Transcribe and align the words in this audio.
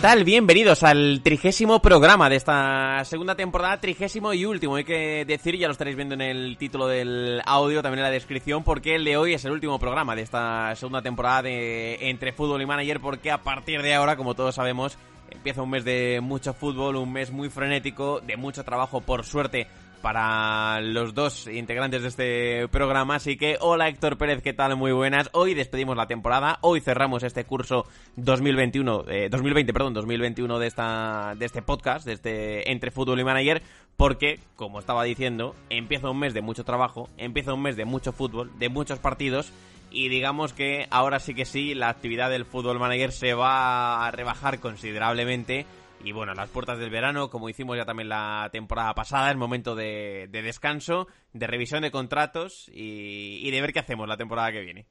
Hola, 0.00 0.12
¿qué 0.12 0.16
tal? 0.16 0.24
Bienvenidos 0.24 0.82
al 0.82 1.20
trigésimo 1.22 1.82
programa 1.82 2.30
de 2.30 2.36
esta 2.36 3.04
segunda 3.04 3.34
temporada, 3.34 3.82
trigésimo 3.82 4.32
y 4.32 4.46
último. 4.46 4.76
Hay 4.76 4.84
que 4.84 5.26
decir, 5.26 5.58
ya 5.58 5.66
lo 5.66 5.72
estaréis 5.72 5.94
viendo 5.94 6.14
en 6.14 6.22
el 6.22 6.56
título 6.56 6.86
del 6.86 7.42
audio, 7.44 7.82
también 7.82 7.98
en 7.98 8.04
la 8.04 8.10
descripción, 8.10 8.64
porque 8.64 8.94
el 8.94 9.04
de 9.04 9.18
hoy 9.18 9.34
es 9.34 9.44
el 9.44 9.52
último 9.52 9.78
programa 9.78 10.16
de 10.16 10.22
esta 10.22 10.74
segunda 10.74 11.02
temporada 11.02 11.42
de 11.42 12.08
Entre 12.08 12.32
Fútbol 12.32 12.62
y 12.62 12.66
Manager, 12.66 12.98
porque 12.98 13.30
a 13.30 13.42
partir 13.42 13.82
de 13.82 13.94
ahora, 13.94 14.16
como 14.16 14.34
todos 14.34 14.54
sabemos, 14.54 14.96
empieza 15.28 15.60
un 15.60 15.68
mes 15.68 15.84
de 15.84 16.20
mucho 16.22 16.54
fútbol, 16.54 16.96
un 16.96 17.12
mes 17.12 17.30
muy 17.30 17.50
frenético, 17.50 18.20
de 18.20 18.38
mucho 18.38 18.64
trabajo, 18.64 19.02
por 19.02 19.26
suerte, 19.26 19.66
para 20.00 20.80
los 20.80 21.14
dos 21.14 21.46
integrantes 21.46 22.02
de 22.02 22.08
este 22.08 22.68
programa. 22.68 23.16
Así 23.16 23.36
que, 23.36 23.56
hola 23.60 23.88
Héctor 23.88 24.16
Pérez, 24.16 24.42
¿qué 24.42 24.52
tal? 24.52 24.76
Muy 24.76 24.92
buenas. 24.92 25.28
Hoy 25.32 25.54
despedimos 25.54 25.96
la 25.96 26.06
temporada, 26.06 26.58
hoy 26.62 26.80
cerramos 26.80 27.22
este 27.22 27.44
curso 27.44 27.86
2021, 28.16 29.04
eh, 29.08 29.28
2020, 29.30 29.72
perdón, 29.72 29.94
2021 29.94 30.58
de, 30.58 30.66
esta, 30.66 31.34
de 31.36 31.46
este 31.46 31.62
podcast, 31.62 32.06
de 32.06 32.12
este 32.14 32.72
Entre 32.72 32.90
Fútbol 32.90 33.20
y 33.20 33.24
Manager, 33.24 33.62
porque, 33.96 34.40
como 34.56 34.78
estaba 34.78 35.04
diciendo, 35.04 35.54
empieza 35.68 36.10
un 36.10 36.18
mes 36.18 36.34
de 36.34 36.40
mucho 36.40 36.64
trabajo, 36.64 37.08
empieza 37.18 37.52
un 37.52 37.62
mes 37.62 37.76
de 37.76 37.84
mucho 37.84 38.12
fútbol, 38.12 38.50
de 38.58 38.68
muchos 38.68 38.98
partidos. 38.98 39.52
Y 39.92 40.08
digamos 40.08 40.52
que 40.52 40.86
ahora 40.90 41.18
sí 41.18 41.34
que 41.34 41.44
sí, 41.44 41.74
la 41.74 41.88
actividad 41.88 42.30
del 42.30 42.44
fútbol 42.44 42.78
manager 42.78 43.10
se 43.10 43.34
va 43.34 44.06
a 44.06 44.10
rebajar 44.12 44.60
considerablemente 44.60 45.66
y 46.04 46.12
bueno, 46.12 46.34
las 46.34 46.48
puertas 46.48 46.78
del 46.78 46.90
verano, 46.90 47.30
como 47.30 47.48
hicimos 47.48 47.76
ya 47.76 47.84
también 47.84 48.08
la 48.08 48.48
temporada 48.52 48.94
pasada, 48.94 49.30
es 49.30 49.36
momento 49.36 49.74
de, 49.74 50.28
de 50.30 50.42
descanso, 50.42 51.08
de 51.32 51.46
revisión 51.46 51.82
de 51.82 51.90
contratos 51.90 52.70
y, 52.72 53.40
y, 53.42 53.50
de 53.50 53.60
ver 53.60 53.72
qué 53.72 53.80
hacemos 53.80 54.08
la 54.08 54.16
temporada 54.16 54.52
que 54.52 54.60
viene. 54.60 54.86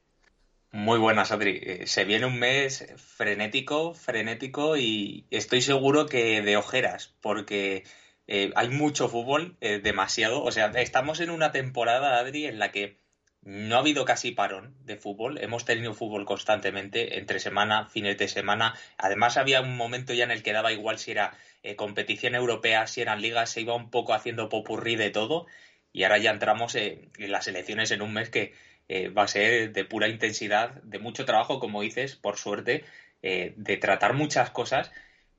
Muy 0.72 1.00
buenas, 1.00 1.32
Adri. 1.32 1.60
Eh, 1.64 1.88
se 1.88 2.06
viene 2.06 2.28
un 2.28 2.38
mes 2.38 2.86
frenético, 2.98 3.96
frenético 3.96 4.78
y 4.78 5.26
estoy 5.32 5.62
seguro 5.62 6.06
que 6.06 6.44
de 6.44 6.58
ojeras, 6.58 7.16
porque 7.22 7.84
eh, 8.28 8.52
hay 8.56 8.70
mucho 8.70 9.10
fútbol, 9.10 9.58
eh, 9.62 9.80
demasiado. 9.80 10.44
O 10.44 10.52
sea, 10.52 10.68
estamos 10.76 11.20
en 11.22 11.32
una 11.32 11.52
temporada, 11.52 12.20
Adri, 12.20 12.46
en 12.46 12.60
la 12.60 12.72
que 12.72 13.00
no 13.42 13.76
ha 13.76 13.80
habido 13.80 14.06
casi 14.06 14.32
parón 14.32 14.76
de 14.84 14.98
fútbol. 14.98 15.38
Hemos 15.40 15.66
tenido 15.66 15.94
fútbol 15.94 16.26
constantemente, 16.26 17.18
entre 17.18 17.40
semana, 17.40 17.86
fines 17.88 18.18
de 18.18 18.28
semana. 18.28 18.76
Además, 18.98 19.38
había 19.38 19.62
un 19.62 19.78
momento 19.78 20.14
ya 20.14 20.26
en 20.26 20.32
el 20.32 20.44
que 20.44 20.54
daba 20.54 20.74
igual 20.74 21.00
si 21.00 21.12
era 21.12 21.34
eh, 21.64 21.76
competición 21.76 22.36
europea, 22.36 22.86
si 22.88 23.02
eran 23.02 23.22
ligas, 23.22 23.50
se 23.50 23.62
iba 23.62 23.76
un 23.76 23.90
poco 23.90 24.14
haciendo 24.14 24.50
popurrí 24.50 24.96
de 24.96 25.10
todo. 25.10 25.48
Y 25.94 26.04
ahora 26.04 26.18
ya 26.18 26.32
entramos 26.32 26.76
eh, 26.76 27.10
en 27.18 27.32
las 27.32 27.48
elecciones 27.48 27.92
en 27.92 28.02
un 28.02 28.14
mes 28.14 28.30
que 28.30 28.54
eh, 28.90 29.10
va 29.10 29.24
a 29.24 29.28
ser 29.28 29.72
de 29.72 29.86
pura 29.86 30.10
intensidad, 30.10 30.74
de 30.84 31.00
mucho 31.00 31.26
trabajo, 31.26 31.60
como 31.60 31.82
dices, 31.82 32.16
por 32.16 32.38
suerte, 32.38 32.84
de 33.22 33.78
tratar 33.78 34.14
muchas 34.14 34.50
cosas. 34.50 34.92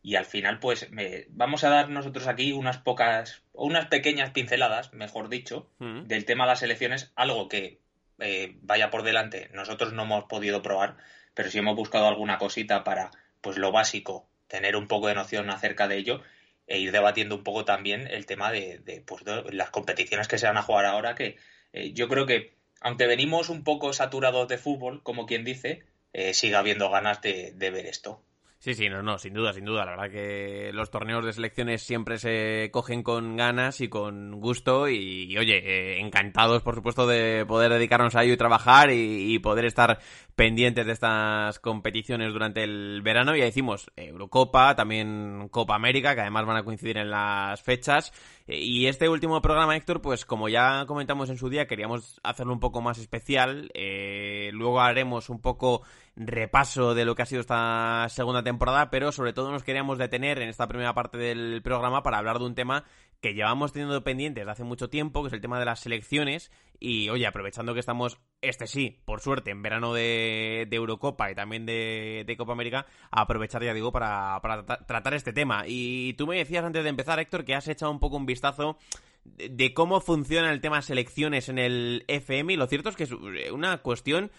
Y 0.03 0.17
al 0.17 0.25
final, 0.25 0.59
pues, 0.59 0.91
me, 0.91 1.27
vamos 1.29 1.65
a 1.65 1.71
dar 1.71 1.91
nosotros 1.91 2.27
aquí 2.27 2.53
unas 2.53 2.79
pocas, 2.79 3.43
o 3.53 3.67
unas 3.67 3.87
pequeñas 3.87 4.31
pinceladas, 4.31 4.93
mejor 4.95 5.29
dicho, 5.29 5.71
mm. 5.79 6.05
del 6.05 6.25
tema 6.25 6.45
de 6.45 6.49
las 6.49 6.63
elecciones, 6.63 7.13
algo 7.17 7.49
que 7.49 7.80
eh, 8.21 8.57
vaya 8.63 8.91
por 8.91 9.03
delante, 9.03 9.49
nosotros 9.53 9.93
no 9.93 10.03
hemos 10.03 10.25
podido 10.25 10.63
probar, 10.63 10.97
pero 11.35 11.51
sí 11.51 11.59
hemos 11.59 11.77
buscado 11.77 12.07
alguna 12.07 12.39
cosita 12.39 12.85
para, 12.85 13.11
pues 13.41 13.57
lo 13.57 13.73
básico, 13.73 14.29
tener 14.49 14.77
un 14.77 14.89
poco 14.89 15.09
de 15.09 15.15
noción 15.15 15.51
acerca 15.51 15.89
de 15.89 15.97
ello 15.97 16.23
e 16.67 16.79
ir 16.79 16.93
debatiendo 16.93 17.37
un 17.37 17.45
poco 17.45 17.65
también 17.65 18.07
el 18.07 18.27
tema 18.27 18.53
de, 18.53 18.79
de, 18.79 19.01
pues, 19.01 19.23
las 19.53 19.71
competiciones 19.71 20.29
que 20.29 20.39
se 20.39 20.47
van 20.47 20.57
a 20.57 20.63
jugar 20.63 20.87
ahora, 20.87 21.15
que 21.15 21.37
eh, 21.73 21.93
yo 21.93 22.09
creo 22.09 22.27
que, 22.27 22.55
aunque 22.81 23.07
venimos 23.07 23.49
un 23.49 23.65
poco 23.65 23.93
saturados 23.93 24.49
de 24.49 24.59
fútbol, 24.59 25.03
como 25.03 25.27
quien 25.27 25.45
dice, 25.45 25.83
eh, 26.13 26.35
sigue 26.35 26.57
habiendo 26.57 26.91
ganas 26.91 27.21
de 27.21 27.53
ver 27.59 27.87
esto. 27.87 28.23
Sí, 28.63 28.75
sí, 28.75 28.91
no, 28.91 29.03
no, 29.03 29.17
sin 29.17 29.33
duda, 29.33 29.55
sin 29.55 29.65
duda. 29.65 29.87
La 29.87 29.93
verdad 29.93 30.11
que 30.11 30.71
los 30.75 30.91
torneos 30.91 31.25
de 31.25 31.33
selecciones 31.33 31.83
siempre 31.83 32.19
se 32.19 32.69
cogen 32.71 33.03
con 33.03 33.35
ganas 33.35 33.81
y 33.81 33.89
con 33.89 34.39
gusto 34.39 34.87
y, 34.87 35.35
oye, 35.39 35.57
eh, 35.65 36.01
encantados, 36.01 36.63
por 36.63 36.75
supuesto, 36.75 37.07
de 37.07 37.47
poder 37.47 37.73
dedicarnos 37.73 38.15
a 38.17 38.23
ello 38.23 38.35
y 38.35 38.37
trabajar 38.37 38.91
y, 38.91 39.35
y, 39.35 39.39
poder 39.39 39.65
estar 39.65 39.99
pendientes 40.35 40.85
de 40.85 40.93
estas 40.93 41.59
competiciones 41.59 42.35
durante 42.35 42.63
el 42.63 43.01
verano. 43.01 43.35
Ya 43.35 43.45
decimos 43.45 43.91
Eurocopa, 43.97 44.77
también 44.77 45.49
Copa 45.49 45.75
América, 45.75 46.15
que 46.15 46.21
además 46.21 46.45
van 46.45 46.59
a 46.59 46.63
coincidir 46.63 46.99
en 46.99 47.09
las 47.11 47.63
fechas. 47.63 48.13
Y 48.47 48.89
este 48.89 49.09
último 49.09 49.41
programa, 49.41 49.75
Héctor, 49.75 50.03
pues 50.03 50.27
como 50.27 50.51
ya 50.51 50.85
comentamos 50.87 51.31
en 51.31 51.39
su 51.39 51.49
día, 51.49 51.67
queríamos 51.67 52.21
hacerlo 52.23 52.53
un 52.53 52.61
poco 52.61 52.83
más 52.83 52.99
especial. 52.99 53.71
Eh, 53.73 54.51
luego 54.53 54.83
haremos 54.83 55.31
un 55.31 55.41
poco 55.41 55.83
repaso 56.17 56.95
de 56.95 57.05
lo 57.05 57.15
que 57.15 57.23
ha 57.23 57.27
sido 57.27 57.41
esta 57.41 58.07
segunda 58.09 58.43
temporada, 58.43 58.91
pero 58.91 59.13
sobre 59.13 59.33
todo 59.33 59.51
nos 59.51 59.63
queríamos 59.63 59.99
detener 59.99 60.41
en 60.41 60.49
esta 60.49 60.69
primera 60.69 60.95
parte 60.95 61.19
del 61.19 61.63
programa 61.63 62.03
para 62.03 62.19
hablar 62.19 62.39
de 62.39 62.45
un 62.45 62.55
tema 62.55 62.85
que 63.21 63.35
llevamos 63.35 63.73
teniendo 63.73 64.03
pendientes 64.03 64.49
hace 64.49 64.65
mucho 64.65 64.89
tiempo, 64.89 65.23
que 65.23 65.29
es 65.29 65.33
el 65.35 65.41
tema 65.41 65.59
de 65.59 65.67
las 65.67 65.81
selecciones. 65.81 66.51
Y 66.79 67.11
oye, 67.11 67.27
aprovechando 67.27 67.75
que 67.75 67.81
estamos, 67.81 68.19
este 68.41 68.67
sí, 68.67 69.03
por 69.05 69.21
suerte, 69.21 69.51
en 69.51 69.63
verano 69.63 69.93
de, 69.93 70.67
Eurocopa 70.71 71.31
y 71.31 71.35
también 71.35 71.67
de, 71.67 72.35
Copa 72.39 72.53
América, 72.53 72.87
aprovechar, 73.11 73.63
ya 73.63 73.75
digo, 73.75 73.93
para, 73.93 74.41
para 74.41 74.65
tratar 74.65 75.13
este 75.13 75.35
tema. 75.35 75.65
Y 75.67 76.15
tú 76.15 76.27
me 76.27 76.39
decías 76.39 76.65
antes 76.65 76.83
de 76.83 76.89
empezar, 76.89 77.21
Héctor, 77.21 77.45
que 77.45 77.55
has 77.55 77.69
echado 77.69 77.93
un 77.93 78.01
poco 78.01 78.17
un 78.17 78.25
vistazo 78.25 78.79
de 79.25 79.75
cómo 79.75 80.01
funciona 80.01 80.51
el 80.51 80.63
tema 80.63 80.81
selecciones 80.81 81.51
en 81.51 81.59
el 81.59 82.05
FM 82.09 82.55
y 82.55 82.57
lo 82.57 82.67
cierto 82.67 82.89
es 82.89 82.97
que 82.97 83.05
es 83.05 83.13
una 83.53 83.79
cuestión 83.79 84.31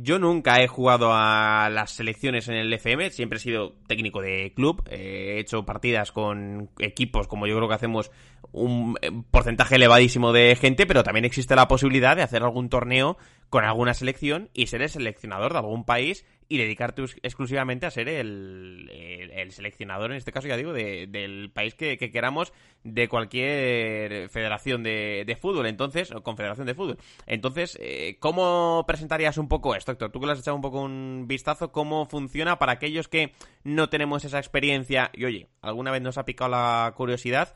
yo 0.00 0.18
nunca 0.18 0.60
he 0.62 0.68
jugado 0.68 1.12
a 1.12 1.70
las 1.70 1.92
selecciones 1.92 2.48
en 2.48 2.56
el 2.56 2.72
FM, 2.72 3.10
siempre 3.10 3.38
he 3.38 3.40
sido 3.40 3.72
técnico 3.86 4.20
de 4.20 4.52
club, 4.54 4.82
eh, 4.90 5.36
he 5.36 5.40
hecho 5.40 5.64
partidas 5.64 6.12
con 6.12 6.68
equipos 6.78 7.26
como 7.26 7.46
yo 7.46 7.56
creo 7.56 7.68
que 7.68 7.74
hacemos 7.74 8.10
un 8.52 8.96
eh, 9.00 9.10
porcentaje 9.30 9.76
elevadísimo 9.76 10.32
de 10.32 10.56
gente, 10.56 10.86
pero 10.86 11.02
también 11.02 11.24
existe 11.24 11.56
la 11.56 11.68
posibilidad 11.68 12.16
de 12.16 12.22
hacer 12.22 12.42
algún 12.42 12.68
torneo 12.68 13.16
con 13.48 13.64
alguna 13.64 13.94
selección 13.94 14.50
y 14.52 14.66
ser 14.66 14.82
el 14.82 14.90
seleccionador 14.90 15.52
de 15.52 15.58
algún 15.58 15.84
país 15.84 16.24
y 16.48 16.58
dedicarte 16.58 17.02
exclusivamente 17.22 17.86
a 17.86 17.90
ser 17.90 18.08
el, 18.10 18.90
el, 18.92 19.30
el 19.30 19.52
seleccionador, 19.52 20.10
en 20.10 20.18
este 20.18 20.32
caso 20.32 20.48
ya 20.48 20.56
digo, 20.56 20.74
de, 20.74 21.06
del 21.06 21.50
país 21.50 21.74
que, 21.74 21.96
que, 21.96 22.10
queramos 22.10 22.52
de 22.84 23.08
cualquier 23.08 24.28
federación 24.28 24.82
de, 24.82 25.38
fútbol, 25.40 25.66
entonces, 25.66 26.12
o 26.12 26.22
confederación 26.22 26.66
de 26.66 26.74
fútbol. 26.74 26.98
Entonces, 27.26 27.78
eh, 27.80 28.16
¿cómo 28.20 28.84
presentarías 28.86 29.38
un 29.38 29.48
poco 29.48 29.61
esto, 29.76 29.92
Héctor? 29.92 30.10
Tú 30.10 30.20
que 30.20 30.26
le 30.26 30.32
has 30.32 30.40
echado 30.40 30.56
un 30.56 30.62
poco 30.62 30.80
un 30.80 31.26
vistazo, 31.28 31.72
¿cómo 31.72 32.06
funciona 32.06 32.58
para 32.58 32.72
aquellos 32.72 33.08
que 33.08 33.32
no 33.62 33.88
tenemos 33.88 34.24
esa 34.24 34.38
experiencia 34.38 35.10
y, 35.12 35.24
oye, 35.24 35.48
alguna 35.60 35.90
vez 35.92 36.02
nos 36.02 36.18
ha 36.18 36.24
picado 36.24 36.50
la 36.50 36.92
curiosidad, 36.96 37.54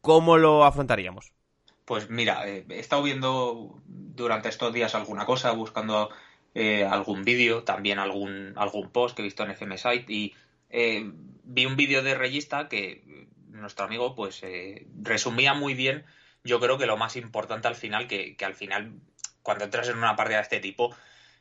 ¿cómo 0.00 0.36
lo 0.36 0.64
afrontaríamos? 0.64 1.32
Pues 1.84 2.08
mira, 2.10 2.48
eh, 2.48 2.64
he 2.68 2.78
estado 2.78 3.02
viendo 3.02 3.80
durante 3.86 4.48
estos 4.48 4.72
días 4.72 4.94
alguna 4.94 5.26
cosa, 5.26 5.50
buscando 5.52 6.10
eh, 6.54 6.84
algún 6.84 7.24
vídeo, 7.24 7.64
también 7.64 7.98
algún, 7.98 8.52
algún 8.56 8.90
post 8.90 9.16
que 9.16 9.22
he 9.22 9.24
visto 9.24 9.42
en 9.42 9.50
FM 9.50 9.78
Site 9.78 10.12
y 10.12 10.34
eh, 10.70 11.10
vi 11.44 11.66
un 11.66 11.76
vídeo 11.76 12.02
de 12.02 12.14
Regista 12.14 12.68
que 12.68 13.26
nuestro 13.50 13.86
amigo 13.86 14.14
pues 14.14 14.42
resumía 15.02 15.54
muy 15.54 15.74
bien, 15.74 16.04
yo 16.44 16.60
creo 16.60 16.78
que 16.78 16.86
lo 16.86 16.96
más 16.96 17.16
importante 17.16 17.66
al 17.66 17.74
final, 17.74 18.06
que, 18.06 18.36
que 18.36 18.44
al 18.44 18.54
final 18.54 18.92
cuando 19.42 19.64
entras 19.64 19.88
en 19.88 19.96
una 19.96 20.14
partida 20.14 20.36
de 20.36 20.42
este 20.42 20.60
tipo, 20.60 20.94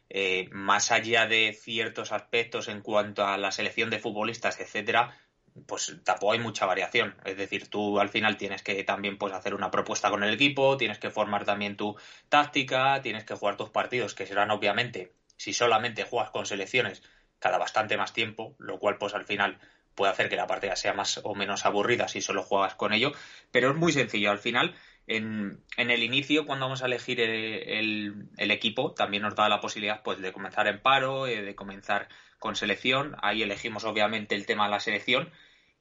eh, 0.10 0.48
más 0.52 0.92
allá 0.92 1.28
de 1.28 1.58
ciertos 1.60 2.12
aspectos 2.12 2.68
en 2.68 2.82
cuanto 2.82 3.26
a 3.26 3.38
la 3.38 3.52
selección 3.52 3.90
de 3.90 4.00
futbolistas, 4.00 4.60
etcétera, 4.60 5.18
pues 5.66 5.98
tampoco 6.04 6.34
hay 6.34 6.40
mucha 6.40 6.66
variación. 6.66 7.16
Es 7.26 7.38
decir, 7.38 7.70
tú 7.70 8.00
al 8.00 8.10
final 8.10 8.38
tienes 8.38 8.62
que 8.62 8.84
también 8.84 9.18
pues, 9.18 9.34
hacer 9.34 9.54
una 9.54 9.72
propuesta 9.72 10.10
con 10.10 10.24
el 10.24 10.34
equipo, 10.34 10.78
tienes 10.78 11.00
que 11.00 11.10
formar 11.10 11.46
también 11.46 11.76
tu 11.76 11.96
táctica, 12.30 13.02
tienes 13.02 13.24
que 13.24 13.36
jugar 13.36 13.58
tus 13.58 13.70
partidos, 13.70 14.14
que 14.14 14.26
serán 14.26 14.52
obviamente, 14.52 15.14
si 15.36 15.54
solamente 15.54 16.04
juegas 16.04 16.32
con 16.32 16.46
selecciones, 16.46 17.02
cada 17.40 17.58
bastante 17.58 17.98
más 17.98 18.14
tiempo, 18.14 18.56
lo 18.60 18.80
cual 18.80 18.98
pues 18.98 19.14
al 19.14 19.26
final 19.26 19.60
puede 19.96 20.12
hacer 20.12 20.30
que 20.30 20.36
la 20.36 20.48
partida 20.48 20.76
sea 20.76 20.94
más 20.94 21.20
o 21.24 21.34
menos 21.34 21.66
aburrida 21.66 22.08
si 22.08 22.22
solo 22.22 22.44
juegas 22.44 22.76
con 22.76 22.94
ello, 22.94 23.12
pero 23.52 23.72
es 23.72 23.76
muy 23.76 23.92
sencillo. 23.92 24.32
Al 24.32 24.38
final, 24.38 24.76
en, 25.08 25.64
en 25.78 25.90
el 25.90 26.04
inicio, 26.04 26.46
cuando 26.46 26.66
vamos 26.66 26.84
a 26.84 26.86
elegir 26.86 27.22
el, 27.22 28.28
el, 28.38 28.52
equipo, 28.52 28.94
también 28.94 29.24
nos 29.24 29.36
da 29.36 29.48
la 29.48 29.62
posibilidad 29.62 30.04
pues, 30.04 30.20
de 30.20 30.34
comenzar 30.34 30.68
en 30.68 30.82
paro, 30.82 31.28
eh, 31.28 31.42
de 31.42 31.56
comenzar 31.56 32.10
con 32.40 32.56
selección. 32.56 33.16
Ahí 33.22 33.42
elegimos 33.42 33.86
obviamente 33.86 34.36
el 34.36 34.46
tema 34.46 34.66
de 34.66 34.72
la 34.72 34.80
selección 34.82 35.32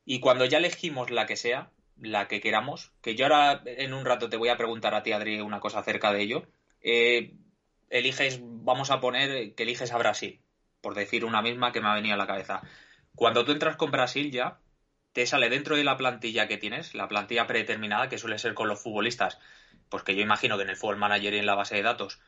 y 0.05 0.21
cuando 0.21 0.45
ya 0.45 0.59
elegimos 0.59 1.11
la 1.11 1.27
que 1.27 1.37
sea, 1.37 1.71
la 2.01 2.29
que 2.29 2.41
queramos, 2.41 2.93
que 3.03 3.17
yo 3.17 3.27
ahora 3.27 3.63
en 3.67 3.93
un 3.93 4.05
rato 4.05 4.29
te 4.29 4.37
voy 4.37 4.49
a 4.49 4.57
preguntar 4.57 4.95
a 4.95 5.03
ti, 5.03 5.13
Adri, 5.13 5.41
una 5.41 5.61
cosa 5.61 5.81
acerca 5.81 6.13
de 6.13 6.23
ello, 6.23 6.47
eh, 6.81 7.35
eliges, 7.91 8.41
vamos 8.43 8.91
a 8.91 9.01
poner 9.01 9.55
que 9.55 9.65
eliges 9.65 9.93
a 9.93 9.99
Brasil, 9.99 10.41
por 10.81 10.95
decir 10.95 11.25
una 11.25 11.43
misma 11.43 11.73
que 11.73 11.81
me 11.81 11.89
ha 11.89 11.95
venido 11.95 12.15
a 12.15 12.19
la 12.19 12.29
cabeza. 12.29 12.63
Cuando 13.17 13.45
tú 13.45 13.51
entras 13.51 13.77
con 13.77 13.91
Brasil 13.91 14.31
ya, 14.31 14.61
te 15.17 15.25
sale 15.25 15.49
dentro 15.49 15.77
de 15.77 15.83
la 15.83 15.97
plantilla 15.97 16.47
que 16.47 16.59
tienes, 16.59 16.95
la 16.95 17.09
plantilla 17.09 17.47
predeterminada, 17.47 18.11
que 18.11 18.19
suele 18.19 18.39
ser 18.39 18.53
con 18.53 18.69
los 18.69 18.83
futbolistas, 18.83 19.39
pues 19.89 20.03
que 20.03 20.15
yo 20.15 20.21
imagino 20.21 20.59
que 20.59 20.65
en 20.65 20.69
el 20.69 20.77
Fútbol 20.77 20.99
Manager 20.99 21.33
y 21.33 21.39
en 21.39 21.47
la 21.47 21.55
base 21.55 21.75
de 21.75 21.83
datos 21.83 22.21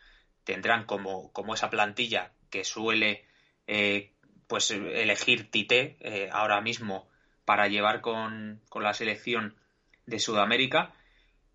tendrán 0.43 0.87
como, 0.87 1.31
como 1.35 1.53
esa 1.53 1.69
plantilla 1.69 2.33
que 2.49 2.65
suele 2.65 3.27
eh, 3.67 4.15
pues 4.47 4.71
elegir 4.71 5.51
Tite 5.51 5.99
eh, 6.01 6.31
ahora 6.33 6.63
mismo 6.63 7.07
para 7.45 7.69
llevar 7.69 8.01
con, 8.01 8.63
con 8.71 8.83
la 8.83 8.95
selección 8.95 9.55
de 10.07 10.19
Sudamérica. 10.19 10.95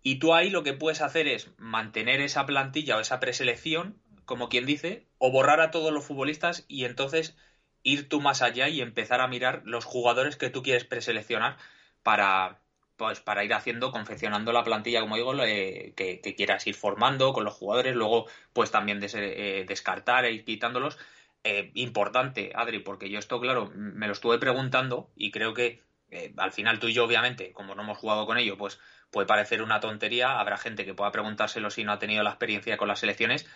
Y 0.04 0.20
tú 0.20 0.34
ahí 0.34 0.50
lo 0.50 0.62
que 0.62 0.74
puedes 0.74 1.00
hacer 1.00 1.26
es 1.26 1.50
mantener 1.58 2.20
esa 2.20 2.46
plantilla 2.46 2.96
o 2.96 3.00
esa 3.00 3.18
preselección, 3.18 4.00
como 4.24 4.48
quien 4.48 4.66
dice, 4.66 5.08
o 5.18 5.32
borrar 5.32 5.60
a 5.60 5.72
todos 5.72 5.92
los 5.92 6.04
futbolistas 6.06 6.64
y 6.68 6.84
entonces 6.84 7.36
ir 7.84 8.08
tú 8.08 8.20
más 8.20 8.42
allá 8.42 8.68
y 8.68 8.80
empezar 8.80 9.20
a 9.20 9.28
mirar 9.28 9.62
los 9.64 9.84
jugadores 9.84 10.36
que 10.36 10.50
tú 10.50 10.62
quieres 10.62 10.84
preseleccionar 10.84 11.56
para, 12.02 12.58
pues 12.96 13.20
para 13.20 13.44
ir 13.44 13.54
haciendo, 13.54 13.92
confeccionando 13.92 14.52
la 14.52 14.64
plantilla, 14.64 15.00
como 15.00 15.16
digo, 15.16 15.32
que, 15.36 16.34
quieras 16.36 16.66
ir 16.66 16.74
formando 16.74 17.32
con 17.32 17.44
los 17.44 17.54
jugadores, 17.54 17.94
luego 17.94 18.26
pues 18.52 18.70
también 18.70 19.00
eh, 19.02 19.64
descartar 19.68 20.24
e 20.24 20.32
ir 20.32 20.44
quitándolos. 20.44 20.98
Eh, 21.44 21.70
importante, 21.74 22.52
Adri, 22.54 22.78
porque 22.78 23.10
yo 23.10 23.18
esto, 23.18 23.38
claro, 23.38 23.70
me 23.74 24.06
lo 24.06 24.14
estuve 24.14 24.38
preguntando 24.38 25.10
y 25.14 25.30
creo 25.30 25.52
que 25.52 25.82
eh, 26.10 26.32
al 26.38 26.52
final 26.52 26.78
tú 26.78 26.88
y 26.88 26.94
yo, 26.94 27.04
obviamente, 27.04 27.52
como 27.52 27.74
no 27.74 27.82
hemos 27.82 27.98
jugado 27.98 28.24
con 28.26 28.38
ello, 28.38 28.56
pues 28.56 28.80
puede 29.10 29.26
parecer 29.26 29.60
una 29.60 29.80
tontería, 29.80 30.40
habrá 30.40 30.56
gente 30.56 30.86
que 30.86 30.94
pueda 30.94 31.12
preguntárselo 31.12 31.70
si 31.70 31.84
no 31.84 31.92
ha 31.92 31.98
tenido 31.98 32.22
la 32.22 32.30
experiencia 32.30 32.78
con 32.78 32.88
las 32.88 33.00
selecciones, 33.00 33.46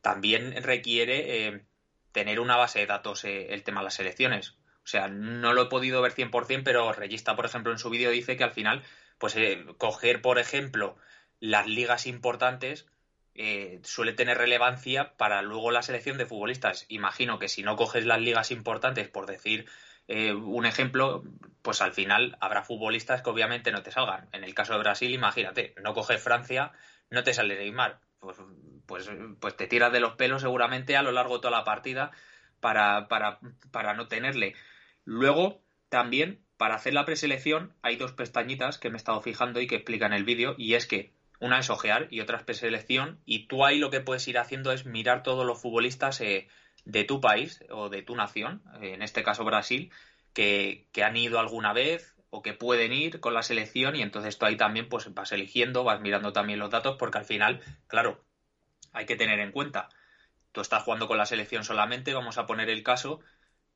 también 0.00 0.62
requiere 0.62 1.66
tener 2.14 2.40
una 2.40 2.56
base 2.56 2.78
de 2.78 2.86
datos 2.86 3.24
el 3.24 3.62
tema 3.64 3.80
de 3.80 3.84
las 3.84 3.94
selecciones. 3.94 4.54
O 4.84 4.86
sea, 4.86 5.08
no 5.08 5.52
lo 5.52 5.62
he 5.62 5.66
podido 5.66 6.00
ver 6.00 6.12
100%, 6.12 6.62
pero 6.62 6.92
Regista, 6.92 7.34
por 7.36 7.44
ejemplo, 7.44 7.72
en 7.72 7.78
su 7.78 7.90
vídeo 7.90 8.10
dice 8.10 8.36
que 8.36 8.44
al 8.44 8.52
final, 8.52 8.82
pues 9.18 9.34
eh, 9.34 9.66
coger, 9.78 10.22
por 10.22 10.38
ejemplo, 10.38 10.96
las 11.40 11.66
ligas 11.66 12.06
importantes 12.06 12.86
eh, 13.34 13.80
suele 13.82 14.12
tener 14.12 14.38
relevancia 14.38 15.16
para 15.16 15.42
luego 15.42 15.72
la 15.72 15.82
selección 15.82 16.16
de 16.16 16.26
futbolistas. 16.26 16.86
Imagino 16.88 17.38
que 17.38 17.48
si 17.48 17.62
no 17.64 17.76
coges 17.76 18.04
las 18.06 18.20
ligas 18.20 18.52
importantes, 18.52 19.08
por 19.08 19.26
decir 19.26 19.66
eh, 20.06 20.34
un 20.34 20.66
ejemplo, 20.66 21.24
pues 21.62 21.80
al 21.80 21.92
final 21.92 22.36
habrá 22.40 22.62
futbolistas 22.62 23.22
que 23.22 23.30
obviamente 23.30 23.72
no 23.72 23.82
te 23.82 23.90
salgan. 23.90 24.28
En 24.32 24.44
el 24.44 24.54
caso 24.54 24.74
de 24.74 24.80
Brasil, 24.80 25.12
imagínate, 25.12 25.74
no 25.82 25.94
coges 25.94 26.22
Francia, 26.22 26.72
no 27.10 27.24
te 27.24 27.34
sale 27.34 27.56
Neymar. 27.56 28.00
Pues, 28.24 28.38
pues, 28.86 29.10
pues 29.40 29.56
te 29.56 29.66
tiras 29.66 29.92
de 29.92 30.00
los 30.00 30.14
pelos 30.14 30.42
seguramente 30.42 30.96
a 30.96 31.02
lo 31.02 31.12
largo 31.12 31.34
de 31.34 31.42
toda 31.42 31.58
la 31.58 31.64
partida 31.64 32.10
para, 32.60 33.08
para, 33.08 33.38
para 33.70 33.94
no 33.94 34.08
tenerle. 34.08 34.54
Luego, 35.04 35.60
también, 35.90 36.40
para 36.56 36.76
hacer 36.76 36.94
la 36.94 37.04
preselección, 37.04 37.74
hay 37.82 37.96
dos 37.96 38.12
pestañitas 38.12 38.78
que 38.78 38.88
me 38.88 38.96
he 38.96 38.98
estado 38.98 39.20
fijando 39.20 39.60
y 39.60 39.66
que 39.66 39.76
explican 39.76 40.12
el 40.12 40.24
vídeo, 40.24 40.54
y 40.56 40.74
es 40.74 40.86
que 40.86 41.12
una 41.40 41.58
es 41.58 41.68
ojear 41.68 42.08
y 42.10 42.20
otra 42.20 42.38
es 42.38 42.44
preselección, 42.44 43.20
y 43.26 43.46
tú 43.46 43.64
ahí 43.64 43.78
lo 43.78 43.90
que 43.90 44.00
puedes 44.00 44.26
ir 44.28 44.38
haciendo 44.38 44.72
es 44.72 44.86
mirar 44.86 45.22
todos 45.22 45.44
los 45.44 45.60
futbolistas 45.60 46.20
eh, 46.20 46.48
de 46.84 47.04
tu 47.04 47.20
país 47.20 47.62
o 47.70 47.90
de 47.90 48.02
tu 48.02 48.16
nación, 48.16 48.62
en 48.80 49.02
este 49.02 49.22
caso 49.22 49.44
Brasil, 49.44 49.92
que, 50.32 50.86
que, 50.92 51.04
han 51.04 51.16
ido 51.16 51.38
alguna 51.38 51.72
vez 51.72 52.13
o 52.34 52.42
que 52.42 52.52
pueden 52.52 52.92
ir 52.92 53.20
con 53.20 53.34
la 53.34 53.42
selección, 53.42 53.96
y 53.96 54.02
entonces 54.02 54.38
tú 54.38 54.46
ahí 54.46 54.56
también 54.56 54.88
pues 54.88 55.12
vas 55.14 55.32
eligiendo, 55.32 55.84
vas 55.84 56.00
mirando 56.00 56.32
también 56.32 56.58
los 56.58 56.70
datos, 56.70 56.96
porque 56.98 57.18
al 57.18 57.24
final, 57.24 57.60
claro, 57.86 58.24
hay 58.92 59.06
que 59.06 59.16
tener 59.16 59.38
en 59.40 59.52
cuenta, 59.52 59.88
tú 60.52 60.60
estás 60.60 60.82
jugando 60.82 61.06
con 61.06 61.18
la 61.18 61.26
selección 61.26 61.64
solamente, 61.64 62.14
vamos 62.14 62.38
a 62.38 62.46
poner 62.46 62.70
el 62.70 62.82
caso 62.82 63.20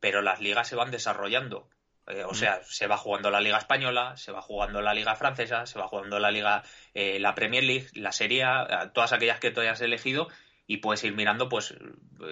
pero 0.00 0.22
las 0.22 0.40
ligas 0.40 0.68
se 0.68 0.76
van 0.76 0.90
desarrollando. 0.90 1.68
Eh, 2.06 2.24
o 2.24 2.34
sea, 2.34 2.62
se 2.64 2.86
va 2.86 2.96
jugando 2.96 3.30
la 3.30 3.40
Liga 3.40 3.58
Española, 3.58 4.16
se 4.16 4.32
va 4.32 4.40
jugando 4.40 4.80
la 4.80 4.94
Liga 4.94 5.14
Francesa, 5.14 5.66
se 5.66 5.78
va 5.78 5.88
jugando 5.88 6.18
la 6.18 6.30
Liga, 6.30 6.62
eh, 6.94 7.18
la 7.18 7.34
Premier 7.34 7.64
League, 7.64 7.88
la 7.92 8.12
Serie 8.12 8.44
A, 8.44 8.92
todas 8.94 9.12
aquellas 9.12 9.40
que 9.40 9.50
tú 9.50 9.60
hayas 9.60 9.80
elegido 9.82 10.28
y 10.66 10.78
puedes 10.78 11.04
ir 11.04 11.14
mirando, 11.14 11.48
pues, 11.48 11.74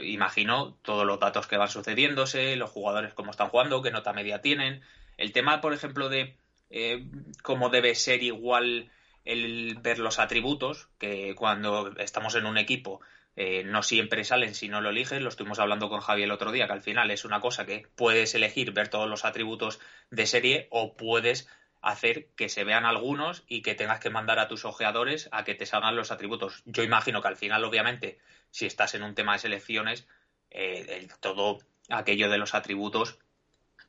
imagino, 0.03 0.79
todos 0.83 1.07
los 1.07 1.21
datos 1.21 1.47
que 1.47 1.59
van 1.59 1.69
sucediéndose, 1.69 2.57
los 2.57 2.71
jugadores 2.71 3.13
cómo 3.13 3.31
están 3.31 3.49
jugando, 3.49 3.83
qué 3.83 3.91
nota 3.91 4.13
media 4.13 4.41
tienen. 4.41 4.83
El 5.17 5.33
tema, 5.33 5.61
por 5.61 5.73
ejemplo, 5.73 6.09
de 6.09 6.37
eh, 6.71 7.05
cómo 7.43 7.71
debe 7.71 7.95
ser 7.95 8.23
igual 8.23 8.91
el 9.25 9.77
ver 9.81 9.99
los 9.99 10.19
atributos, 10.19 10.89
que 10.99 11.35
cuando 11.35 11.93
estamos 11.99 12.35
en 12.37 12.47
un 12.47 12.59
equipo 12.59 13.01
eh, 13.35 13.65
no 13.65 13.83
siempre 13.83 14.25
salen 14.25 14.55
si 14.55 14.69
no 14.69 14.81
lo 14.81 14.91
eliges, 14.91 15.21
lo 15.21 15.29
estuvimos 15.29 15.59
hablando 15.59 15.89
con 15.91 16.01
Javier 16.01 16.27
el 16.27 16.33
otro 16.33 16.53
día, 16.53 16.67
que 16.67 16.73
al 16.73 16.83
final 16.83 17.11
es 17.11 17.25
una 17.25 17.41
cosa 17.41 17.67
que 17.67 17.87
puedes 17.95 18.35
elegir 18.35 18.73
ver 18.73 18.89
todos 18.89 19.09
los 19.09 19.25
atributos 19.25 19.79
de 20.11 20.27
serie 20.27 20.69
o 20.71 20.97
puedes 20.97 21.49
hacer 21.83 22.29
que 22.37 22.49
se 22.49 22.65
vean 22.65 22.85
algunos 22.87 23.45
y 23.47 23.63
que 23.63 23.75
tengas 23.75 24.01
que 24.01 24.11
mandar 24.11 24.39
a 24.39 24.49
tus 24.49 24.65
ojeadores 24.65 25.29
a 25.33 25.45
que 25.45 25.55
te 25.55 25.67
salgan 25.67 25.97
los 25.97 26.11
atributos. 26.11 26.63
Yo 26.65 26.83
imagino 26.83 27.21
que 27.21 27.29
al 27.29 27.37
final, 27.37 27.63
obviamente, 27.65 28.19
si 28.51 28.67
estás 28.67 28.95
en 28.95 29.03
un 29.03 29.15
tema 29.15 29.35
de 29.35 29.41
selecciones, 29.41 30.09
eh, 30.51 31.07
todo 31.21 31.59
aquello 31.91 32.31
de 32.31 32.39
los 32.39 32.55
atributos, 32.55 33.19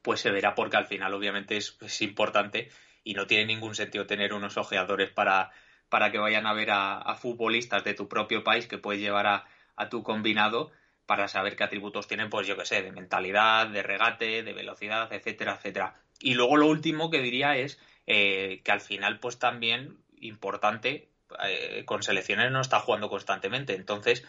pues 0.07 0.21
se 0.21 0.31
verá 0.31 0.55
porque 0.55 0.77
al 0.77 0.85
final, 0.85 1.13
obviamente, 1.13 1.57
es, 1.57 2.01
importante 2.01 2.69
y 3.03 3.13
no 3.13 3.27
tiene 3.27 3.45
ningún 3.45 3.75
sentido 3.75 4.07
tener 4.07 4.33
unos 4.33 4.55
ojeadores 4.55 5.09
para 5.09 5.51
para 5.89 6.11
que 6.13 6.17
vayan 6.17 6.47
a 6.47 6.53
ver 6.53 6.69
a, 6.71 7.13
futbolistas 7.15 7.83
de 7.83 7.93
tu 7.93 8.07
propio 8.07 8.41
país 8.41 8.67
que 8.67 8.77
puedes 8.77 9.01
llevar 9.01 9.27
a, 9.75 9.89
tu 9.89 10.03
combinado 10.03 10.71
para 11.05 11.27
saber 11.27 11.57
qué 11.57 11.65
atributos 11.65 12.07
tienen, 12.07 12.29
pues 12.29 12.47
yo 12.47 12.55
qué 12.55 12.65
sé, 12.65 12.81
de 12.83 12.93
mentalidad, 12.93 13.67
de 13.67 13.83
regate, 13.83 14.43
de 14.43 14.53
velocidad, 14.53 15.11
etcétera, 15.11 15.55
etcétera. 15.55 15.93
Y 16.21 16.35
luego 16.35 16.55
lo 16.55 16.67
último 16.67 17.09
que 17.09 17.21
diría 17.21 17.57
es 17.57 17.77
eh, 18.05 18.61
que 18.63 18.71
al 18.71 18.81
final, 18.81 19.19
pues 19.19 19.39
también 19.39 19.97
importante, 20.21 21.09
eh, 21.45 21.83
con 21.85 22.01
selecciones 22.01 22.49
no 22.49 22.61
está 22.61 22.79
jugando 22.79 23.09
constantemente, 23.09 23.75
entonces 23.75 24.25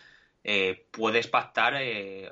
eh, 0.50 0.86
puedes 0.92 1.26
pactar 1.26 1.74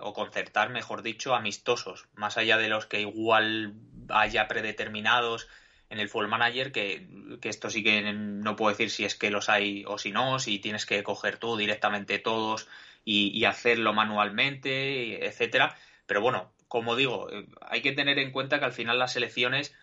o 0.01 0.15
concertar, 0.15 0.71
mejor 0.71 1.03
dicho, 1.03 1.35
amistosos, 1.35 2.07
más 2.15 2.39
allá 2.39 2.57
de 2.57 2.71
los 2.71 2.87
que 2.87 3.03
igual 3.03 3.75
haya 4.09 4.49
predeterminados 4.49 5.49
en 5.91 6.01
el 6.01 6.09
Full 6.09 6.27
Manager, 6.27 6.73
que, 6.73 7.07
esto 7.43 7.69
sí 7.69 7.85
que 7.85 8.01
no 8.15 8.57
puedo 8.57 8.71
decir 8.71 8.91
si 8.91 9.05
es 9.05 9.17
que 9.17 9.31
los 9.31 9.51
hay 9.51 9.85
o 9.87 9.99
si 9.99 10.13
no, 10.13 10.39
si 10.39 10.59
tienes 10.59 10.87
que 10.87 11.03
coger 11.03 11.37
tú 11.37 11.59
directamente 11.59 12.19
todos 12.19 12.69
y, 13.05 13.45
hacerlo 13.45 13.93
manualmente, 13.93 15.27
etcétera. 15.27 15.77
Pero 16.07 16.23
bueno, 16.23 16.51
como 16.69 16.97
digo, 16.97 17.31
eh, 17.31 17.47
hay 17.61 17.83
que 17.83 17.93
tener 17.93 18.19
en 18.19 18.33
cuenta 18.33 18.59
que 18.59 18.65
al 18.65 18.73
final 18.73 18.99
las 18.99 19.13
selecciones 19.13 19.75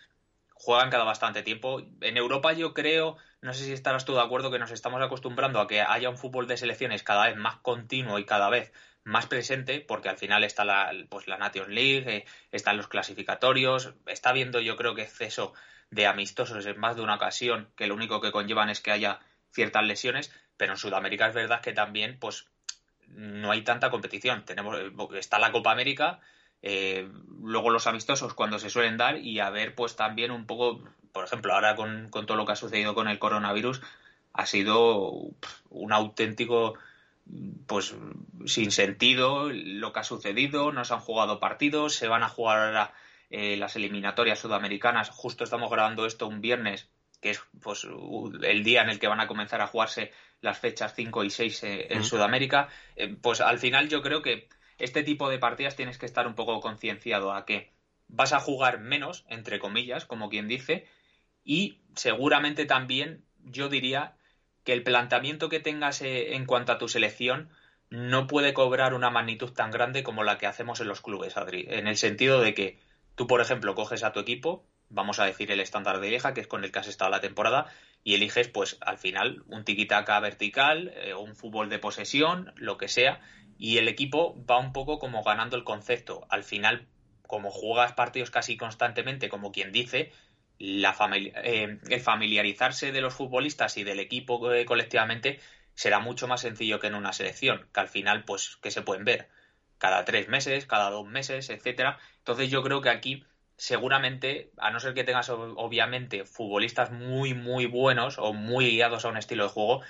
juegan 0.56 0.90
cada 0.90 1.04
bastante 1.04 1.44
tiempo. 1.44 1.84
En 2.02 2.18
Europa 2.18 2.52
yo 2.54 2.74
creo, 2.74 3.18
no 3.44 3.54
sé 3.54 3.66
si 3.66 3.74
estarás 3.74 4.06
tú 4.06 4.14
de 4.14 4.22
acuerdo, 4.22 4.50
que 4.52 4.58
nos 4.58 4.72
estamos 4.72 5.02
acostumbrando 5.02 5.60
a 5.60 5.68
que 5.68 5.82
haya 5.82 6.10
un 6.10 6.18
fútbol 6.18 6.48
de 6.48 6.58
selecciones 6.58 7.04
cada 7.04 7.28
vez 7.28 7.36
más 7.36 7.58
continuo 7.58 8.18
y 8.18 8.26
cada 8.26 8.50
vez 8.50 8.72
más 9.04 9.26
presente, 9.26 9.82
porque 9.82 10.08
al 10.08 10.18
final 10.18 10.44
está 10.46 10.64
la, 10.64 10.92
pues 11.10 11.28
la 11.28 11.38
Nations 11.38 11.70
League, 11.70 12.06
eh, 12.08 12.26
están 12.52 12.78
los 12.78 12.88
clasificatorios, 12.88 13.94
está 14.06 14.30
habiendo 14.30 14.62
yo 14.62 14.78
creo 14.78 14.96
que 14.96 15.02
exceso 15.02 15.54
de 15.92 16.08
amistosos 16.08 16.66
en 16.66 16.80
más 16.80 16.96
de 16.96 17.02
una 17.02 17.16
ocasión, 17.16 17.70
que 17.76 17.86
lo 17.86 17.96
único 17.96 18.22
que 18.22 18.32
conllevan 18.32 18.70
es 18.70 18.80
que 18.80 18.92
haya 18.92 19.20
ciertas 19.52 19.84
lesiones, 19.84 20.34
pero 20.56 20.72
en 20.72 20.78
Sudamérica 20.78 21.28
es 21.28 21.34
verdad 21.34 21.62
que 21.62 21.74
también, 21.74 22.18
pues, 22.20 22.48
no 23.08 23.52
hay 23.52 23.62
tanta 23.64 23.92
competición. 23.92 24.46
Tenemos, 24.46 24.78
está 25.16 25.38
la 25.38 25.52
Copa 25.52 25.72
América, 25.72 26.22
eh, 26.62 27.10
luego 27.42 27.70
los 27.70 27.88
amistosos 27.88 28.34
cuando 28.34 28.58
se 28.58 28.70
suelen 28.70 28.96
dar 28.96 29.18
y 29.18 29.42
a 29.42 29.50
ver, 29.50 29.76
pues 29.76 29.98
también 29.98 30.32
un 30.32 30.48
poco, 30.48 30.82
por 31.14 31.26
ejemplo, 31.26 31.54
ahora 31.54 31.76
con, 31.76 32.10
con 32.10 32.26
todo 32.26 32.36
lo 32.38 32.46
que 32.46 32.52
ha 32.52 32.58
sucedido 32.58 32.94
con 32.96 33.08
el 33.08 33.20
coronavirus, 33.20 33.82
ha 34.34 34.46
sido 34.46 35.12
un 35.70 35.94
auténtico 35.94 36.74
pues 37.68 37.96
sin 38.46 38.72
sentido 38.72 39.50
lo 39.50 39.94
que 39.94 40.00
ha 40.00 40.04
sucedido, 40.04 40.72
no 40.72 40.84
se 40.84 40.94
han 40.94 41.00
jugado 41.00 41.40
partidos, 41.40 41.96
se 41.96 42.08
van 42.08 42.24
a 42.24 42.30
jugar 42.30 42.60
ahora 42.60 42.94
eh, 43.30 43.56
las 43.58 43.76
eliminatorias 43.76 44.40
sudamericanas. 44.40 45.10
Justo 45.10 45.44
estamos 45.44 45.72
grabando 45.72 46.06
esto 46.06 46.28
un 46.28 46.42
viernes, 46.42 46.90
que 47.22 47.32
es 47.32 47.42
pues 47.62 47.88
el 48.42 48.64
día 48.64 48.82
en 48.82 48.90
el 48.90 49.00
que 49.00 49.08
van 49.08 49.22
a 49.22 49.28
comenzar 49.28 49.62
a 49.62 49.68
jugarse 49.68 50.12
las 50.42 50.60
fechas 50.60 50.94
5 50.96 51.24
y 51.24 51.30
6 51.30 51.64
eh, 51.64 51.88
en 51.92 52.04
Sudamérica. 52.04 52.68
Eh, 52.96 53.16
pues 53.22 53.40
al 53.40 53.60
final 53.60 53.88
yo 53.88 54.02
creo 54.02 54.22
que 54.22 54.50
este 54.78 55.04
tipo 55.04 55.30
de 55.30 55.40
partidas 55.40 55.76
tienes 55.76 55.98
que 55.98 56.06
estar 56.06 56.28
un 56.28 56.36
poco 56.36 56.60
concienciado 56.60 57.34
a 57.34 57.46
que 57.46 57.72
vas 58.08 58.34
a 58.34 58.40
jugar 58.40 58.80
menos, 58.80 59.26
entre 59.30 59.60
comillas, 59.60 60.06
como 60.06 60.30
quien 60.30 60.48
dice, 60.48 60.86
y 61.44 61.80
seguramente 61.96 62.66
también 62.66 63.24
yo 63.44 63.70
diría 63.70 64.16
que 64.64 64.74
el 64.74 64.84
planteamiento 64.84 65.50
que 65.50 65.60
tengas 65.60 66.02
en 66.02 66.46
cuanto 66.46 66.72
a 66.72 66.78
tu 66.78 66.88
selección 66.88 67.50
no 67.90 68.28
puede 68.28 68.54
cobrar 68.54 68.94
una 68.94 69.10
magnitud 69.10 69.52
tan 69.52 69.72
grande 69.72 70.04
como 70.04 70.24
la 70.24 70.38
que 70.38 70.48
hacemos 70.48 70.80
en 70.80 70.88
los 70.88 71.02
clubes, 71.02 71.38
Adri, 71.38 71.66
en 71.70 71.88
el 71.88 71.98
sentido 71.98 72.40
de 72.42 72.54
que 72.54 72.80
Tú, 73.16 73.28
por 73.28 73.42
ejemplo, 73.42 73.76
coges 73.76 74.04
a 74.04 74.12
tu 74.12 74.20
equipo, 74.20 74.66
vamos 74.90 75.20
a 75.20 75.26
decir 75.26 75.52
el 75.52 75.60
estándar 75.60 76.00
de 76.00 76.10
Lieja, 76.10 76.34
que 76.34 76.42
es 76.42 76.48
con 76.48 76.64
el 76.64 76.72
que 76.72 76.80
has 76.80 76.88
estado 76.88 77.12
la 77.12 77.22
temporada, 77.22 77.68
y 78.04 78.16
eliges, 78.16 78.48
pues, 78.48 78.78
al 78.82 78.98
final, 78.98 79.44
un 79.48 79.64
tiquitaca 79.64 80.20
vertical, 80.20 80.92
eh, 80.96 81.14
un 81.14 81.36
fútbol 81.36 81.70
de 81.70 81.80
posesión, 81.80 82.52
lo 82.56 82.78
que 82.78 82.88
sea, 82.88 83.22
y 83.58 83.78
el 83.78 83.88
equipo 83.88 84.44
va 84.50 84.58
un 84.58 84.74
poco 84.74 84.98
como 84.98 85.24
ganando 85.24 85.56
el 85.56 85.64
concepto. 85.64 86.26
Al 86.30 86.44
final, 86.44 86.88
como 87.28 87.52
juegas 87.52 87.94
partidos 87.94 88.32
casi 88.32 88.58
constantemente, 88.58 89.30
como 89.30 89.52
quien 89.52 89.72
dice, 89.72 90.12
la 90.60 90.96
eh, 91.16 91.80
el 91.90 92.00
familiarizarse 92.00 92.92
de 92.92 93.02
los 93.02 93.14
futbolistas 93.14 93.78
y 93.78 93.84
del 93.84 94.00
equipo 94.00 94.52
eh, 94.54 94.66
colectivamente 94.66 95.40
será 95.74 96.00
mucho 96.00 96.28
más 96.28 96.42
sencillo 96.42 96.80
que 96.80 96.88
en 96.88 96.96
una 96.96 97.14
selección, 97.14 97.68
que 97.74 97.80
al 97.80 97.88
final, 97.88 98.24
pues, 98.26 98.58
que 98.62 98.72
se 98.72 98.82
pueden 98.82 99.06
ver 99.06 99.30
cada 99.78 100.06
tres 100.06 100.30
meses, 100.30 100.66
cada 100.66 100.90
dos 100.90 101.08
meses, 101.08 101.50
etcétera. 101.50 101.98
Entonces 102.20 102.50
yo 102.50 102.64
creo 102.64 102.82
que 102.82 102.90
aquí 102.90 103.26
seguramente, 103.58 104.52
a 104.58 104.72
no 104.72 104.80
ser 104.80 104.94
que 104.94 105.04
tengas 105.04 105.30
obviamente 105.30 106.26
futbolistas 106.26 106.92
muy, 106.92 107.34
muy 107.34 107.66
buenos 107.66 108.18
o 108.18 108.34
muy 108.34 108.72
guiados 108.72 109.06
a 109.06 109.10
un 109.10 109.18
estilo 109.18 109.44
de 109.44 109.50
juego, 109.50 109.82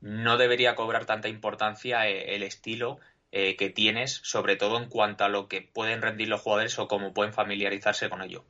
no 0.00 0.36
debería 0.36 0.74
cobrar 0.74 1.06
tanta 1.06 1.28
importancia 1.28 2.08
eh, 2.08 2.34
el 2.34 2.42
estilo 2.42 2.98
eh, 3.32 3.56
que 3.56 3.70
tienes, 3.70 4.20
sobre 4.22 4.56
todo 4.56 4.78
en 4.78 4.88
cuanto 4.88 5.24
a 5.24 5.28
lo 5.28 5.48
que 5.48 5.62
pueden 5.62 6.02
rendir 6.02 6.28
los 6.28 6.40
jugadores 6.40 6.78
o 6.78 6.88
cómo 6.88 7.14
pueden 7.14 7.32
familiarizarse 7.32 8.08
con 8.08 8.22
ello. 8.22 8.44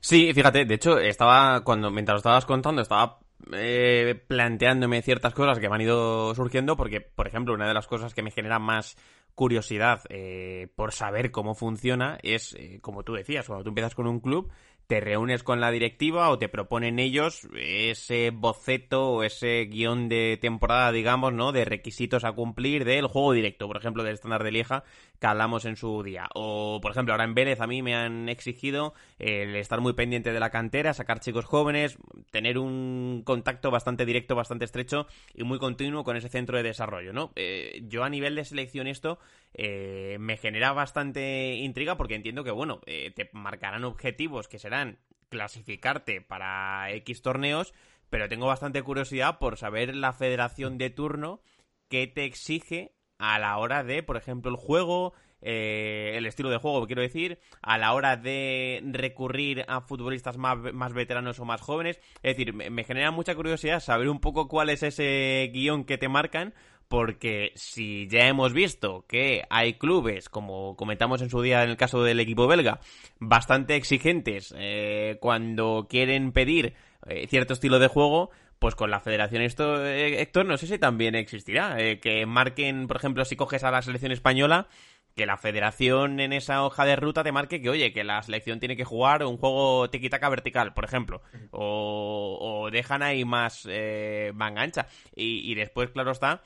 Sí, 0.00 0.32
fíjate, 0.32 0.64
de 0.64 0.74
hecho, 0.74 0.98
estaba, 0.98 1.62
cuando, 1.64 1.90
mientras 1.90 2.14
lo 2.14 2.18
estabas 2.18 2.46
contando, 2.46 2.82
estaba 2.82 3.18
eh, 3.52 4.20
planteándome 4.26 5.02
ciertas 5.02 5.34
cosas 5.34 5.58
que 5.58 5.68
me 5.68 5.74
han 5.74 5.80
ido 5.80 6.34
surgiendo, 6.34 6.76
porque, 6.76 7.00
por 7.00 7.26
ejemplo, 7.26 7.54
una 7.54 7.68
de 7.68 7.74
las 7.74 7.86
cosas 7.86 8.14
que 8.14 8.22
me 8.22 8.30
genera 8.30 8.58
más 8.58 8.96
curiosidad 9.34 10.00
eh, 10.08 10.68
por 10.76 10.92
saber 10.92 11.30
cómo 11.30 11.54
funciona 11.54 12.18
es, 12.22 12.54
eh, 12.54 12.78
como 12.80 13.02
tú 13.02 13.12
decías, 13.12 13.46
cuando 13.46 13.64
tú 13.64 13.68
empiezas 13.68 13.94
con 13.94 14.06
un 14.06 14.20
club, 14.20 14.50
te 14.86 15.00
reúnes 15.00 15.42
con 15.42 15.60
la 15.60 15.70
directiva 15.70 16.30
o 16.30 16.38
te 16.38 16.48
proponen 16.48 16.98
ellos 16.98 17.46
ese 17.56 18.30
boceto 18.30 19.10
o 19.10 19.22
ese 19.24 19.64
guion 19.64 20.08
de 20.08 20.38
temporada, 20.40 20.92
digamos, 20.92 21.32
¿no? 21.32 21.52
De 21.52 21.64
requisitos 21.64 22.24
a 22.24 22.32
cumplir 22.32 22.84
del 22.84 23.08
juego 23.08 23.32
directo, 23.32 23.66
por 23.66 23.76
ejemplo, 23.76 24.04
del 24.04 24.14
estándar 24.14 24.44
de 24.44 24.52
Lieja 24.52 24.84
que 25.20 25.26
hablamos 25.26 25.64
en 25.64 25.76
su 25.76 26.02
día. 26.02 26.28
O, 26.34 26.80
por 26.80 26.92
ejemplo, 26.92 27.14
ahora 27.14 27.24
en 27.24 27.34
Vélez 27.34 27.60
a 27.60 27.66
mí 27.66 27.82
me 27.82 27.94
han 27.94 28.28
exigido 28.28 28.94
el 29.18 29.56
estar 29.56 29.80
muy 29.80 29.94
pendiente 29.94 30.32
de 30.32 30.40
la 30.40 30.50
cantera, 30.50 30.94
sacar 30.94 31.20
chicos 31.20 31.44
jóvenes, 31.44 31.96
tener 32.30 32.58
un 32.58 33.22
contacto 33.24 33.70
bastante 33.70 34.04
directo, 34.04 34.34
bastante 34.34 34.64
estrecho 34.64 35.06
y 35.34 35.44
muy 35.44 35.58
continuo 35.58 36.04
con 36.04 36.16
ese 36.16 36.28
centro 36.28 36.56
de 36.56 36.62
desarrollo, 36.62 37.12
¿no? 37.12 37.32
Eh, 37.36 37.82
yo 37.84 38.04
a 38.04 38.10
nivel 38.10 38.34
de 38.34 38.44
selección 38.44 38.86
esto 38.86 39.18
eh, 39.54 40.16
me 40.20 40.36
genera 40.36 40.72
bastante 40.72 41.54
intriga 41.54 41.96
porque 41.96 42.14
entiendo 42.14 42.44
que, 42.44 42.50
bueno, 42.50 42.80
eh, 42.86 43.10
te 43.14 43.30
marcarán 43.32 43.84
objetivos 43.84 44.48
que 44.48 44.58
serán 44.58 44.98
clasificarte 45.28 46.20
para 46.20 46.90
X 46.92 47.22
torneos, 47.22 47.74
pero 48.10 48.28
tengo 48.28 48.46
bastante 48.46 48.82
curiosidad 48.82 49.38
por 49.38 49.56
saber 49.56 49.94
la 49.94 50.12
federación 50.12 50.78
de 50.78 50.90
turno 50.90 51.40
que 51.88 52.06
te 52.06 52.24
exige 52.24 52.95
a 53.18 53.38
la 53.38 53.56
hora 53.58 53.84
de, 53.84 54.02
por 54.02 54.16
ejemplo, 54.16 54.50
el 54.50 54.56
juego, 54.56 55.14
eh, 55.42 56.14
el 56.16 56.26
estilo 56.26 56.50
de 56.50 56.58
juego, 56.58 56.86
quiero 56.86 57.02
decir, 57.02 57.38
a 57.62 57.78
la 57.78 57.92
hora 57.92 58.16
de 58.16 58.82
recurrir 58.92 59.64
a 59.68 59.80
futbolistas 59.80 60.38
más, 60.38 60.58
más 60.72 60.92
veteranos 60.92 61.38
o 61.40 61.44
más 61.44 61.60
jóvenes. 61.60 62.00
Es 62.22 62.36
decir, 62.36 62.52
me, 62.52 62.84
genera 62.84 63.10
mucha 63.10 63.34
curiosidad 63.34 63.80
saber 63.80 64.08
un 64.08 64.20
poco 64.20 64.48
cuál 64.48 64.70
es 64.70 64.82
ese 64.82 65.50
guion 65.52 65.84
que 65.84 65.98
te 65.98 66.08
marcan, 66.08 66.54
porque 66.88 67.52
si 67.54 68.06
ya 68.08 68.26
hemos 68.28 68.52
visto 68.52 69.04
que 69.08 69.44
hay 69.50 69.74
clubes, 69.74 70.28
como 70.28 70.76
comentamos 70.76 71.20
en 71.20 71.30
su 71.30 71.42
día 71.42 71.64
en 71.64 71.70
el 71.70 71.76
caso 71.76 72.02
del 72.02 72.20
equipo 72.20 72.46
belga, 72.46 72.80
bastante 73.18 73.76
exigentes 73.76 74.54
eh, 74.56 75.18
cuando 75.20 75.86
quieren 75.88 76.32
pedir 76.32 76.74
eh, 77.08 77.26
cierto 77.28 77.54
estilo 77.54 77.78
de 77.78 77.88
juego, 77.88 78.30
pues 78.58 78.74
con 78.74 78.90
la 78.90 79.00
federación 79.00 79.42
esto, 79.42 79.84
eh, 79.86 80.20
Héctor, 80.20 80.46
no 80.46 80.56
sé 80.56 80.66
si 80.66 80.78
también 80.78 81.14
existirá. 81.14 81.80
Eh, 81.80 82.00
que 82.00 82.24
marquen, 82.26 82.86
por 82.86 82.96
ejemplo, 82.96 83.24
si 83.24 83.36
coges 83.36 83.64
a 83.64 83.70
la 83.70 83.82
selección 83.82 84.12
española, 84.12 84.68
que 85.14 85.26
la 85.26 85.38
federación 85.38 86.20
en 86.20 86.32
esa 86.32 86.62
hoja 86.64 86.84
de 86.84 86.96
ruta 86.96 87.24
te 87.24 87.32
marque 87.32 87.60
que, 87.62 87.70
oye, 87.70 87.92
que 87.92 88.04
la 88.04 88.22
selección 88.22 88.60
tiene 88.60 88.76
que 88.76 88.84
jugar 88.84 89.24
un 89.24 89.38
juego 89.38 89.88
tiki-taka 89.90 90.28
vertical, 90.28 90.74
por 90.74 90.84
ejemplo. 90.84 91.22
O, 91.50 92.38
o 92.40 92.70
dejan 92.70 93.02
ahí 93.02 93.24
más 93.24 93.66
eh, 93.68 94.32
manga 94.34 94.62
ancha. 94.62 94.88
Y, 95.14 95.50
y 95.50 95.54
después, 95.54 95.90
claro 95.90 96.10
está, 96.10 96.42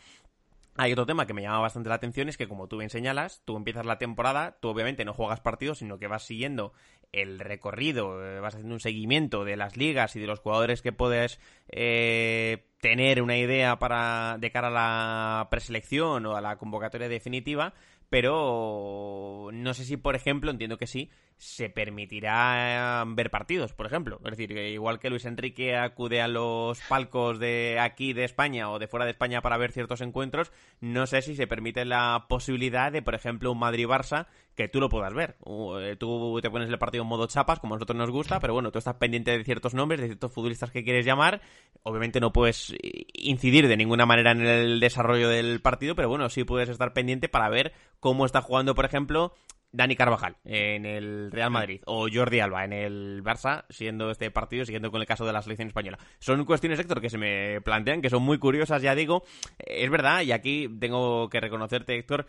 hay 0.76 0.92
otro 0.92 1.04
tema 1.04 1.26
que 1.26 1.34
me 1.34 1.42
llama 1.42 1.58
bastante 1.58 1.88
la 1.88 1.96
atención, 1.96 2.28
es 2.28 2.36
que 2.36 2.48
como 2.48 2.68
tú 2.68 2.78
bien 2.78 2.90
señalas, 2.90 3.42
tú 3.44 3.56
empiezas 3.56 3.84
la 3.84 3.98
temporada, 3.98 4.56
tú 4.60 4.68
obviamente 4.68 5.04
no 5.04 5.14
juegas 5.14 5.40
partidos, 5.40 5.78
sino 5.78 5.98
que 5.98 6.06
vas 6.06 6.24
siguiendo 6.24 6.72
el 7.12 7.38
recorrido, 7.38 8.24
eh, 8.24 8.40
vas 8.40 8.54
haciendo 8.54 8.74
un 8.74 8.80
seguimiento 8.80 9.44
de 9.44 9.56
las 9.56 9.76
ligas 9.76 10.14
y 10.16 10.20
de 10.20 10.26
los 10.26 10.40
jugadores 10.40 10.82
que 10.82 10.92
puedes 10.92 11.40
eh, 11.68 12.66
tener 12.80 13.22
una 13.22 13.36
idea 13.36 13.78
para 13.78 14.36
de 14.38 14.50
cara 14.50 14.68
a 14.68 14.70
la 14.70 15.48
preselección 15.50 16.26
o 16.26 16.36
a 16.36 16.40
la 16.40 16.56
convocatoria 16.56 17.08
definitiva, 17.08 17.74
pero 18.08 19.50
no 19.52 19.74
sé 19.74 19.84
si, 19.84 19.96
por 19.96 20.16
ejemplo, 20.16 20.50
entiendo 20.50 20.78
que 20.78 20.86
sí, 20.86 21.10
se 21.40 21.70
permitirá 21.70 23.02
ver 23.08 23.30
partidos, 23.30 23.72
por 23.72 23.86
ejemplo. 23.86 24.20
Es 24.26 24.32
decir, 24.32 24.50
que 24.50 24.70
igual 24.70 24.98
que 24.98 25.08
Luis 25.08 25.24
Enrique 25.24 25.74
acude 25.74 26.20
a 26.20 26.28
los 26.28 26.78
palcos 26.82 27.38
de 27.38 27.78
aquí 27.80 28.12
de 28.12 28.24
España 28.24 28.70
o 28.70 28.78
de 28.78 28.88
fuera 28.88 29.06
de 29.06 29.12
España 29.12 29.40
para 29.40 29.56
ver 29.56 29.72
ciertos 29.72 30.02
encuentros, 30.02 30.52
no 30.80 31.06
sé 31.06 31.22
si 31.22 31.34
se 31.34 31.46
permite 31.46 31.86
la 31.86 32.26
posibilidad 32.28 32.92
de, 32.92 33.00
por 33.00 33.14
ejemplo, 33.14 33.52
un 33.52 33.58
Madrid-Barça 33.58 34.26
que 34.54 34.68
tú 34.68 34.80
lo 34.80 34.90
puedas 34.90 35.14
ver. 35.14 35.36
Eh, 35.80 35.96
tú 35.98 36.38
te 36.42 36.50
pones 36.50 36.68
el 36.68 36.78
partido 36.78 37.04
en 37.04 37.08
modo 37.08 37.26
chapas, 37.26 37.58
como 37.58 37.72
a 37.74 37.78
nosotros 37.78 37.96
nos 37.96 38.10
gusta, 38.10 38.38
pero 38.38 38.52
bueno, 38.52 38.70
tú 38.70 38.78
estás 38.78 38.96
pendiente 38.96 39.30
de 39.30 39.42
ciertos 39.42 39.72
nombres, 39.72 40.02
de 40.02 40.08
ciertos 40.08 40.34
futbolistas 40.34 40.70
que 40.70 40.84
quieres 40.84 41.06
llamar. 41.06 41.40
Obviamente 41.84 42.20
no 42.20 42.34
puedes 42.34 42.74
incidir 43.14 43.66
de 43.66 43.78
ninguna 43.78 44.04
manera 44.04 44.32
en 44.32 44.42
el 44.42 44.78
desarrollo 44.78 45.30
del 45.30 45.62
partido, 45.62 45.94
pero 45.94 46.10
bueno, 46.10 46.28
sí 46.28 46.44
puedes 46.44 46.68
estar 46.68 46.92
pendiente 46.92 47.30
para 47.30 47.48
ver 47.48 47.72
cómo 47.98 48.26
está 48.26 48.42
jugando, 48.42 48.74
por 48.74 48.84
ejemplo, 48.84 49.32
Dani 49.72 49.94
Carvajal 49.94 50.36
en 50.44 50.84
el 50.84 51.30
Real 51.30 51.50
Madrid 51.50 51.80
o 51.86 52.08
Jordi 52.12 52.40
Alba 52.40 52.64
en 52.64 52.72
el 52.72 53.22
Barça, 53.22 53.64
siendo 53.70 54.10
este 54.10 54.30
partido, 54.30 54.64
siguiendo 54.64 54.90
con 54.90 55.00
el 55.00 55.06
caso 55.06 55.24
de 55.24 55.32
la 55.32 55.42
selección 55.42 55.68
española. 55.68 55.98
Son 56.18 56.44
cuestiones, 56.44 56.78
Héctor, 56.78 57.00
que 57.00 57.10
se 57.10 57.18
me 57.18 57.60
plantean, 57.60 58.02
que 58.02 58.10
son 58.10 58.22
muy 58.22 58.38
curiosas, 58.38 58.82
ya 58.82 58.94
digo. 58.94 59.24
Es 59.58 59.90
verdad, 59.90 60.22
y 60.22 60.32
aquí 60.32 60.68
tengo 60.80 61.28
que 61.28 61.40
reconocerte, 61.40 61.96
Héctor, 61.96 62.26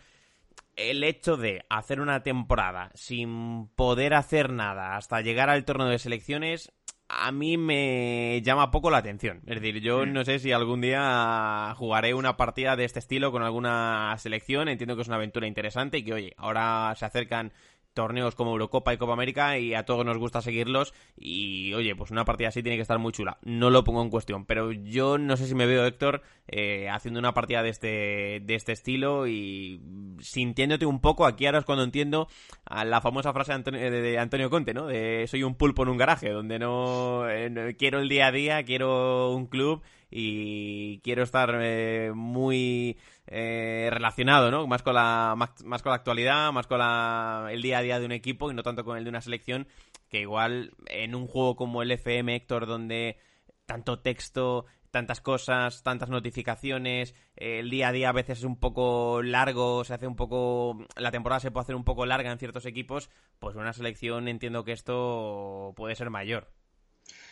el 0.76 1.04
hecho 1.04 1.36
de 1.36 1.64
hacer 1.68 2.00
una 2.00 2.22
temporada 2.22 2.90
sin 2.94 3.68
poder 3.74 4.14
hacer 4.14 4.52
nada 4.52 4.96
hasta 4.96 5.20
llegar 5.20 5.50
al 5.50 5.64
torneo 5.64 5.88
de 5.88 5.98
selecciones 5.98 6.72
a 7.14 7.30
mí 7.30 7.58
me 7.58 8.40
llama 8.42 8.70
poco 8.70 8.90
la 8.90 8.98
atención. 8.98 9.42
Es 9.46 9.60
decir, 9.60 9.80
yo 9.82 10.06
no 10.06 10.24
sé 10.24 10.38
si 10.38 10.50
algún 10.52 10.80
día 10.80 11.74
jugaré 11.76 12.14
una 12.14 12.36
partida 12.36 12.74
de 12.74 12.84
este 12.84 13.00
estilo 13.00 13.30
con 13.30 13.42
alguna 13.42 14.16
selección. 14.18 14.68
Entiendo 14.68 14.96
que 14.96 15.02
es 15.02 15.08
una 15.08 15.16
aventura 15.16 15.46
interesante 15.46 15.98
y 15.98 16.04
que, 16.04 16.14
oye, 16.14 16.34
ahora 16.38 16.94
se 16.96 17.04
acercan 17.04 17.52
torneos 17.94 18.34
como 18.34 18.52
Eurocopa 18.52 18.92
y 18.92 18.98
Copa 18.98 19.12
América 19.12 19.58
y 19.58 19.74
a 19.74 19.84
todos 19.84 20.04
nos 20.04 20.18
gusta 20.18 20.42
seguirlos 20.42 20.94
y 21.16 21.72
oye, 21.74 21.94
pues 21.94 22.10
una 22.10 22.24
partida 22.24 22.48
así 22.48 22.62
tiene 22.62 22.76
que 22.76 22.82
estar 22.82 22.98
muy 22.98 23.12
chula. 23.12 23.38
No 23.42 23.70
lo 23.70 23.84
pongo 23.84 24.02
en 24.02 24.10
cuestión, 24.10 24.44
pero 24.46 24.72
yo 24.72 25.18
no 25.18 25.36
sé 25.36 25.46
si 25.46 25.54
me 25.54 25.66
veo, 25.66 25.84
Héctor, 25.84 26.22
eh, 26.48 26.88
haciendo 26.88 27.20
una 27.20 27.34
partida 27.34 27.62
de 27.62 27.70
este, 27.70 28.40
de 28.42 28.54
este 28.54 28.72
estilo 28.72 29.26
y 29.26 29.80
sintiéndote 30.20 30.86
un 30.86 31.00
poco, 31.00 31.26
aquí 31.26 31.46
ahora 31.46 31.58
es 31.58 31.64
cuando 31.64 31.84
entiendo 31.84 32.28
a 32.64 32.84
la 32.84 33.00
famosa 33.00 33.32
frase 33.32 33.52
de 33.52 33.56
Antonio, 33.56 33.90
de 33.90 34.18
Antonio 34.18 34.50
Conte, 34.50 34.74
¿no? 34.74 34.86
De 34.86 35.26
soy 35.26 35.42
un 35.42 35.54
pulpo 35.54 35.82
en 35.82 35.90
un 35.90 35.98
garaje, 35.98 36.30
donde 36.30 36.58
no, 36.58 37.28
eh, 37.28 37.50
no 37.50 37.62
quiero 37.76 38.00
el 38.00 38.08
día 38.08 38.28
a 38.28 38.32
día, 38.32 38.62
quiero 38.64 39.32
un 39.32 39.46
club 39.46 39.82
y 40.14 41.00
quiero 41.00 41.22
estar 41.22 41.58
eh, 41.62 42.12
muy 42.14 42.98
eh, 43.26 43.88
relacionado, 43.90 44.50
¿no? 44.50 44.66
Más 44.66 44.82
con 44.82 44.94
la 44.94 45.34
más, 45.36 45.82
con 45.82 45.90
la 45.90 45.96
actualidad, 45.96 46.52
más 46.52 46.66
con 46.66 46.78
la, 46.78 47.48
el 47.50 47.62
día 47.62 47.78
a 47.78 47.82
día 47.82 47.98
de 47.98 48.04
un 48.04 48.12
equipo 48.12 48.50
y 48.50 48.54
no 48.54 48.62
tanto 48.62 48.84
con 48.84 48.98
el 48.98 49.04
de 49.04 49.10
una 49.10 49.22
selección 49.22 49.66
que 50.10 50.20
igual 50.20 50.74
en 50.86 51.14
un 51.14 51.26
juego 51.26 51.56
como 51.56 51.80
el 51.82 51.90
FM 51.90 52.36
Héctor 52.36 52.66
donde 52.66 53.16
tanto 53.64 54.00
texto, 54.00 54.66
tantas 54.90 55.22
cosas, 55.22 55.82
tantas 55.82 56.10
notificaciones, 56.10 57.14
el 57.36 57.70
día 57.70 57.88
a 57.88 57.92
día 57.92 58.10
a 58.10 58.12
veces 58.12 58.40
es 58.40 58.44
un 58.44 58.60
poco 58.60 59.22
largo, 59.22 59.82
se 59.84 59.94
hace 59.94 60.06
un 60.06 60.16
poco 60.16 60.86
la 60.96 61.10
temporada 61.10 61.40
se 61.40 61.50
puede 61.50 61.62
hacer 61.62 61.74
un 61.74 61.84
poco 61.84 62.04
larga 62.04 62.30
en 62.30 62.38
ciertos 62.38 62.66
equipos, 62.66 63.08
pues 63.38 63.56
una 63.56 63.72
selección 63.72 64.28
entiendo 64.28 64.62
que 64.62 64.72
esto 64.72 65.72
puede 65.74 65.96
ser 65.96 66.10
mayor. 66.10 66.52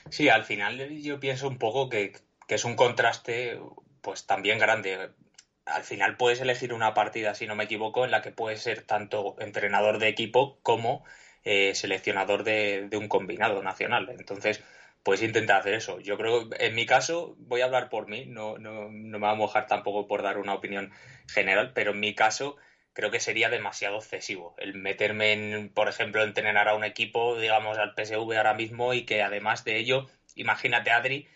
Sí, 0.08 0.30
al 0.30 0.44
final 0.44 0.98
yo 1.02 1.20
pienso 1.20 1.46
un 1.46 1.58
poco 1.58 1.90
que 1.90 2.12
que 2.50 2.56
es 2.56 2.64
un 2.64 2.74
contraste 2.74 3.60
pues 4.00 4.26
también 4.26 4.58
grande. 4.58 5.12
Al 5.66 5.84
final 5.84 6.16
puedes 6.16 6.40
elegir 6.40 6.72
una 6.72 6.94
partida, 6.94 7.32
si 7.36 7.46
no 7.46 7.54
me 7.54 7.62
equivoco, 7.62 8.04
en 8.04 8.10
la 8.10 8.22
que 8.22 8.32
puedes 8.32 8.60
ser 8.60 8.82
tanto 8.82 9.36
entrenador 9.38 10.00
de 10.00 10.08
equipo 10.08 10.58
como 10.64 11.04
eh, 11.44 11.76
seleccionador 11.76 12.42
de, 12.42 12.90
un 12.92 13.06
combinado 13.06 13.62
nacional. 13.62 14.08
Entonces, 14.18 14.64
puedes 15.04 15.22
intentar 15.22 15.60
hacer 15.60 15.74
eso. 15.74 16.00
Yo 16.00 16.16
creo, 16.16 16.50
en 16.58 16.74
mi 16.74 16.86
caso, 16.86 17.36
voy 17.38 17.60
a 17.60 17.66
hablar 17.66 17.88
por 17.88 18.08
mí, 18.08 18.26
no, 18.26 18.58
no, 18.58 18.90
no 18.90 19.18
me 19.20 19.26
voy 19.26 19.30
a 19.30 19.34
mojar 19.34 19.68
tampoco 19.68 20.08
por 20.08 20.24
dar 20.24 20.36
una 20.36 20.54
opinión 20.54 20.90
general, 21.28 21.70
pero 21.72 21.92
en 21.92 22.00
mi 22.00 22.16
caso 22.16 22.56
creo 22.94 23.12
que 23.12 23.20
sería 23.20 23.48
demasiado 23.48 23.98
excesivo 23.98 24.56
el 24.58 24.74
meterme 24.74 25.34
en, 25.34 25.68
por 25.72 25.88
ejemplo, 25.88 26.24
entrenar 26.24 26.68
a 26.68 26.74
un 26.74 26.82
equipo, 26.82 27.38
digamos, 27.38 27.78
al 27.78 27.94
PSV 27.94 28.36
ahora 28.36 28.54
mismo 28.54 28.92
y 28.92 29.04
que 29.06 29.22
además 29.22 29.62
de 29.62 29.76
ello, 29.76 30.08
imagínate, 30.34 30.90
Adri, 30.90 31.28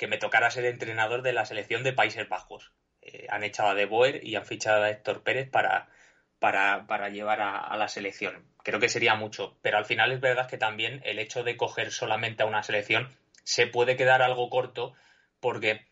que 0.00 0.06
me 0.06 0.16
tocara 0.16 0.50
ser 0.50 0.64
entrenador 0.64 1.20
de 1.20 1.34
la 1.34 1.44
selección 1.44 1.82
de 1.82 1.92
Países 1.92 2.26
Bajos. 2.26 2.72
Eh, 3.02 3.26
han 3.28 3.44
echado 3.44 3.68
a 3.68 3.74
De 3.74 3.84
Boer 3.84 4.26
y 4.26 4.34
han 4.34 4.46
fichado 4.46 4.82
a 4.82 4.88
Héctor 4.88 5.22
Pérez 5.22 5.50
para, 5.50 5.90
para, 6.38 7.10
llevar 7.10 7.42
a, 7.42 7.76
la 7.76 7.86
selección. 7.86 8.46
Creo 8.64 8.80
que 8.80 8.88
sería 8.88 9.14
mucho, 9.14 9.58
pero 9.60 9.76
al 9.76 9.84
final 9.84 10.10
es 10.10 10.20
verdad 10.22 10.48
que 10.48 10.56
también 10.56 11.02
el 11.04 11.18
hecho 11.18 11.44
de 11.44 11.58
coger 11.58 11.92
solamente 11.92 12.42
a 12.42 12.46
una 12.46 12.62
selección 12.62 13.10
se 13.44 13.66
puede 13.66 13.98
quedar 13.98 14.22
algo 14.22 14.48
corto 14.48 14.94
porque, 15.38 15.86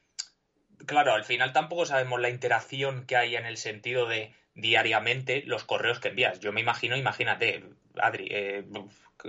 claro, 0.86 1.12
al 1.12 1.24
final 1.24 1.52
tampoco 1.52 1.84
sabemos 1.84 2.18
la 2.18 2.30
interacción 2.30 3.04
que 3.04 3.16
hay 3.16 3.36
en 3.36 3.44
el 3.44 3.58
sentido 3.58 4.06
de, 4.06 4.34
diariamente 4.54 5.42
los 5.44 5.64
correos 5.64 6.00
que 6.00 6.08
envías. 6.08 6.40
Yo 6.40 6.54
me 6.54 6.62
imagino, 6.62 6.96
imagínate, 6.96 7.62
Adri, 8.00 8.28
eh, 8.30 8.64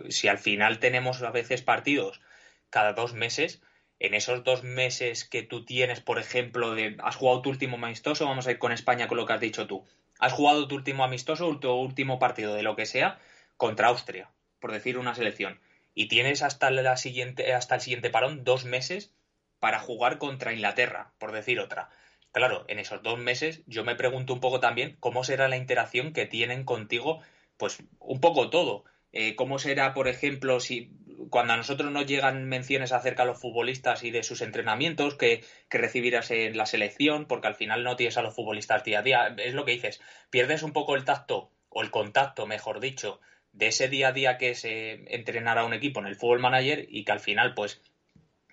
si 0.08 0.30
al 0.30 0.38
final 0.38 0.80
tenemos 0.80 1.22
a 1.22 1.32
veces 1.32 1.64
partidos 1.64 2.22
cada 2.70 2.94
dos 2.94 3.14
meses, 3.14 3.62
en 4.00 4.14
esos 4.14 4.44
dos 4.44 4.64
meses 4.64 5.26
que 5.26 5.44
tú 5.44 5.66
tienes, 5.66 6.00
por 6.00 6.20
ejemplo, 6.20 6.74
de 6.74 6.96
has 7.04 7.16
jugado 7.16 7.42
tu 7.42 7.50
último 7.50 7.78
amistoso, 7.78 8.26
vamos 8.26 8.48
a 8.48 8.52
ir 8.52 8.60
con 8.60 8.72
España 8.72 9.08
con 9.08 9.18
lo 9.18 9.26
que 9.26 9.34
has 9.34 9.42
dicho 9.42 9.68
tú, 9.68 9.86
has 10.20 10.34
jugado 10.34 10.68
tu 10.68 10.76
último 10.76 11.04
amistoso, 11.04 11.60
tu 11.60 11.72
último 11.72 12.20
partido 12.20 12.56
de 12.56 12.64
lo 12.64 12.76
que 12.76 12.86
sea, 12.86 13.20
contra 13.58 13.90
Austria, 13.90 14.30
por 14.60 14.72
decir 14.72 14.98
una 14.98 15.16
selección, 15.16 15.60
y 15.94 16.08
tienes 16.08 16.44
hasta, 16.44 16.72
la 16.72 16.98
siguiente, 16.98 17.54
hasta 17.54 17.76
el 17.76 17.82
siguiente 17.82 18.10
parón 18.10 18.44
dos 18.44 18.66
meses 18.66 19.14
para 19.60 19.80
jugar 19.80 20.18
contra 20.18 20.54
Inglaterra, 20.54 21.12
por 21.18 21.34
decir 21.34 21.60
otra. 21.60 21.90
Claro, 22.32 22.64
en 22.68 22.80
esos 22.80 23.04
dos 23.04 23.20
meses 23.20 23.64
yo 23.66 23.84
me 23.84 23.96
pregunto 23.96 24.34
un 24.34 24.40
poco 24.40 24.60
también 24.60 24.96
cómo 25.00 25.24
será 25.24 25.48
la 25.50 25.58
interacción 25.58 26.14
que 26.14 26.26
tienen 26.26 26.64
contigo, 26.64 27.22
pues 27.58 27.84
un 28.00 28.22
poco 28.22 28.50
todo. 28.50 28.86
Eh, 29.12 29.36
¿Cómo 29.36 29.58
será, 29.58 29.94
por 29.94 30.08
ejemplo, 30.08 30.60
si 30.60 30.92
cuando 31.30 31.54
a 31.54 31.58
nosotros 31.58 31.92
nos 31.92 32.06
llegan 32.06 32.46
menciones 32.48 32.92
acerca 32.92 33.24
de 33.24 33.30
los 33.30 33.42
futbolistas 33.42 34.04
y 34.04 34.12
de 34.12 34.24
sus 34.24 34.42
entrenamientos 34.42 35.16
que, 35.16 35.44
que 35.70 35.78
recibirás 35.78 36.32
en 36.32 36.58
la 36.58 36.66
selección, 36.66 37.26
porque 37.26 37.48
al 37.48 37.56
final 37.56 37.84
no 37.84 37.96
tienes 37.96 38.18
a 38.18 38.22
los 38.22 38.36
futbolistas 38.36 38.84
día 38.84 39.00
a 39.00 39.04
día, 39.04 39.36
es 39.38 39.54
lo 39.54 39.66
que 39.66 39.74
dices, 39.74 40.02
pierdes 40.30 40.64
un 40.64 40.74
poco 40.74 40.96
el 40.96 41.06
tacto 41.06 41.52
o 41.70 41.82
el 41.82 41.92
contacto, 41.92 42.48
mejor 42.48 42.80
dicho, 42.80 43.20
de 43.52 43.68
ese 43.68 43.90
día 43.90 44.10
a 44.10 44.12
día 44.12 44.38
que 44.38 44.56
se 44.56 45.04
entrenará 45.14 45.66
un 45.66 45.74
equipo 45.74 46.00
en 46.00 46.08
el 46.08 46.16
fútbol 46.16 46.40
manager 46.40 46.86
y 46.90 47.04
que 47.04 47.12
al 47.12 47.20
final 47.20 47.54
pues 47.54 47.82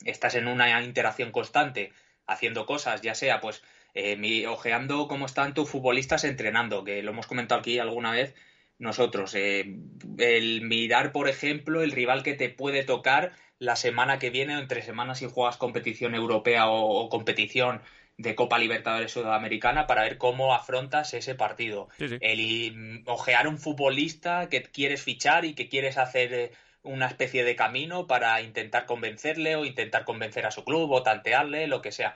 estás 0.04 0.34
en 0.34 0.48
una 0.48 0.82
interacción 0.82 1.32
constante 1.32 1.92
haciendo 2.26 2.66
cosas, 2.66 3.02
ya 3.02 3.14
sea 3.14 3.40
pues 3.40 3.62
eh, 3.94 4.46
ojeando 4.46 5.08
cómo 5.08 5.26
están 5.26 5.54
tus 5.54 5.70
futbolistas 5.70 6.24
entrenando, 6.24 6.84
que 6.84 7.02
lo 7.02 7.12
hemos 7.12 7.26
comentado 7.26 7.60
aquí 7.60 7.78
alguna 7.78 8.10
vez 8.10 8.34
nosotros. 8.78 9.34
Eh, 9.34 9.78
el 10.18 10.62
mirar, 10.62 11.12
por 11.12 11.28
ejemplo, 11.28 11.82
el 11.82 11.92
rival 11.92 12.22
que 12.22 12.34
te 12.34 12.48
puede 12.48 12.84
tocar 12.84 13.32
la 13.58 13.76
semana 13.76 14.18
que 14.18 14.30
viene 14.30 14.56
o 14.56 14.60
entre 14.60 14.82
semanas 14.82 15.18
si 15.18 15.26
juegas 15.26 15.56
competición 15.56 16.14
europea 16.14 16.68
o, 16.68 17.08
competición 17.08 17.80
de 18.18 18.34
Copa 18.34 18.58
Libertadores 18.58 19.12
Sudamericana 19.12 19.86
para 19.86 20.02
ver 20.02 20.18
cómo 20.18 20.54
afrontas 20.54 21.12
ese 21.14 21.34
partido. 21.34 21.88
El 21.98 22.72
mm, 22.74 23.02
ojear 23.06 23.48
un 23.48 23.58
futbolista 23.58 24.48
que 24.48 24.62
quieres 24.62 25.02
fichar 25.02 25.44
y 25.44 25.54
que 25.54 25.68
quieres 25.68 25.98
hacer 25.98 26.34
eh, 26.34 26.50
una 26.82 27.06
especie 27.06 27.44
de 27.44 27.56
camino 27.56 28.06
para 28.06 28.40
intentar 28.40 28.86
convencerle 28.86 29.56
o 29.56 29.64
intentar 29.64 30.04
convencer 30.04 30.46
a 30.46 30.50
su 30.50 30.64
club 30.64 30.90
o 30.92 31.02
tantearle, 31.02 31.66
lo 31.66 31.82
que 31.82 31.92
sea. 31.92 32.14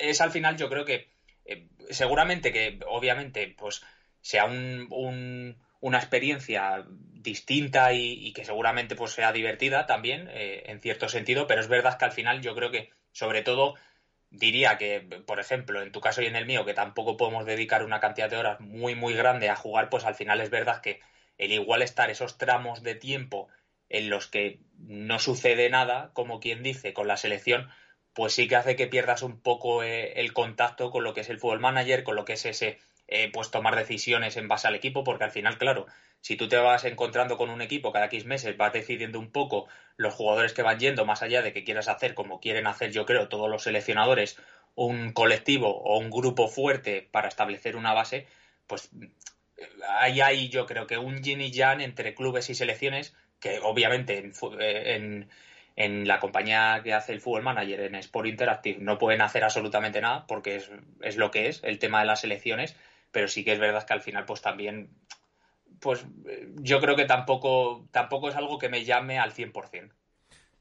Es 0.00 0.20
al 0.20 0.30
final 0.30 0.56
yo 0.56 0.68
creo 0.68 0.84
que 0.84 1.08
eh, 1.44 1.68
seguramente 1.90 2.52
que 2.52 2.78
obviamente 2.88 3.54
pues 3.56 3.82
sea 4.20 4.44
un, 4.44 5.56
una 5.80 5.98
experiencia 5.98 6.84
distinta 7.12 7.92
y, 7.92 8.32
que 8.32 8.44
seguramente 8.44 8.94
pues 8.94 9.12
sea 9.12 9.32
divertida 9.32 9.86
también 9.86 10.28
eh, 10.32 10.64
en 10.66 10.80
cierto 10.80 11.08
sentido, 11.08 11.46
pero 11.46 11.60
es 11.60 11.68
verdad 11.68 11.98
que 11.98 12.04
al 12.04 12.12
final 12.12 12.40
yo 12.40 12.54
creo 12.54 12.70
que 12.70 12.90
sobre 13.12 13.42
todo 13.42 13.74
diría 14.30 14.78
que, 14.78 15.00
por 15.00 15.40
ejemplo, 15.40 15.82
en 15.82 15.92
tu 15.92 16.00
caso 16.00 16.22
y 16.22 16.26
en 16.26 16.36
el 16.36 16.46
mío, 16.46 16.64
que 16.64 16.74
tampoco 16.74 17.16
podemos 17.16 17.46
dedicar 17.46 17.84
una 17.84 18.00
cantidad 18.00 18.30
de 18.30 18.36
horas 18.36 18.60
muy, 18.60 18.94
muy 18.94 19.14
grande 19.14 19.48
a 19.48 19.56
jugar, 19.56 19.88
pues 19.88 20.04
al 20.04 20.14
final 20.14 20.40
es 20.40 20.50
verdad 20.50 20.80
que 20.80 21.00
el 21.38 21.52
igual 21.52 21.82
estar 21.82 22.10
esos 22.10 22.38
tramos 22.38 22.82
de 22.82 22.94
tiempo 22.94 23.48
en 23.88 24.10
los 24.10 24.26
que 24.26 24.60
no 24.78 25.18
sucede 25.18 25.70
nada, 25.70 26.10
como 26.12 26.40
quien 26.40 26.62
dice, 26.62 26.92
con 26.92 27.08
la 27.08 27.16
selección, 27.16 27.68
pues 28.12 28.32
sí 28.32 28.48
que 28.48 28.56
hace 28.56 28.76
que 28.76 28.86
pierdas 28.86 29.22
un 29.22 29.40
poco 29.40 29.82
eh, 29.82 30.20
el 30.20 30.32
contacto 30.32 30.90
con 30.90 31.04
lo 31.04 31.14
que 31.14 31.20
es 31.20 31.30
el 31.30 31.38
fútbol 31.38 31.60
manager, 31.60 32.02
con 32.02 32.16
lo 32.16 32.24
que 32.24 32.32
es 32.34 32.46
ese, 32.46 32.78
eh, 33.08 33.30
pues 33.32 33.50
tomar 33.50 33.76
decisiones 33.76 34.36
en 34.36 34.48
base 34.48 34.68
al 34.68 34.74
equipo, 34.74 35.04
porque 35.04 35.24
al 35.24 35.30
final, 35.30 35.58
claro, 35.58 35.86
si 36.20 36.36
tú 36.36 36.48
te 36.48 36.56
vas 36.56 36.84
encontrando 36.84 37.36
con 37.36 37.50
un 37.50 37.62
equipo 37.62 37.92
cada 37.92 38.06
X 38.06 38.24
meses, 38.24 38.56
vas 38.56 38.72
decidiendo 38.72 39.18
un 39.18 39.30
poco 39.30 39.68
los 39.96 40.14
jugadores 40.14 40.52
que 40.52 40.62
van 40.62 40.78
yendo, 40.78 41.04
más 41.04 41.22
allá 41.22 41.42
de 41.42 41.52
que 41.52 41.64
quieras 41.64 41.88
hacer, 41.88 42.14
como 42.14 42.40
quieren 42.40 42.66
hacer, 42.66 42.90
yo 42.90 43.06
creo, 43.06 43.28
todos 43.28 43.48
los 43.48 43.62
seleccionadores, 43.62 44.38
un 44.74 45.12
colectivo 45.12 45.68
o 45.68 45.98
un 45.98 46.10
grupo 46.10 46.48
fuerte 46.48 47.08
para 47.10 47.28
establecer 47.28 47.76
una 47.76 47.94
base, 47.94 48.26
pues 48.66 48.90
ahí 49.88 50.20
hay 50.20 50.48
yo 50.48 50.66
creo 50.66 50.86
que 50.86 50.98
un 50.98 51.22
yin 51.22 51.40
y 51.40 51.50
yang 51.50 51.80
entre 51.80 52.14
clubes 52.14 52.50
y 52.50 52.54
selecciones 52.54 53.14
que 53.40 53.60
obviamente 53.60 54.18
en, 54.58 55.28
en, 55.76 56.08
la 56.08 56.18
compañía 56.20 56.80
que 56.82 56.94
hace 56.94 57.12
el 57.12 57.20
Fútbol 57.20 57.42
Manager, 57.42 57.80
en 57.80 57.94
Sport 57.96 58.28
Interactive, 58.28 58.80
no 58.80 58.98
pueden 58.98 59.20
hacer 59.20 59.44
absolutamente 59.44 60.00
nada 60.00 60.26
porque 60.26 60.56
es, 60.56 60.70
es 61.02 61.16
lo 61.16 61.30
que 61.30 61.48
es 61.48 61.60
el 61.64 61.78
tema 61.78 62.00
de 62.00 62.06
las 62.06 62.20
selecciones, 62.20 62.76
pero 63.16 63.28
sí 63.28 63.42
que 63.42 63.52
es 63.52 63.58
verdad 63.58 63.86
que 63.86 63.94
al 63.94 64.02
final 64.02 64.26
pues 64.26 64.42
también 64.42 64.90
pues 65.80 66.04
yo 66.56 66.82
creo 66.82 66.94
que 66.96 67.06
tampoco 67.06 67.88
tampoco 67.90 68.28
es 68.28 68.36
algo 68.36 68.58
que 68.58 68.68
me 68.68 68.84
llame 68.84 69.18
al 69.18 69.32
100%. 69.32 69.90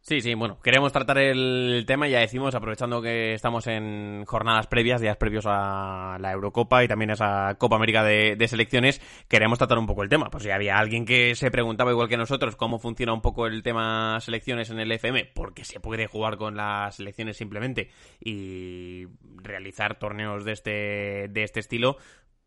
Sí, 0.08 0.22
sí, 0.22 0.36
bueno, 0.36 0.60
queremos 0.62 0.94
tratar 0.94 1.18
el 1.18 1.84
tema, 1.88 2.08
ya 2.08 2.20
decimos, 2.20 2.54
aprovechando 2.54 3.02
que 3.02 3.34
estamos 3.34 3.66
en 3.66 4.24
jornadas 4.26 4.68
previas, 4.68 5.02
días 5.02 5.18
previos 5.18 5.46
a 5.48 6.18
la 6.20 6.32
Eurocopa 6.32 6.84
y 6.84 6.88
también 6.88 7.10
a 7.10 7.14
esa 7.14 7.56
Copa 7.58 7.78
América 7.78 8.04
de, 8.04 8.48
selecciones, 8.48 9.02
queremos 9.28 9.58
tratar 9.58 9.80
un 9.80 9.88
poco 9.88 10.04
el 10.04 10.10
tema. 10.10 10.30
Pues 10.30 10.44
si 10.44 10.52
había 10.52 10.78
alguien 10.78 11.06
que 11.06 11.34
se 11.34 11.50
preguntaba, 11.50 11.90
igual 11.90 12.08
que 12.08 12.18
nosotros, 12.18 12.56
cómo 12.56 12.78
funciona 12.78 13.14
un 13.14 13.22
poco 13.22 13.48
el 13.48 13.64
tema 13.64 14.20
selecciones 14.22 14.70
en 14.70 14.80
el 14.80 14.92
FM, 14.92 15.32
porque 15.34 15.66
se 15.66 15.80
puede 15.80 16.06
jugar 16.06 16.38
con 16.38 16.56
las 16.56 16.98
selecciones 16.98 17.38
simplemente 17.38 17.90
y 18.20 19.08
realizar 19.42 19.98
torneos 19.98 20.46
de 20.46 20.52
este, 20.52 21.30
de 21.32 21.44
este 21.44 21.62
estilo, 21.62 21.98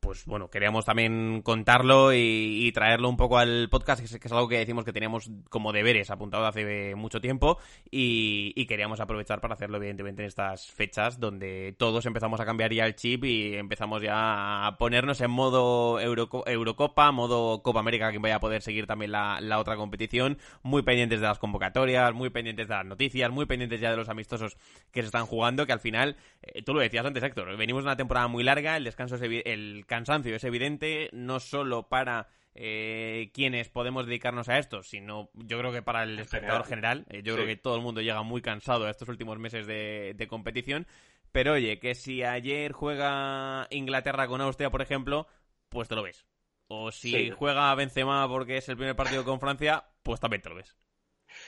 pues 0.01 0.25
bueno, 0.27 0.49
queríamos 0.49 0.85
también 0.85 1.43
contarlo 1.43 2.13
y, 2.15 2.71
traerlo 2.73 3.09
un 3.09 3.17
poco 3.17 3.39
al 3.39 3.69
podcast, 3.71 4.01
que 4.01 4.27
es, 4.27 4.33
algo 4.33 4.49
que 4.49 4.59
decimos 4.59 4.85
que 4.85 4.93
teníamos 4.93 5.31
como 5.49 5.73
deberes 5.73 6.11
apuntado 6.11 6.47
hace 6.47 6.95
mucho 6.95 7.21
tiempo 7.21 7.59
y, 7.91 8.67
queríamos 8.67 9.01
aprovechar 9.01 9.41
para 9.41 9.55
hacerlo 9.55 9.79
evidentemente 9.79 10.23
en 10.23 10.29
estas 10.29 10.71
fechas 10.71 11.19
donde 11.19 11.75
todos 11.79 12.05
empezamos 12.05 12.39
a 12.39 12.45
cambiar 12.45 12.73
ya 12.73 12.85
el 12.85 12.95
chip 12.95 13.25
y 13.25 13.55
empezamos 13.55 14.03
ya 14.03 14.67
a 14.67 14.77
ponernos 14.77 15.21
en 15.23 15.31
modo 15.31 15.99
Eurocopa, 15.99 17.11
modo 17.13 17.63
Copa 17.63 17.81
América 17.81 18.13
que 18.13 18.19
vaya 18.19 18.37
a 18.37 18.41
poder 18.41 18.61
seguir 18.61 18.87
también 18.87 19.13
la, 19.13 19.59
otra 19.59 19.77
competición, 19.77 20.39
muy 20.63 20.83
pendientes 20.83 21.21
de 21.21 21.27
las 21.27 21.39
convocatorias, 21.39 22.13
muy 22.13 22.29
pendientes 22.29 22.69
de 22.69 22.75
las 22.75 22.85
noticias, 22.85 23.31
muy 23.31 23.47
pendientes 23.47 23.81
ya 23.81 23.91
de 23.91 23.97
los 23.97 24.11
amistosos 24.11 24.59
que 24.93 25.01
se 25.01 25.07
están 25.07 25.25
jugando, 25.25 25.67
que 25.67 25.73
al 25.73 25.81
final, 25.81 26.17
eh, 26.43 26.63
tú 26.63 26.75
lo 26.75 26.81
decías 26.81 27.05
antes 27.05 27.23
Héctor, 27.23 27.57
venimos 27.57 27.85
de 27.85 27.89
una 27.89 27.97
temporada 27.97 28.29
muy 28.29 28.45
larga, 28.45 28.77
el 28.77 28.85
descanso 28.85 29.17
es 29.17 29.23
el 29.23 29.87
cansancio 29.89 30.37
es 30.37 30.45
evidente, 30.45 31.11
no 31.13 31.41
solo 31.41 31.89
para 31.89 32.29
eh, 32.55 33.31
quienes 33.33 33.69
podemos 33.69 34.07
dedicarnos 34.07 34.49
a 34.49 34.59
esto, 34.59 34.83
sino 34.83 35.31
yo 35.35 35.59
creo 35.59 35.73
que 35.73 35.83
para 35.83 36.05
el 36.05 36.19
espectador 36.19 36.65
general. 36.65 37.07
Eh, 37.11 37.23
yo 37.23 37.35
creo 37.35 37.47
que 37.47 37.57
todo 37.57 37.77
el 37.77 37.83
mundo 37.83 38.01
llega 38.01 38.23
muy 38.23 38.43
cansado 38.43 38.87
a 38.87 38.91
estos 38.91 39.09
últimos 39.09 39.39
meses 39.39 39.67
de, 39.67 40.27
competición. 40.29 40.87
Pero 41.33 41.53
oye, 41.53 41.79
que 41.79 41.95
si 41.95 42.23
ayer 42.23 42.73
juega 42.73 43.67
Inglaterra 43.71 44.27
con 44.29 44.41
Austria, 44.41 44.71
por 44.71 44.83
ejemplo, 44.83 45.27
pues 45.69 45.89
te 45.89 45.95
lo 45.95 46.03
ves. 46.03 46.27
O 46.69 46.91
si 46.91 47.31
juega 47.31 47.75
Benzema 47.75 48.29
porque 48.29 48.57
es 48.57 48.69
el 48.69 48.77
primer 48.77 48.97
partido 48.97 49.25
con 49.25 49.41
Francia, 49.41 49.85
pues 50.03 50.21
también 50.21 50.43
te 50.43 50.49
lo 50.49 50.57
ves. 50.57 50.77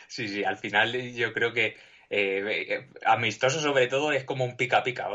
Sí, 0.06 0.28
sí, 0.28 0.44
al 0.44 0.58
final 0.58 0.92
yo 1.12 1.32
creo 1.32 1.52
que 1.52 1.76
eh, 2.12 2.88
amistoso 3.06 3.60
sobre 3.60 3.86
todo 3.86 4.12
es 4.12 4.24
como 4.24 4.44
un 4.44 4.56
pica 4.56 4.82
pica. 4.82 5.08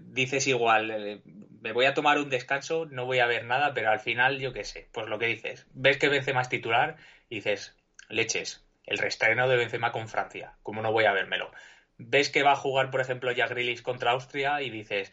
Dices 0.00 0.46
igual, 0.48 0.90
eh, 0.90 1.20
me 1.60 1.72
voy 1.72 1.86
a 1.86 1.94
tomar 1.94 2.18
un 2.18 2.28
descanso, 2.28 2.86
no 2.86 3.06
voy 3.06 3.20
a 3.20 3.26
ver 3.26 3.44
nada, 3.44 3.72
pero 3.74 3.90
al 3.90 4.00
final 4.00 4.38
yo 4.38 4.52
qué 4.52 4.64
sé, 4.64 4.88
pues 4.92 5.06
lo 5.06 5.18
que 5.18 5.26
dices, 5.26 5.66
ves 5.72 5.98
que 5.98 6.08
Benzema 6.08 6.42
es 6.42 6.48
titular 6.48 6.96
y 7.28 7.36
dices, 7.36 7.76
leches, 8.08 8.64
el 8.84 8.98
restreno 8.98 9.48
de 9.48 9.56
Benzema 9.56 9.92
con 9.92 10.08
Francia, 10.08 10.54
¿cómo 10.62 10.82
no 10.82 10.92
voy 10.92 11.04
a 11.04 11.12
vérmelo? 11.12 11.52
Ves 11.98 12.28
que 12.28 12.42
va 12.42 12.52
a 12.52 12.56
jugar, 12.56 12.90
por 12.90 13.00
ejemplo, 13.00 13.32
Jack 13.32 13.82
contra 13.82 14.10
Austria 14.10 14.60
y 14.62 14.70
dices, 14.70 15.12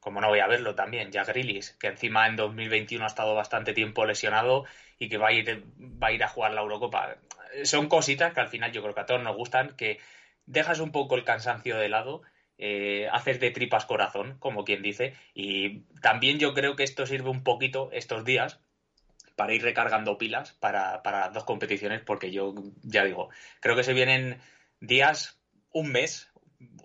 como 0.00 0.20
no 0.20 0.28
voy 0.28 0.40
a 0.40 0.46
verlo 0.46 0.74
también, 0.74 1.12
Jack 1.12 1.32
que 1.32 1.86
encima 1.86 2.26
en 2.26 2.36
2021 2.36 3.04
ha 3.04 3.08
estado 3.08 3.34
bastante 3.34 3.74
tiempo 3.74 4.06
lesionado 4.06 4.64
y 4.98 5.08
que 5.08 5.18
va 5.18 5.28
a 5.28 5.32
ir, 5.32 5.64
va 5.78 6.08
a, 6.08 6.12
ir 6.12 6.24
a 6.24 6.28
jugar 6.28 6.52
la 6.52 6.62
Eurocopa. 6.62 7.16
Son 7.64 7.88
cositas 7.88 8.32
que 8.32 8.40
al 8.40 8.48
final 8.48 8.72
yo 8.72 8.82
creo 8.82 8.94
que 8.94 9.00
a 9.00 9.06
todos 9.06 9.22
nos 9.22 9.36
gustan, 9.36 9.76
que 9.76 9.98
dejas 10.46 10.80
un 10.80 10.92
poco 10.92 11.16
el 11.16 11.24
cansancio 11.24 11.76
de 11.76 11.88
lado, 11.88 12.22
eh, 12.58 13.08
haces 13.12 13.38
de 13.40 13.50
tripas 13.50 13.84
corazón, 13.84 14.36
como 14.38 14.64
quien 14.64 14.82
dice, 14.82 15.14
y 15.34 15.80
también 16.00 16.38
yo 16.38 16.54
creo 16.54 16.76
que 16.76 16.84
esto 16.84 17.04
sirve 17.04 17.28
un 17.28 17.44
poquito 17.44 17.90
estos 17.92 18.24
días 18.24 18.60
para 19.34 19.52
ir 19.52 19.62
recargando 19.62 20.16
pilas 20.16 20.52
para, 20.54 21.02
para 21.02 21.28
dos 21.28 21.44
competiciones, 21.44 22.00
porque 22.00 22.30
yo 22.30 22.54
ya 22.82 23.04
digo, 23.04 23.28
creo 23.60 23.76
que 23.76 23.84
se 23.84 23.92
vienen 23.92 24.40
días, 24.80 25.38
un 25.72 25.92
mes, 25.92 26.32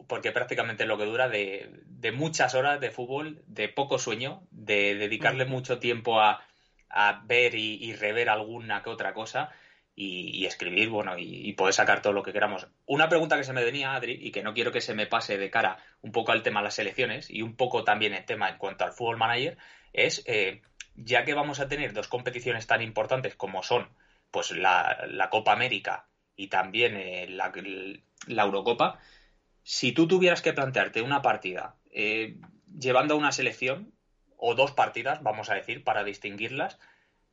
porque 0.08 0.34
prácticamente 0.34 0.84
es 0.84 0.90
lo 0.90 0.98
que 0.98 1.06
dura, 1.06 1.30
de, 1.30 1.82
de 1.86 2.12
muchas 2.12 2.54
horas 2.56 2.82
de 2.82 2.92
fútbol, 2.92 3.42
de 3.48 3.70
poco 3.70 3.98
sueño, 3.98 4.44
de 4.52 4.96
dedicarle 4.96 5.46
mucho 5.46 5.80
tiempo 5.80 6.20
a, 6.20 6.44
a 6.90 7.22
ver 7.26 7.56
y, 7.56 7.76
y, 7.76 7.94
rever 7.94 8.28
alguna 8.30 8.84
que 8.84 8.90
otra 8.90 9.14
cosa 9.14 9.50
y, 9.96 10.46
escribir, 10.46 10.90
bueno, 10.90 11.16
y, 11.18 11.54
poder 11.54 11.74
sacar 11.74 12.02
todo 12.02 12.14
lo 12.14 12.24
que 12.24 12.34
queramos. 12.34 12.68
Una 12.86 13.10
pregunta 13.10 13.38
que 13.38 13.44
se 13.44 13.54
me 13.54 13.64
venía, 13.64 13.94
Adri, 13.94 14.18
y 14.20 14.32
que 14.32 14.44
no 14.44 14.54
quiero 14.54 14.72
que 14.72 14.82
se 14.82 14.94
me 14.94 15.06
pase 15.06 15.38
de 15.38 15.50
cara 15.50 15.78
un 16.02 16.12
poco 16.12 16.32
al 16.32 16.44
tema 16.44 16.62
de 16.62 16.66
las 16.66 16.76
selecciones 16.76 17.30
y 17.30 17.42
un 17.42 17.56
poco 17.56 17.84
también 17.84 18.14
el 18.14 18.26
tema 18.26 18.50
en 18.50 18.58
cuanto 18.58 18.84
al 18.84 18.94
fútbol 18.94 19.18
manager, 19.18 19.58
es 19.94 20.24
eh, 20.26 20.62
ya 20.96 21.24
que 21.26 21.34
vamos 21.34 21.60
a 21.60 21.68
tener 21.68 21.94
dos 21.94 22.08
competiciones 22.08 22.68
tan 22.68 22.82
importantes 22.82 23.36
como 23.36 23.64
son 23.64 23.90
pues 24.32 24.52
la, 24.52 25.28
Copa 25.30 25.52
América 25.52 26.08
y 26.36 26.48
también 26.48 26.96
eh, 26.96 27.28
la, 27.30 27.52
la, 28.28 28.44
Eurocopa, 28.44 29.00
si 29.64 29.92
tú 29.92 30.08
tuvieras 30.08 30.42
que 30.42 30.54
plantearte 30.54 31.02
una 31.02 31.22
partida 31.22 31.76
eh, 31.92 32.38
llevando 32.80 33.14
a 33.14 33.18
una 33.18 33.34
selección, 33.34 33.94
o 34.44 34.56
dos 34.56 34.72
partidas, 34.72 35.22
vamos 35.22 35.52
a 35.52 35.54
decir, 35.54 35.84
para 35.84 36.04
distinguirlas, 36.04 36.80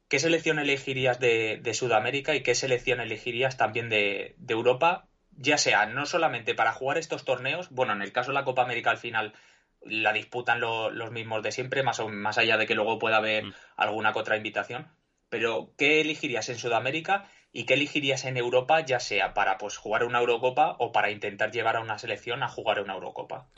¿qué 0.09 0.19
selección 0.19 0.59
elegirías 0.59 1.21
de, 1.21 1.71
Sudamérica 1.75 2.35
y 2.35 2.43
qué 2.43 2.55
selección 2.55 3.01
elegirías 3.01 3.57
también 3.57 3.89
de, 3.89 4.37
Europa? 4.49 5.07
Ya 5.33 5.59
sea 5.59 5.87
no 5.87 6.07
solamente 6.07 6.55
para 6.55 6.73
jugar 6.73 6.99
estos 6.99 7.25
torneos, 7.25 7.71
bueno, 7.71 7.93
en 7.93 8.03
el 8.03 8.13
caso 8.13 8.31
de 8.31 8.35
la 8.35 8.45
Copa 8.45 8.63
América 8.63 8.91
al 8.91 8.99
final 8.99 9.35
la 9.83 10.13
disputan 10.13 10.61
los 10.61 11.11
mismos 11.13 11.43
de 11.43 11.53
siempre, 11.53 11.85
más, 11.85 12.01
o, 12.01 12.09
más 12.09 12.37
allá 12.39 12.57
de 12.57 12.67
que 12.67 12.75
luego 12.75 12.99
pueda 12.99 13.19
haber 13.19 13.45
mm. 13.45 13.55
alguna 13.77 14.13
otra 14.15 14.37
invitación, 14.37 14.89
pero 15.29 15.73
¿qué 15.77 16.01
elegirías 16.01 16.49
en 16.49 16.59
Sudamérica 16.59 17.31
y 17.53 17.65
qué 17.65 17.75
elegirías 17.75 18.25
en 18.25 18.37
Europa, 18.37 18.81
ya 18.81 18.99
sea 18.99 19.35
para 19.35 19.57
pues 19.59 19.77
jugar 19.77 20.05
una 20.05 20.19
Eurocopa 20.19 20.75
o 20.79 20.91
para 20.91 21.11
intentar 21.11 21.53
llevar 21.53 21.77
a 21.77 21.81
una 21.81 21.99
selección 21.99 22.43
a 22.43 22.49
jugar 22.49 22.81
una 22.81 22.95
Eurocopa? 22.95 23.49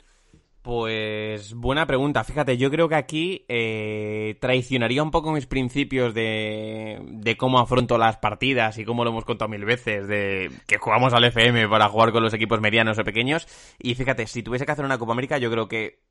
Pues 0.61 1.55
buena 1.55 1.87
pregunta. 1.87 2.23
Fíjate, 2.23 2.55
yo 2.57 2.69
creo 2.69 2.87
que 2.87 2.95
aquí 2.95 3.45
eh, 3.47 4.37
traicionaría 4.39 5.01
un 5.01 5.09
poco 5.09 5.31
mis 5.31 5.47
principios 5.47 6.13
de, 6.13 6.99
de 7.03 7.35
cómo 7.35 7.59
afronto 7.59 7.97
las 7.97 8.17
partidas 8.17 8.77
y 8.77 8.85
cómo 8.85 9.03
lo 9.03 9.09
hemos 9.09 9.25
contado 9.25 9.49
mil 9.49 9.65
veces, 9.65 10.07
de 10.07 10.51
que 10.67 10.77
jugamos 10.77 11.13
al 11.13 11.23
FM 11.23 11.67
para 11.67 11.89
jugar 11.89 12.11
con 12.11 12.21
los 12.21 12.33
equipos 12.35 12.61
medianos 12.61 12.99
o 12.99 13.03
pequeños. 13.03 13.47
Y 13.79 13.95
fíjate, 13.95 14.27
si 14.27 14.43
tuviese 14.43 14.67
que 14.67 14.71
hacer 14.71 14.85
una 14.85 14.99
Copa 14.99 15.13
América, 15.13 15.39
yo 15.39 15.49
creo 15.49 15.67
que 15.67 16.03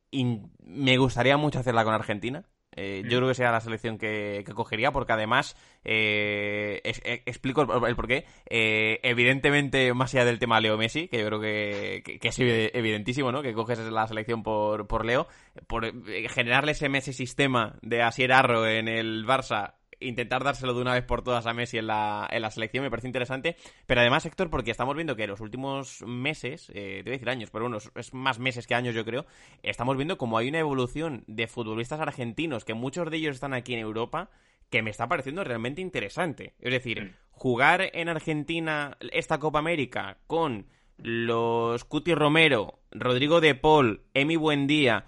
me 0.65 0.97
gustaría 0.97 1.37
mucho 1.37 1.61
hacerla 1.61 1.85
con 1.85 1.95
Argentina. 1.95 2.45
Eh, 2.81 3.03
yo 3.05 3.11
mm. 3.11 3.17
creo 3.19 3.29
que 3.29 3.35
sea 3.35 3.53
la 3.53 3.61
selección 3.61 3.99
que, 3.99 4.43
cogería 4.55 4.91
porque 4.91 5.13
además 5.13 5.55
eh, 5.85 6.81
eh, 6.83 7.23
explico 7.27 7.63
el, 7.87 7.95
por 7.95 8.09
qué. 8.09 8.25
evidentemente, 8.49 9.93
más 9.93 10.15
allá 10.15 10.25
del 10.25 10.39
tema 10.39 10.61
Leo 10.61 10.79
Messi, 10.79 11.09
que 11.09 11.19
yo 11.19 11.27
creo 11.27 11.41
que, 11.41 12.19
es 12.23 12.39
evidentísimo, 12.39 13.33
¿no? 13.33 13.43
Que 13.43 13.53
coges 13.53 13.79
la 13.81 14.07
selección 14.07 14.43
por, 14.43 14.87
por 14.87 15.05
Leo, 15.05 15.29
por 15.67 15.93
generarle 16.31 16.73
ese 16.73 16.89
Messi 16.89 17.13
sistema 17.13 17.77
de 17.83 18.03
Asier 18.03 18.33
Arro 18.33 18.67
en 18.67 18.89
el 18.89 19.27
Barça 19.27 19.75
intentar 20.01 20.45
dárselo 20.45 20.75
de 20.75 20.81
una 20.81 20.95
vez 20.95 21.05
por 21.05 21.23
todas 21.23 21.47
a 21.47 21.55
Messi 21.55 21.79
en 21.79 21.87
la, 21.87 22.29
en 22.31 22.43
la 22.43 22.51
selección 22.51 22.83
me 22.85 22.91
parece 22.91 23.09
interesante. 23.09 23.57
Pero 23.87 24.01
además, 24.01 24.27
Héctor, 24.27 24.51
porque 24.51 24.71
estamos 24.71 24.95
viendo 24.95 25.17
que 25.17 25.25
en 25.25 25.31
los 25.31 25.41
últimos 25.41 26.03
meses, 26.03 26.71
eh, 26.75 26.99
te 26.99 27.03
voy 27.03 27.11
a 27.11 27.19
decir 27.19 27.31
años, 27.31 27.51
pero 27.51 27.65
bueno, 27.65 27.79
es 27.95 28.15
más 28.15 28.39
meses 28.39 28.67
que 28.67 28.75
años 28.75 28.95
yo 28.95 29.05
creo, 29.05 29.27
estamos 29.63 29.97
viendo 29.97 30.19
como 30.19 30.39
hay 30.39 30.49
una 30.49 30.59
evolución 30.59 31.25
de 31.27 31.47
futbolistas 31.47 32.01
argentinos, 32.01 32.65
que 32.65 32.75
muchos 32.75 33.11
de 33.11 33.17
ellos 33.17 33.35
están 33.35 33.55
aquí 33.55 33.75
en 33.75 33.81
Europa, 33.81 34.31
que 34.71 34.83
me 34.83 34.91
está 34.91 35.09
pareciendo 35.09 35.45
realmente 35.45 35.81
interesante. 35.81 36.55
Es 36.61 36.73
decir, 36.73 37.03
mm. 37.03 37.15
jugar 37.33 37.91
en 37.93 38.09
Argentina 38.09 38.97
esta 39.13 39.39
Copa 39.39 39.59
América 39.59 40.19
con 40.27 40.67
los 41.03 41.85
Cuti 41.85 42.15
Romero, 42.15 42.81
Rodrigo 42.91 43.41
de 43.41 43.55
Paul, 43.55 44.03
Emi 44.15 44.37
Buendía 44.37 45.07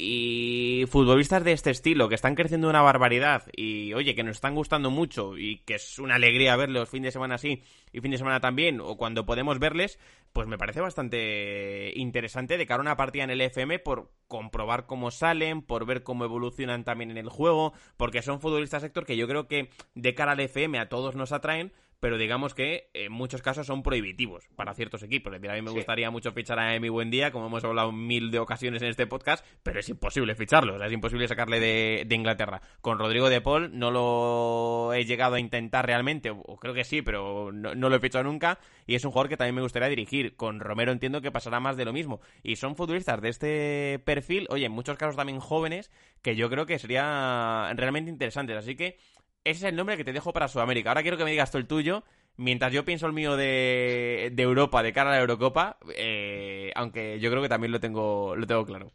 y 0.00 0.84
futbolistas 0.88 1.42
de 1.42 1.50
este 1.50 1.70
estilo 1.70 2.08
que 2.08 2.14
están 2.14 2.36
creciendo 2.36 2.68
una 2.70 2.82
barbaridad 2.82 3.42
y 3.52 3.92
oye, 3.94 4.14
que 4.14 4.22
nos 4.22 4.36
están 4.36 4.54
gustando 4.54 4.92
mucho 4.92 5.36
y 5.36 5.58
que 5.66 5.74
es 5.74 5.98
una 5.98 6.14
alegría 6.14 6.54
verlos 6.54 6.88
fin 6.88 7.02
de 7.02 7.10
semana 7.10 7.34
así 7.34 7.64
y 7.92 8.00
fin 8.00 8.12
de 8.12 8.18
semana 8.18 8.38
también 8.38 8.80
o 8.80 8.96
cuando 8.96 9.26
podemos 9.26 9.58
verles, 9.58 9.98
pues 10.32 10.46
me 10.46 10.56
parece 10.56 10.80
bastante 10.80 11.92
interesante 11.96 12.56
de 12.56 12.66
cara 12.66 12.78
a 12.78 12.82
una 12.82 12.96
partida 12.96 13.24
en 13.24 13.30
el 13.30 13.40
FM 13.40 13.80
por 13.80 14.12
comprobar 14.28 14.86
cómo 14.86 15.10
salen, 15.10 15.62
por 15.62 15.84
ver 15.84 16.04
cómo 16.04 16.24
evolucionan 16.24 16.84
también 16.84 17.10
en 17.10 17.18
el 17.18 17.28
juego, 17.28 17.72
porque 17.96 18.22
son 18.22 18.40
futbolistas 18.40 18.82
sector 18.82 19.04
que 19.04 19.16
yo 19.16 19.26
creo 19.26 19.48
que 19.48 19.70
de 19.96 20.14
cara 20.14 20.32
al 20.32 20.40
FM 20.40 20.78
a 20.78 20.88
todos 20.88 21.16
nos 21.16 21.32
atraen, 21.32 21.72
pero 22.00 22.18
digamos 22.18 22.54
que 22.54 22.90
en 22.94 23.12
muchos 23.12 23.42
casos 23.42 23.66
son 23.66 23.82
prohibitivos 23.82 24.48
para 24.56 24.74
ciertos 24.74 25.02
equipos. 25.02 25.34
a 25.34 25.38
mí 25.38 25.62
me 25.62 25.70
gustaría 25.70 26.10
mucho 26.10 26.32
fichar 26.32 26.58
a 26.58 26.74
Emi 26.74 26.88
Buendía, 26.88 27.30
como 27.32 27.46
hemos 27.46 27.64
hablado 27.64 27.92
mil 27.92 28.30
de 28.30 28.38
ocasiones 28.38 28.82
en 28.82 28.88
este 28.88 29.06
podcast, 29.06 29.44
pero 29.62 29.80
es 29.80 29.88
imposible 29.88 30.34
ficharlo, 30.34 30.74
o 30.74 30.78
sea, 30.78 30.86
es 30.86 30.92
imposible 30.92 31.26
sacarle 31.26 31.60
de, 31.60 32.14
Inglaterra. 32.18 32.60
Con 32.80 32.98
Rodrigo 32.98 33.28
de 33.28 33.40
Paul 33.40 33.78
no 33.78 33.92
lo 33.92 34.92
he 34.92 35.04
llegado 35.04 35.36
a 35.36 35.40
intentar 35.40 35.86
realmente, 35.86 36.30
o, 36.30 36.56
creo 36.56 36.74
que 36.74 36.84
sí, 36.84 37.02
pero 37.02 37.52
no, 37.52 37.74
lo 37.74 37.94
he 37.94 38.00
fichado 38.00 38.24
nunca, 38.24 38.58
y 38.86 38.96
es 38.96 39.04
un 39.04 39.12
jugador 39.12 39.28
que 39.28 39.36
también 39.36 39.54
me 39.54 39.62
gustaría 39.62 39.88
dirigir. 39.88 40.34
Con 40.34 40.58
Romero 40.58 40.90
entiendo 40.90 41.20
que 41.20 41.30
pasará 41.30 41.60
más 41.60 41.76
de 41.76 41.84
lo 41.84 41.92
mismo. 41.92 42.20
Y 42.42 42.56
son 42.56 42.74
futbolistas 42.74 43.20
de 43.20 43.28
este 43.28 44.02
perfil, 44.04 44.46
oye, 44.50 44.66
en 44.66 44.72
muchos 44.72 44.96
casos 44.96 45.14
también 45.14 45.38
jóvenes, 45.38 45.92
que 46.22 46.34
yo 46.34 46.50
creo 46.50 46.66
que 46.66 46.78
serían 46.78 47.76
realmente 47.76 48.10
interesantes. 48.10 48.56
Así 48.56 48.74
que 48.74 48.98
ese 49.44 49.58
es 49.66 49.70
el 49.70 49.76
nombre 49.76 49.96
que 49.96 50.04
te 50.04 50.12
dejo 50.12 50.32
para 50.32 50.48
Sudamérica. 50.48 50.90
Ahora 50.90 51.02
quiero 51.02 51.16
que 51.16 51.24
me 51.24 51.30
digas 51.30 51.50
tú 51.50 51.58
el 51.58 51.66
tuyo. 51.66 52.04
Mientras 52.36 52.72
yo 52.72 52.84
pienso 52.84 53.06
el 53.06 53.12
mío 53.12 53.36
de, 53.36 54.32
Europa, 54.36 54.82
de 54.82 54.92
cara 54.92 55.10
a 55.10 55.14
la 55.14 55.20
Eurocopa, 55.20 55.76
eh, 55.96 56.70
aunque 56.76 57.18
yo 57.18 57.30
creo 57.30 57.42
que 57.42 57.48
también 57.48 57.72
lo 57.72 57.80
tengo, 57.80 58.36
lo 58.36 58.46
tengo 58.46 58.64
claro. 58.64 58.92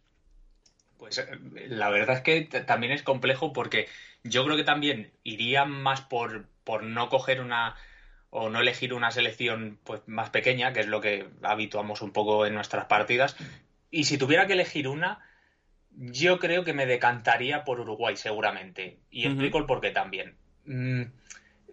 Pues 0.97 1.17
eh, 1.17 1.27
la 1.67 1.89
verdad 1.89 2.17
es 2.17 2.21
que 2.21 2.41
también 2.61 2.93
es 2.93 3.03
complejo 3.03 3.51
porque 3.51 3.87
yo 4.23 4.45
creo 4.45 4.55
que 4.55 4.63
también 4.63 5.11
iría 5.23 5.65
más 5.65 5.99
por, 5.99 6.45
por 6.63 6.83
no 6.83 7.09
coger 7.09 7.41
una 7.41 7.75
o 8.29 8.49
no 8.49 8.61
elegir 8.61 8.93
una 8.93 9.11
selección 9.11 9.77
pues 9.83 10.01
más 10.07 10.29
pequeña, 10.29 10.73
que 10.73 10.79
es 10.79 10.87
lo 10.87 11.01
que 11.01 11.27
habituamos 11.43 12.01
un 12.01 12.11
poco 12.11 12.45
en 12.45 12.55
nuestras 12.55 12.85
partidas. 12.85 13.35
Y 13.91 14.05
si 14.05 14.17
tuviera 14.17 14.47
que 14.47 14.53
elegir 14.53 14.87
una, 14.87 15.19
yo 15.95 16.39
creo 16.39 16.63
que 16.63 16.73
me 16.73 16.85
decantaría 16.85 17.63
por 17.63 17.79
Uruguay, 17.79 18.15
seguramente. 18.15 18.99
Y 19.09 19.25
explico 19.25 19.57
el 19.57 19.65
porqué 19.65 19.91
también. 19.91 20.35
Mm, 20.65 21.03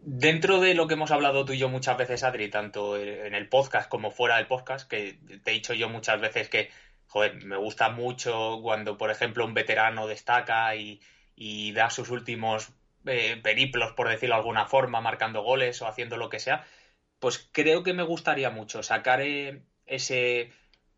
dentro 0.03 0.61
de 0.61 0.75
lo 0.75 0.87
que 0.87 0.95
hemos 0.95 1.11
hablado 1.11 1.45
tú 1.45 1.53
y 1.53 1.59
yo 1.59 1.69
muchas 1.69 1.97
veces, 1.97 2.23
Adri, 2.23 2.49
tanto 2.49 2.97
en 2.97 3.35
el 3.35 3.49
podcast 3.49 3.89
como 3.89 4.11
fuera 4.11 4.37
del 4.37 4.47
podcast, 4.47 4.89
que 4.89 5.19
te 5.43 5.51
he 5.51 5.55
dicho 5.55 5.75
yo 5.75 5.89
muchas 5.89 6.21
veces 6.21 6.49
que, 6.49 6.71
joder, 7.07 7.45
me 7.45 7.57
gusta 7.57 7.91
mucho 7.91 8.61
cuando, 8.63 8.97
por 8.97 9.11
ejemplo, 9.11 9.45
un 9.45 9.55
veterano 9.55 10.07
destaca 10.07 10.75
y, 10.77 11.01
da 11.73 11.89
sus 11.89 12.11
últimos 12.11 12.73
eh, 13.07 13.41
periplos, 13.43 13.93
por 13.93 14.09
decirlo 14.09 14.35
de 14.35 14.41
alguna 14.41 14.67
forma, 14.67 15.01
marcando 15.01 15.43
goles 15.43 15.81
o 15.81 15.87
haciendo 15.87 16.19
lo 16.19 16.29
que 16.29 16.39
sea, 16.39 16.67
pues 17.19 17.49
creo 17.53 17.83
que 17.83 17.95
me 17.95 18.03
gustaría 18.03 18.51
mucho 18.51 18.83
sacar 18.83 19.23
eh, 19.23 19.63
ese 19.87 20.53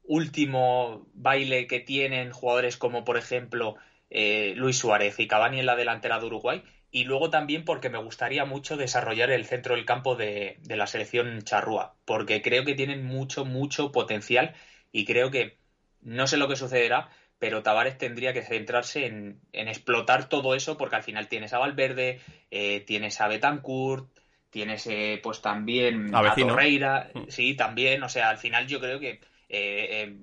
último 0.04 1.06
baile 1.14 1.66
que 1.66 1.80
tienen 1.80 2.32
jugadores 2.32 2.76
como 2.76 3.04
por 3.04 3.16
ejemplo 3.16 3.76
eh, 4.10 4.54
Luis 4.56 4.78
Suárez 4.78 5.18
y 5.18 5.26
Cavani 5.26 5.60
en 5.60 5.66
la 5.66 5.76
delantera 5.76 6.18
de 6.18 6.26
Uruguay 6.26 6.62
y 6.90 7.04
luego 7.04 7.30
también 7.30 7.64
porque 7.64 7.88
me 7.88 7.98
gustaría 7.98 8.44
mucho 8.44 8.76
desarrollar 8.76 9.30
el 9.30 9.46
centro 9.46 9.74
del 9.74 9.86
campo 9.86 10.14
de, 10.14 10.58
la 10.66 10.86
selección 10.86 11.42
charrúa 11.42 11.94
porque 12.04 12.42
creo 12.42 12.64
que 12.64 12.74
tienen 12.74 13.04
mucho 13.04 13.44
mucho 13.44 13.92
potencial 13.92 14.54
y 14.92 15.04
creo 15.04 15.30
que 15.30 15.56
no 16.02 16.26
sé 16.26 16.36
lo 16.36 16.48
que 16.48 16.56
sucederá 16.56 17.08
pero 17.38 17.62
Tavares 17.62 17.98
tendría 17.98 18.32
que 18.32 18.42
centrarse 18.42 19.06
en, 19.06 19.40
explotar 19.52 20.28
todo 20.28 20.54
eso 20.54 20.76
porque 20.76 20.96
al 20.96 21.02
final 21.02 21.28
tienes 21.28 21.52
a 21.54 21.58
Valverde 21.58 22.20
eh, 22.50 22.80
tienes 22.80 23.20
a 23.20 23.28
Betancourt 23.28 24.10
tienes 24.50 24.86
eh, 24.88 25.20
pues 25.22 25.40
también 25.40 26.14
a, 26.14 26.18
a 26.18 26.34
Torreira 26.34 27.10
mm. 27.14 27.22
sí 27.28 27.54
también 27.54 28.02
o 28.02 28.08
sea 28.08 28.28
al 28.28 28.38
final 28.38 28.66
yo 28.66 28.80
creo 28.80 29.00
que 29.00 29.20
eh, 29.52 30.02
eh, 30.02 30.16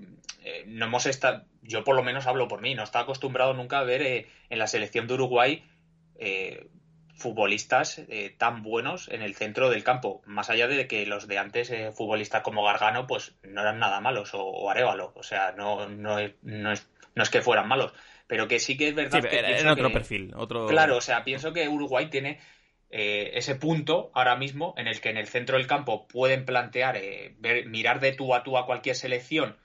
eh, 0.43 0.63
no 0.65 0.87
hemos 0.87 1.05
estado, 1.05 1.45
yo 1.61 1.83
por 1.83 1.95
lo 1.95 2.03
menos 2.03 2.25
hablo 2.25 2.47
por 2.47 2.61
mí, 2.61 2.73
no 2.73 2.83
está 2.83 3.01
acostumbrado 3.01 3.53
nunca 3.53 3.77
a 3.77 3.83
ver 3.83 4.27
en 4.49 4.59
la 4.59 4.65
selección 4.67 5.07
de 5.07 5.13
Uruguay 5.13 5.63
futbolistas 7.15 8.01
tan 8.37 8.63
buenos 8.63 9.09
en 9.09 9.21
el 9.21 9.35
centro 9.35 9.69
del 9.69 9.83
campo, 9.83 10.21
más 10.25 10.49
allá 10.49 10.67
de 10.67 10.87
que 10.87 11.05
los 11.05 11.27
de 11.27 11.37
antes, 11.37 11.71
futbolistas 11.93 12.41
como 12.41 12.63
Gargano, 12.63 13.07
pues 13.07 13.35
no 13.43 13.61
eran 13.61 13.79
nada 13.79 14.01
malos, 14.01 14.33
o, 14.33 14.41
o 14.41 14.69
Arevalo, 14.69 15.13
o 15.15 15.23
sea, 15.23 15.51
no, 15.51 15.87
no, 15.87 16.17
es, 16.19 16.33
no, 16.41 16.71
es, 16.71 17.29
que 17.29 17.41
fueran 17.41 17.67
malos, 17.67 17.93
pero 18.27 18.47
que 18.47 18.59
sí 18.59 18.77
que 18.77 18.89
es 18.89 18.95
verdad 18.95 19.21
que... 19.21 19.37
Era 19.37 19.73
otro 19.73 19.91
perfil, 19.91 20.33
otro... 20.35 20.67
Claro, 20.67 20.97
o 20.97 21.01
sea, 21.01 21.23
pienso 21.23 21.53
que 21.53 21.67
Uruguay 21.67 22.09
tiene 22.09 22.39
eh, 22.89 23.31
ese 23.35 23.55
punto 23.55 24.11
ahora 24.13 24.35
mismo 24.35 24.73
en 24.77 24.87
el 24.87 24.99
que 25.01 25.09
en 25.09 25.17
el 25.17 25.27
centro 25.27 25.57
del 25.57 25.67
campo 25.67 26.07
pueden 26.07 26.45
plantear, 26.45 26.97
eh, 26.97 27.35
mirar 27.67 27.99
de 27.99 28.13
tú 28.13 28.33
a 28.33 28.43
tú 28.43 28.57
a 28.57 28.65
cualquier 28.65 28.95
selección, 28.95 29.57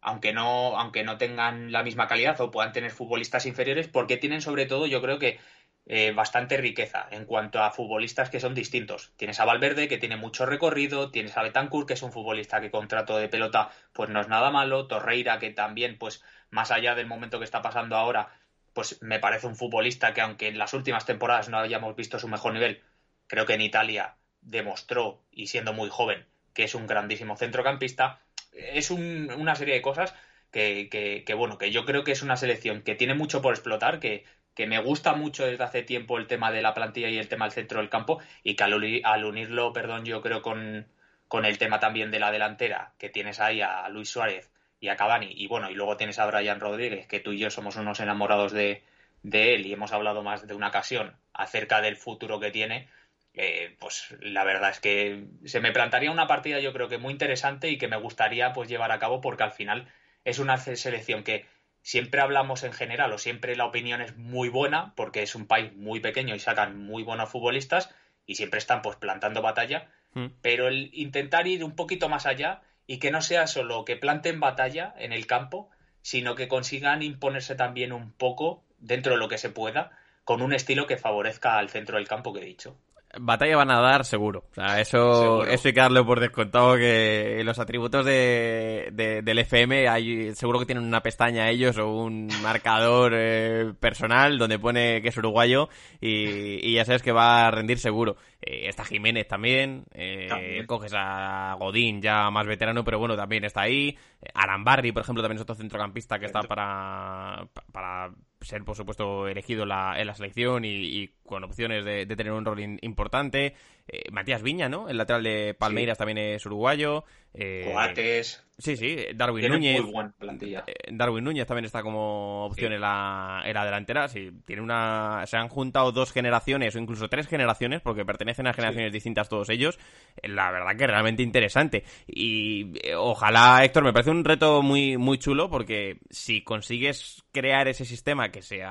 aunque 0.00 0.32
no, 0.32 0.78
aunque 0.78 1.04
no 1.04 1.16
tengan 1.18 1.72
la 1.72 1.82
misma 1.84 2.08
calidad 2.08 2.40
o 2.40 2.50
puedan 2.50 2.72
tener 2.72 2.90
futbolistas 2.90 3.46
inferiores, 3.46 3.88
porque 3.88 4.16
tienen 4.16 4.42
sobre 4.42 4.66
todo, 4.66 4.86
yo 4.86 5.00
creo 5.00 5.18
que 5.18 5.38
eh, 5.86 6.12
bastante 6.12 6.56
riqueza 6.56 7.08
en 7.10 7.24
cuanto 7.24 7.60
a 7.60 7.72
futbolistas 7.72 8.30
que 8.30 8.40
son 8.40 8.54
distintos. 8.54 9.12
Tienes 9.16 9.40
a 9.40 9.44
Valverde, 9.44 9.88
que 9.88 9.98
tiene 9.98 10.16
mucho 10.16 10.46
recorrido, 10.46 11.10
tienes 11.10 11.36
a 11.36 11.42
Betancourt, 11.42 11.88
que 11.88 11.94
es 11.94 12.02
un 12.02 12.12
futbolista 12.12 12.60
que 12.60 12.70
contrato 12.70 13.16
de 13.18 13.28
pelota 13.28 13.70
pues 13.92 14.08
no 14.08 14.20
es 14.20 14.28
nada 14.28 14.50
malo, 14.50 14.86
Torreira, 14.86 15.38
que 15.38 15.50
también, 15.50 15.98
pues 15.98 16.22
más 16.50 16.70
allá 16.70 16.94
del 16.94 17.06
momento 17.06 17.38
que 17.38 17.44
está 17.44 17.62
pasando 17.62 17.96
ahora, 17.96 18.30
pues 18.74 19.00
me 19.02 19.18
parece 19.18 19.46
un 19.46 19.56
futbolista 19.56 20.14
que 20.14 20.20
aunque 20.20 20.48
en 20.48 20.58
las 20.58 20.74
últimas 20.74 21.04
temporadas 21.04 21.48
no 21.48 21.58
hayamos 21.58 21.94
visto 21.96 22.18
su 22.18 22.28
mejor 22.28 22.52
nivel, 22.54 22.82
creo 23.26 23.46
que 23.46 23.54
en 23.54 23.60
Italia 23.60 24.16
demostró, 24.40 25.22
y 25.30 25.46
siendo 25.46 25.72
muy 25.72 25.88
joven, 25.88 26.26
que 26.52 26.64
es 26.64 26.74
un 26.74 26.86
grandísimo 26.86 27.36
centrocampista. 27.36 28.20
Es 28.52 28.90
una 28.90 29.54
serie 29.54 29.74
de 29.74 29.82
cosas 29.82 30.14
que, 30.50 31.24
bueno, 31.36 31.56
que 31.58 31.70
yo 31.70 31.84
creo 31.86 32.04
que 32.04 32.12
es 32.12 32.22
una 32.22 32.36
selección 32.36 32.82
que 32.82 32.94
tiene 32.94 33.14
mucho 33.14 33.40
por 33.40 33.54
explotar, 33.54 34.00
que, 34.00 34.24
que 34.54 34.66
me 34.66 34.78
gusta 34.78 35.14
mucho 35.14 35.46
desde 35.46 35.64
hace 35.64 35.82
tiempo 35.82 36.18
el 36.18 36.26
tema 36.26 36.52
de 36.52 36.62
la 36.62 36.74
plantilla 36.74 37.08
y 37.08 37.18
el 37.18 37.28
tema 37.28 37.46
del 37.46 37.54
centro 37.54 37.80
del 37.80 37.88
campo 37.88 38.20
y 38.42 38.54
que 38.54 38.64
al, 38.64 39.24
unirlo, 39.24 39.72
perdón, 39.72 40.04
yo 40.04 40.20
creo 40.20 40.42
con, 40.42 40.86
con 41.28 41.46
el 41.46 41.56
tema 41.56 41.80
también 41.80 42.10
de 42.10 42.20
la 42.20 42.30
delantera, 42.30 42.92
que 42.98 43.08
tienes 43.08 43.40
ahí 43.40 43.62
a 43.62 43.88
Luis 43.88 44.10
Suárez 44.10 44.51
y 44.82 44.88
a 44.88 44.96
Cavani, 44.96 45.32
y 45.32 45.46
bueno, 45.46 45.70
y 45.70 45.74
luego 45.74 45.96
tienes 45.96 46.18
a 46.18 46.26
Brian 46.26 46.58
Rodríguez, 46.58 47.06
que 47.06 47.20
tú 47.20 47.30
y 47.30 47.38
yo 47.38 47.50
somos 47.50 47.76
unos 47.76 48.00
enamorados 48.00 48.50
de, 48.50 48.82
de 49.22 49.54
él 49.54 49.64
y 49.64 49.72
hemos 49.72 49.92
hablado 49.92 50.24
más 50.24 50.44
de 50.48 50.54
una 50.54 50.68
ocasión 50.68 51.16
acerca 51.32 51.80
del 51.80 51.96
futuro 51.96 52.40
que 52.40 52.50
tiene, 52.50 52.88
eh, 53.32 53.76
pues 53.78 54.12
la 54.18 54.42
verdad 54.42 54.70
es 54.70 54.80
que 54.80 55.24
se 55.44 55.60
me 55.60 55.70
plantaría 55.70 56.10
una 56.10 56.26
partida 56.26 56.58
yo 56.58 56.72
creo 56.72 56.88
que 56.88 56.98
muy 56.98 57.12
interesante 57.12 57.70
y 57.70 57.78
que 57.78 57.86
me 57.86 57.96
gustaría 57.96 58.52
pues 58.52 58.68
llevar 58.68 58.90
a 58.90 58.98
cabo 58.98 59.20
porque 59.20 59.44
al 59.44 59.52
final 59.52 59.86
es 60.24 60.40
una 60.40 60.58
selección 60.58 61.22
que 61.22 61.46
siempre 61.80 62.20
hablamos 62.20 62.64
en 62.64 62.72
general 62.72 63.12
o 63.12 63.18
siempre 63.18 63.54
la 63.54 63.66
opinión 63.66 64.02
es 64.02 64.16
muy 64.16 64.48
buena 64.48 64.94
porque 64.96 65.22
es 65.22 65.36
un 65.36 65.46
país 65.46 65.72
muy 65.74 66.00
pequeño 66.00 66.34
y 66.34 66.40
sacan 66.40 66.76
muy 66.76 67.04
buenos 67.04 67.30
futbolistas 67.30 67.94
y 68.26 68.34
siempre 68.34 68.58
están 68.58 68.82
pues 68.82 68.96
plantando 68.96 69.42
batalla, 69.42 69.88
hmm. 70.14 70.26
pero 70.42 70.66
el 70.66 70.90
intentar 70.92 71.46
ir 71.46 71.62
un 71.62 71.76
poquito 71.76 72.08
más 72.08 72.26
allá 72.26 72.62
y 72.86 72.98
que 72.98 73.10
no 73.10 73.22
sea 73.22 73.46
solo 73.46 73.84
que 73.84 73.96
planten 73.96 74.40
batalla 74.40 74.94
en 74.98 75.12
el 75.12 75.26
campo, 75.26 75.70
sino 76.02 76.34
que 76.34 76.48
consigan 76.48 77.02
imponerse 77.02 77.54
también 77.54 77.92
un 77.92 78.12
poco 78.12 78.62
dentro 78.78 79.12
de 79.12 79.18
lo 79.18 79.28
que 79.28 79.38
se 79.38 79.50
pueda 79.50 79.92
con 80.24 80.42
un 80.42 80.52
estilo 80.52 80.86
que 80.86 80.96
favorezca 80.96 81.58
al 81.58 81.70
centro 81.70 81.96
del 81.96 82.08
campo 82.08 82.32
que 82.32 82.40
he 82.40 82.44
dicho. 82.44 82.76
Batalla 83.20 83.58
van 83.58 83.70
a 83.70 83.80
dar 83.80 84.06
seguro. 84.06 84.44
O 84.52 84.54
sea, 84.54 84.80
eso, 84.80 85.44
eso 85.44 85.68
hay 85.68 85.74
que 85.74 85.80
darle 85.80 86.02
por 86.02 86.18
descontado 86.18 86.76
que 86.76 87.42
los 87.44 87.58
atributos 87.58 88.06
de, 88.06 88.90
del 89.22 89.38
FM 89.38 89.86
hay, 89.86 90.34
seguro 90.34 90.58
que 90.58 90.64
tienen 90.64 90.84
una 90.84 91.02
pestaña 91.02 91.50
ellos 91.50 91.76
o 91.76 91.88
un 91.88 92.28
marcador 92.42 93.12
eh, 93.14 93.74
personal 93.78 94.38
donde 94.38 94.58
pone 94.58 95.02
que 95.02 95.08
es 95.08 95.16
uruguayo 95.18 95.68
y, 96.00 96.74
ya 96.74 96.86
sabes 96.86 97.02
que 97.02 97.12
va 97.12 97.46
a 97.46 97.50
rendir 97.50 97.78
seguro. 97.78 98.16
Eh, 98.44 98.68
está 98.68 98.84
Jiménez 98.84 99.28
también, 99.28 99.84
eh, 99.94 100.64
coges 100.66 100.92
a 100.96 101.54
Godín 101.60 102.02
ya 102.02 102.28
más 102.30 102.44
veterano, 102.44 102.82
pero 102.82 102.98
bueno, 102.98 103.16
también 103.16 103.44
está 103.44 103.62
ahí. 103.62 103.96
Arambarri, 104.34 104.90
por 104.90 105.02
ejemplo, 105.02 105.22
también 105.22 105.36
es 105.36 105.42
otro 105.42 105.54
centrocampista 105.54 106.18
que 106.18 106.26
está 106.26 106.42
para, 106.42 107.46
para 107.70 108.10
ser, 108.40 108.64
por 108.64 108.74
supuesto, 108.74 109.28
elegido 109.28 109.64
la, 109.64 109.94
en 109.96 110.08
la 110.08 110.14
selección 110.14 110.64
y, 110.64 111.08
con 111.24 111.44
opciones 111.44 111.84
de, 111.84 112.04
tener 112.06 112.32
un 112.32 112.44
rol 112.44 112.60
importante. 112.82 113.54
Eh, 113.88 114.10
Matías 114.12 114.42
Viña, 114.42 114.68
¿no? 114.68 114.88
El 114.88 114.96
lateral 114.96 115.22
de 115.22 115.54
Palmeiras 115.54 115.98
también 115.98 116.18
es 116.18 116.46
uruguayo. 116.46 117.04
Eh, 117.34 117.70
Coates. 117.72 118.44
Sí, 118.58 118.76
sí, 118.76 118.96
Darwin 119.14 119.48
Núñez. 119.48 119.80
Eh, 119.80 120.74
Darwin 120.92 121.24
Núñez 121.24 121.46
también 121.46 121.64
está 121.64 121.82
como 121.82 122.44
opción 122.46 122.72
en, 122.72 122.80
la, 122.80 123.42
en 123.44 123.54
la 123.54 123.64
delantera. 123.64 124.06
Sí, 124.08 124.30
tiene 124.44 124.62
una, 124.62 125.24
se 125.26 125.36
han 125.36 125.48
juntado 125.48 125.90
dos 125.90 126.12
generaciones 126.12 126.76
o 126.76 126.78
incluso 126.78 127.08
tres 127.08 127.26
generaciones 127.26 127.80
porque 127.80 128.04
pertenecen 128.04 128.46
a 128.46 128.52
generaciones 128.52 128.92
distintas 128.92 129.28
todos 129.28 129.48
ellos. 129.48 129.78
La 130.22 130.52
verdad 130.52 130.76
que 130.76 130.84
es 130.84 130.90
realmente 130.90 131.22
interesante. 131.22 131.84
Y 132.06 132.72
ojalá, 132.94 133.64
Héctor, 133.64 133.82
me 133.84 133.92
parece 133.92 134.10
un 134.10 134.24
reto 134.24 134.62
muy, 134.62 134.96
muy 134.96 135.18
chulo 135.18 135.50
porque 135.50 135.98
si 136.10 136.44
consigues 136.44 137.24
crear 137.32 137.66
ese 137.66 137.84
sistema 137.84 138.30
que 138.30 138.42
se 138.42 138.62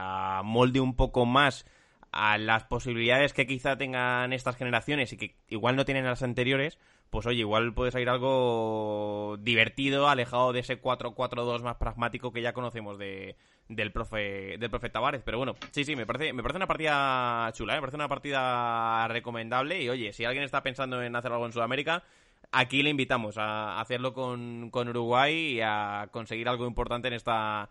molde 0.44 0.80
un 0.80 0.96
poco 0.96 1.26
más 1.26 1.66
a 2.12 2.38
las 2.38 2.66
posibilidades 2.66 3.34
que 3.34 3.48
quizá 3.48 3.78
tengan 3.78 4.34
estas 4.34 4.58
generaciones 4.58 5.14
y 5.14 5.18
que 5.18 5.36
igual 5.48 5.76
no 5.76 5.86
tienen 5.86 6.06
las 6.06 6.24
anteriores, 6.24 6.78
pues 7.10 7.26
oye, 7.26 7.40
igual 7.40 7.74
puede 7.74 7.92
salir 7.92 8.10
algo 8.10 9.38
divertido, 9.40 10.10
alejado 10.10 10.54
de 10.54 10.62
ese 10.62 10.82
4-4-2 10.82 11.62
más 11.62 11.76
pragmático 11.76 12.32
que 12.32 12.42
ya 12.42 12.54
conocemos 12.54 12.98
de, 12.98 13.36
del 13.68 13.92
profe 13.92 14.58
del 14.58 14.70
profe 14.70 14.90
Tavares. 14.90 15.22
Pero 15.24 15.38
bueno, 15.38 15.56
sí, 15.72 15.84
sí, 15.84 15.96
me 15.96 16.06
parece, 16.06 16.34
me 16.34 16.42
parece 16.42 16.58
una 16.58 16.68
partida 16.68 17.52
chula, 17.54 17.74
¿eh? 17.74 17.78
me 17.78 17.82
parece 17.82 17.98
una 17.98 18.08
partida 18.08 19.08
recomendable. 19.10 19.82
Y 19.82 19.90
oye, 19.90 20.14
si 20.14 20.26
alguien 20.26 20.44
está 20.44 20.64
pensando 20.64 21.02
en 21.02 21.16
hacer 21.16 21.32
algo 21.32 21.46
en 21.46 21.54
Sudamérica, 21.54 22.04
aquí 22.52 22.84
le 22.84 22.90
invitamos 22.90 23.38
a 23.38 23.80
hacerlo 23.80 24.14
con, 24.14 24.70
con 24.70 24.88
Uruguay 24.88 25.58
y 25.58 25.62
a 25.62 26.08
conseguir 26.12 26.48
algo 26.48 26.66
importante 26.66 27.10
en 27.10 27.14
esta 27.16 27.70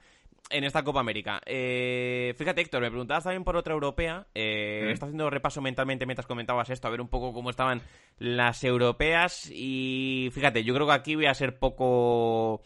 en 0.48 0.64
esta 0.64 0.82
Copa 0.82 1.00
América. 1.00 1.40
Eh, 1.46 2.34
fíjate, 2.36 2.60
Héctor, 2.60 2.82
me 2.82 2.90
preguntabas 2.90 3.24
también 3.24 3.44
por 3.44 3.56
otra 3.56 3.74
europea. 3.74 4.26
Eh, 4.34 4.90
Está 4.92 5.06
haciendo 5.06 5.30
repaso 5.30 5.60
mentalmente 5.60 6.06
mientras 6.06 6.26
comentabas 6.26 6.70
esto, 6.70 6.88
a 6.88 6.90
ver 6.90 7.00
un 7.00 7.08
poco 7.08 7.32
cómo 7.32 7.50
estaban 7.50 7.82
las 8.18 8.64
europeas. 8.64 9.50
Y 9.52 10.30
fíjate, 10.32 10.64
yo 10.64 10.74
creo 10.74 10.86
que 10.86 10.92
aquí 10.92 11.14
voy 11.14 11.26
a 11.26 11.34
ser 11.34 11.58
poco. 11.58 12.62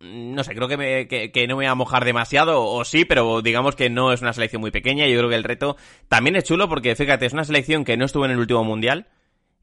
No 0.00 0.44
sé, 0.44 0.54
creo 0.54 0.68
que, 0.68 0.76
me, 0.76 1.08
que, 1.08 1.46
no 1.46 1.54
me 1.56 1.64
voy 1.64 1.66
a 1.66 1.74
mojar 1.74 2.04
demasiado, 2.04 2.62
o 2.62 2.84
sí, 2.84 3.06
pero 3.06 3.40
digamos 3.40 3.74
que 3.74 3.88
no 3.88 4.12
es 4.12 4.20
una 4.20 4.34
selección 4.34 4.60
muy 4.60 4.70
pequeña. 4.70 5.06
Yo 5.06 5.16
creo 5.16 5.30
que 5.30 5.36
el 5.36 5.44
reto 5.44 5.76
también 6.08 6.36
es 6.36 6.44
chulo 6.44 6.68
porque, 6.68 6.94
fíjate, 6.94 7.24
es 7.24 7.32
una 7.32 7.44
selección 7.44 7.84
que 7.84 7.96
no 7.96 8.04
estuvo 8.04 8.26
en 8.26 8.32
el 8.32 8.38
último 8.38 8.64
mundial. 8.64 9.06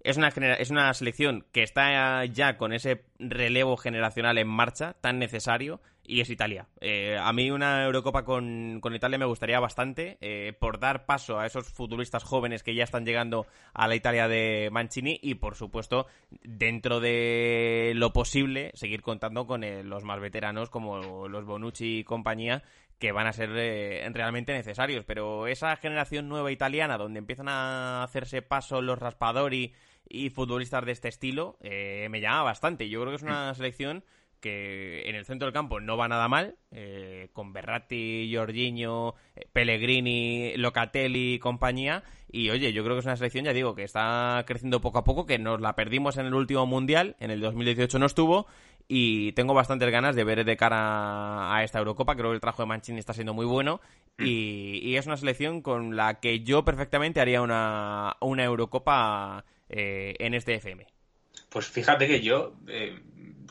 Es 0.04 0.18
una, 0.18 0.30
es 0.30 0.70
una 0.70 0.94
selección 0.94 1.46
que 1.52 1.64
está 1.64 2.26
ya 2.26 2.58
con 2.58 2.74
ese 2.74 3.04
relevo 3.20 3.78
generacional 3.78 4.38
en 4.38 4.48
marcha, 4.48 4.96
tan 5.02 5.20
necesario, 5.20 5.80
y 6.04 6.22
es 6.22 6.30
Italia. 6.30 6.68
Eh, 6.80 7.18
a 7.20 7.32
mí 7.32 7.52
una 7.52 7.86
Eurocopa 7.86 8.24
con, 8.24 8.82
Italia 8.94 9.18
me 9.18 9.26
gustaría 9.26 9.60
bastante, 9.60 10.18
eh, 10.22 10.54
por 10.60 10.80
dar 10.80 11.06
paso 11.06 11.40
a 11.40 11.46
esos 11.46 11.70
futbolistas 11.70 12.24
jóvenes 12.24 12.64
que 12.64 12.76
ya 12.76 12.84
están 12.84 13.06
llegando 13.06 13.46
a 13.74 13.88
la 13.88 13.96
Italia 13.96 14.28
de 14.28 14.70
Mancini 14.72 15.20
y, 15.22 15.36
por 15.36 15.56
supuesto, 15.56 16.08
dentro 16.44 17.00
de 17.00 17.94
lo 17.96 18.12
posible, 18.14 18.72
seguir 18.74 19.02
contando 19.02 19.46
con 19.46 19.64
eh, 19.64 19.84
los 19.84 20.04
más 20.04 20.20
veteranos 20.20 20.70
como 20.70 21.28
los 21.28 21.46
Bonucci 21.46 22.00
y 22.00 22.04
compañía, 22.04 22.64
que 23.00 23.12
van 23.12 23.28
a 23.28 23.34
ser 23.34 23.50
realmente 23.50 24.54
necesarios. 24.54 25.06
Pero 25.06 25.48
esa 25.48 25.76
generación 25.76 26.30
nueva 26.30 26.52
italiana, 26.52 26.98
donde 26.98 27.20
empiezan 27.20 27.50
a 27.50 28.04
hacerse 28.04 28.42
paso 28.42 28.82
los 28.82 29.00
Raspadori 29.00 29.74
y 30.08 30.30
futbolistas 30.30 30.86
de 30.86 30.92
este 30.92 31.08
estilo, 31.08 31.58
eh, 31.62 32.08
me 32.10 32.22
llama 32.22 32.44
bastante. 32.44 32.90
Yo 32.90 33.00
creo 33.02 33.12
que 33.12 33.18
es 33.18 33.24
una 33.24 33.54
selección 33.54 34.04
que 34.42 35.08
en 35.08 35.16
el 35.16 35.26
centro 35.26 35.46
del 35.46 35.54
campo 35.54 35.80
no 35.80 35.96
va 35.96 36.08
nada 36.08 36.28
mal, 36.28 36.56
eh, 36.72 37.30
con 37.32 37.54
Berratti, 37.54 38.30
Jorginho, 38.36 39.16
eh, 39.36 39.48
Pellegrini, 39.54 40.58
Locatelli 40.58 41.36
y 41.36 41.40
compañía. 41.40 42.04
Y 42.30 42.50
oye, 42.50 42.74
yo 42.74 42.84
creo 42.84 42.96
que 42.96 43.02
es 43.02 43.06
una 43.06 43.16
selección, 43.16 43.46
ya 43.46 43.54
digo, 43.54 43.76
que 43.76 43.84
está 43.84 44.44
creciendo 44.48 44.82
poco 44.82 44.98
a 44.98 45.04
poco, 45.04 45.26
que 45.26 45.38
nos 45.38 45.62
la 45.62 45.76
perdimos 45.76 46.18
en 46.18 46.26
el 46.26 46.34
último 46.34 46.66
mundial, 46.66 47.16
en 47.20 47.30
el 47.30 47.40
2018 47.40 48.00
no 48.00 48.08
estuvo, 48.08 48.48
y 48.88 49.32
tengo 49.34 49.54
bastantes 49.54 49.90
ganas 49.92 50.16
de 50.16 50.24
ver 50.24 50.44
de 50.44 50.58
cara 50.58 51.56
a 51.56 51.64
esta 51.64 51.80
Eurocopa. 51.80 52.16
Creo 52.16 52.32
que 52.32 52.36
el 52.36 52.42
trabajo 52.42 52.64
de 52.64 52.68
Mancini 52.68 53.00
está 53.00 53.14
siendo 53.14 53.34
muy 53.34 53.46
bueno, 53.46 53.80
mm. 54.18 54.24
y, 54.26 54.96
es 54.96 55.06
una 55.06 55.18
selección 55.18 55.62
con 55.62 55.96
la 55.96 56.20
que 56.20 56.42
yo 56.42 56.66
perfectamente 56.66 57.22
haría 57.22 57.42
una, 57.42 58.18
una 58.20 58.44
Eurocopa 58.44 59.46
eh, 59.72 60.16
en 60.20 60.34
este 60.34 60.56
FM? 60.56 60.86
Pues 61.50 61.68
fíjate 61.68 62.08
que 62.08 62.22
yo, 62.22 62.54
eh, 62.68 63.00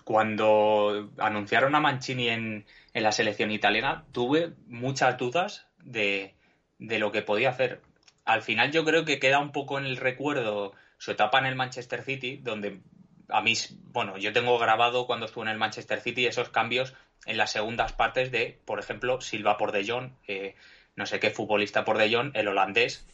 cuando 0.04 1.11
anunciaron 1.18 1.74
a 1.74 1.80
Mancini 1.80 2.28
en, 2.28 2.66
la 2.92 3.12
selección 3.12 3.50
italiana, 3.50 4.04
tuve 4.12 4.52
muchas 4.66 5.16
dudas 5.16 5.66
de, 5.78 6.35
lo 6.78 7.12
que 7.12 7.22
podía 7.22 7.50
hacer. 7.50 7.80
Al 8.24 8.42
final 8.42 8.72
yo 8.72 8.85
creo 8.85 9.04
que 9.04 9.18
queda 9.18 9.38
un 9.38 9.52
poco 9.52 9.78
en 9.78 9.87
el 9.87 9.96
recuerdo 9.96 10.72
su 10.98 11.12
etapa 11.12 11.38
en 11.38 11.46
el 11.46 11.54
Manchester 11.54 12.02
City, 12.02 12.38
donde 12.42 12.80
a 13.28 13.40
mí, 13.42 13.54
bueno, 13.92 14.18
yo 14.18 14.33
tengo 14.33 14.59
grabado 14.59 15.06
cuando 15.06 15.26
estuve 15.26 15.44
en 15.44 15.50
el 15.50 15.59
Manchester 15.59 16.00
City 16.00 16.26
esos 16.26 16.50
cambios 16.50 16.94
en 17.26 17.37
las 17.37 17.52
segundas 17.52 17.92
partes 17.92 18.30
de, 18.30 18.59
por 18.64 18.78
ejemplo, 18.78 19.20
Silva 19.20 19.56
por 19.56 19.72
De 19.72 19.87
Jong, 19.87 20.12
eh, 20.26 20.56
no 20.96 21.06
sé 21.06 21.20
qué 21.20 21.30
futbolista 21.30 21.85
por 21.85 21.96
De 21.96 22.14
Jong, 22.14 22.33
el 22.35 22.48
holandés, 22.48 23.06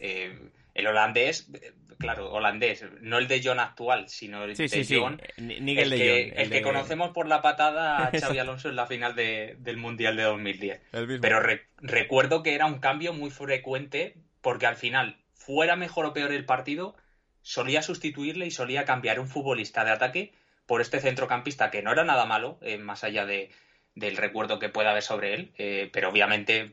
el 0.77 0.87
holandés, 0.87 1.51
claro, 1.99 2.31
holandés, 2.31 2.85
no 3.01 3.17
el 3.17 3.29
de 3.29 3.41
John 3.43 3.59
actual, 3.59 4.09
sino 4.09 4.45
el 4.45 4.55
de 4.55 4.87
John, 4.89 5.21
el, 5.39 5.91
que, 5.91 6.29
el, 6.37 6.51
que 6.51 6.63
conocemos 6.63 7.13
por 7.13 7.27
la 7.27 7.41
patada 7.41 8.07
a 8.07 8.11
Xavi 8.19 8.39
Alonso 8.39 8.69
en 8.69 8.77
la 8.77 8.87
final 8.87 9.15
del 9.15 9.77
Mundial 9.79 10.17
de 10.17 10.25
2010. 10.25 10.81
Pero 11.23 11.41
recuerdo 11.79 12.43
que 12.43 12.55
era 12.55 12.67
un 12.67 12.79
cambio 12.79 13.15
muy 13.15 13.31
frecuente 13.31 14.17
porque 14.43 14.67
al 14.67 14.77
final, 14.77 15.17
fuera 15.33 15.77
mejor 15.77 16.05
o 16.05 16.13
peor 16.13 16.31
el 16.31 16.45
partido, 16.45 16.95
solía 17.41 17.81
sustituirle 17.81 18.47
y 18.47 18.51
solía 18.51 18.85
cambiar 18.85 19.19
un 19.19 19.29
futbolista 19.29 19.83
de 19.85 19.93
ataque 19.93 20.35
por 20.67 20.83
este 20.83 21.01
centrocampista 21.01 21.71
que 21.71 21.83
no 21.83 21.93
era 21.93 22.05
nada 22.05 22.27
malo, 22.27 22.59
eh, 22.61 22.77
más 22.77 23.03
allá 23.03 23.25
de, 23.25 23.51
del 23.97 24.17
recuerdo 24.19 24.59
que 24.59 24.69
pueda 24.69 24.91
haber 24.91 25.03
sobre 25.03 25.35
él, 25.35 25.53
eh, 25.57 25.89
pero 25.91 26.11
obviamente 26.11 26.71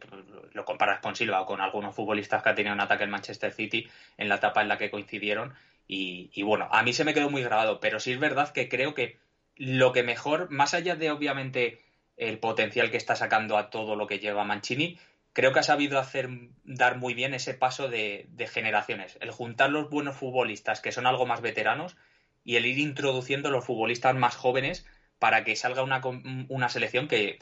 lo 0.51 0.65
comparas 0.65 0.99
con 0.99 1.15
Silva 1.15 1.41
o 1.41 1.45
con 1.45 1.61
algunos 1.61 1.95
futbolistas 1.95 2.43
que 2.43 2.49
ha 2.49 2.55
tenido 2.55 2.75
un 2.75 2.81
ataque 2.81 3.05
en 3.05 3.09
Manchester 3.09 3.53
City 3.53 3.87
en 4.17 4.29
la 4.29 4.35
etapa 4.35 4.61
en 4.61 4.67
la 4.67 4.77
que 4.77 4.91
coincidieron 4.91 5.53
y, 5.87 6.41
bueno, 6.43 6.67
a 6.71 6.81
mí 6.83 6.93
se 6.93 7.03
me 7.03 7.13
quedó 7.13 7.29
muy 7.29 7.43
grabado, 7.43 7.79
pero 7.79 7.99
sí 7.99 8.11
es 8.11 8.19
verdad 8.19 8.51
que 8.51 8.67
creo 8.67 8.93
que 8.93 9.17
lo 9.55 9.91
que 9.93 10.03
mejor, 10.03 10.49
más 10.49 10.73
allá 10.73 10.95
de 10.95 11.11
obviamente 11.11 11.81
el 12.17 12.39
potencial 12.39 12.89
que 12.89 12.97
está 12.97 13.15
sacando 13.15 13.57
a 13.57 13.69
todo 13.69 13.95
lo 13.95 14.07
que 14.07 14.19
lleva 14.19 14.43
Mancini, 14.43 14.97
creo 15.33 15.53
que 15.53 15.59
ha 15.59 15.63
sabido 15.63 15.99
hacer 15.99 16.29
dar 16.63 16.97
muy 16.97 17.13
bien 17.13 17.33
ese 17.33 17.53
paso 17.53 17.89
de, 17.89 18.25
de 18.29 18.47
generaciones, 18.47 19.17
el 19.21 19.31
juntar 19.31 19.69
los 19.69 19.89
buenos 19.89 20.15
futbolistas 20.15 20.81
que 20.81 20.91
son 20.91 21.05
algo 21.05 21.25
más 21.25 21.41
veteranos 21.41 21.95
y 22.43 22.55
el 22.55 22.65
ir 22.65 22.79
introduciendo 22.79 23.49
los 23.49 23.65
futbolistas 23.65 24.15
más 24.15 24.35
jóvenes 24.35 24.85
para 25.23 25.45
que 25.45 25.55
salga 25.55 25.83
una, 25.83 26.01
una 26.49 26.67
selección 26.67 27.07
que 27.07 27.39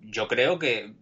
yo 0.00 0.28
creo 0.28 0.58
que 0.58 0.94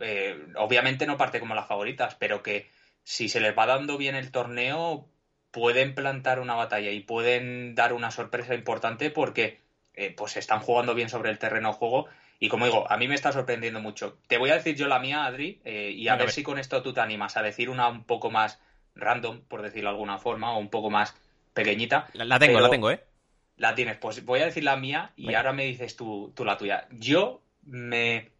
eh, 0.00 0.46
obviamente 0.56 1.06
no 1.06 1.16
parte 1.16 1.38
como 1.38 1.54
las 1.54 1.68
favoritas, 1.68 2.16
pero 2.16 2.42
que 2.42 2.68
si 3.04 3.28
se 3.28 3.38
les 3.38 3.56
va 3.56 3.66
dando 3.66 3.96
bien 3.96 4.16
el 4.16 4.32
torneo, 4.32 5.06
pueden 5.52 5.94
plantar 5.94 6.40
una 6.40 6.56
batalla 6.56 6.90
y 6.90 6.98
pueden 6.98 7.76
dar 7.76 7.92
una 7.92 8.10
sorpresa 8.10 8.56
importante 8.56 9.08
porque 9.10 9.60
eh, 9.94 10.12
pues 10.16 10.36
están 10.36 10.58
jugando 10.58 10.96
bien 10.96 11.08
sobre 11.08 11.30
el 11.30 11.38
terreno 11.38 11.68
de 11.68 11.74
juego. 11.74 12.08
Y 12.40 12.48
como 12.48 12.64
digo, 12.64 12.90
a 12.90 12.96
mí 12.96 13.06
me 13.06 13.14
está 13.14 13.30
sorprendiendo 13.30 13.78
mucho. 13.78 14.18
Te 14.26 14.38
voy 14.38 14.50
a 14.50 14.54
decir 14.54 14.74
yo 14.74 14.88
la 14.88 14.98
mía, 14.98 15.26
Adri, 15.26 15.60
eh, 15.64 15.92
y 15.94 16.08
a 16.08 16.16
ver 16.16 16.32
si 16.32 16.42
con 16.42 16.58
esto 16.58 16.82
tú 16.82 16.92
te 16.92 17.02
animas 17.02 17.36
a 17.36 17.42
decir 17.42 17.70
una 17.70 17.86
un 17.86 18.02
poco 18.02 18.32
más 18.32 18.58
random, 18.96 19.42
por 19.42 19.62
decirlo 19.62 19.90
de 19.90 19.94
alguna 19.94 20.18
forma, 20.18 20.56
o 20.56 20.58
un 20.58 20.70
poco 20.70 20.90
más 20.90 21.14
pequeñita. 21.54 22.08
La, 22.14 22.40
tengo, 22.40 22.58
la 22.58 22.68
tengo, 22.68 22.90
¿eh? 22.90 23.11
La 23.56 23.74
tienes. 23.74 23.96
Pues 23.98 24.24
voy 24.24 24.40
a 24.40 24.46
decir 24.46 24.64
la 24.64 24.76
mía 24.76 25.12
y 25.16 25.34
ahora 25.34 25.52
me 25.52 25.64
dices 25.64 25.96
tú, 25.96 26.32
tú 26.34 26.44
la 26.44 26.58
tuya. 26.58 26.88
Yo 26.90 27.42
me, 27.62 28.30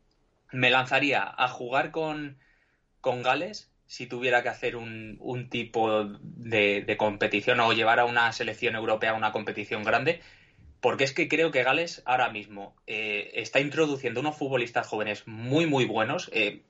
me 0.51 0.71
lanzaría 0.71 1.35
a 1.37 1.49
jugar 1.49 1.91
con, 1.91 2.39
con 3.01 3.23
Gales 3.23 3.73
si 3.93 4.07
tuviera 4.07 4.43
que 4.43 4.49
hacer 4.49 4.75
un, 4.77 5.19
un 5.21 5.51
tipo 5.51 6.05
de, 6.23 6.97
competición 6.99 7.61
o 7.61 7.75
llevar 7.75 8.01
a 8.01 8.07
una 8.07 8.33
selección 8.33 8.75
europea 8.75 9.11
a 9.11 9.15
una 9.15 9.33
competición 9.33 9.85
grande, 9.85 10.23
porque 10.81 11.05
es 11.05 11.13
que 11.13 11.29
creo 11.29 11.51
que 11.51 11.63
Gales 11.63 12.03
ahora 12.07 12.31
mismo 12.31 12.75
eh, 12.87 13.33
está 13.35 13.61
introduciendo 13.61 14.21
unos 14.21 14.39
futbolistas 14.39 14.87
jóvenes 14.87 15.27
muy, 15.27 15.67
muy 15.67 15.85
buenos. 15.85 16.31
Eh, 16.33 16.63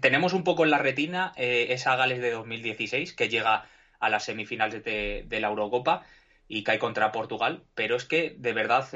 tenemos 0.00 0.32
un 0.32 0.44
poco 0.44 0.64
en 0.64 0.70
la 0.70 0.78
retina 0.78 1.34
eh, 1.36 1.66
esa 1.70 1.94
Gales 1.96 2.22
de 2.22 2.30
2016 2.30 3.12
que 3.12 3.28
llega 3.28 3.66
a 4.00 4.08
las 4.08 4.24
semifinales 4.24 4.82
de, 4.82 5.26
de, 5.28 5.40
la 5.40 5.48
Eurocopa 5.48 6.06
y 6.54 6.64
cae 6.64 6.78
contra 6.78 7.12
Portugal, 7.12 7.62
pero 7.74 7.96
es 7.96 8.04
que 8.04 8.34
de 8.36 8.52
verdad 8.52 8.86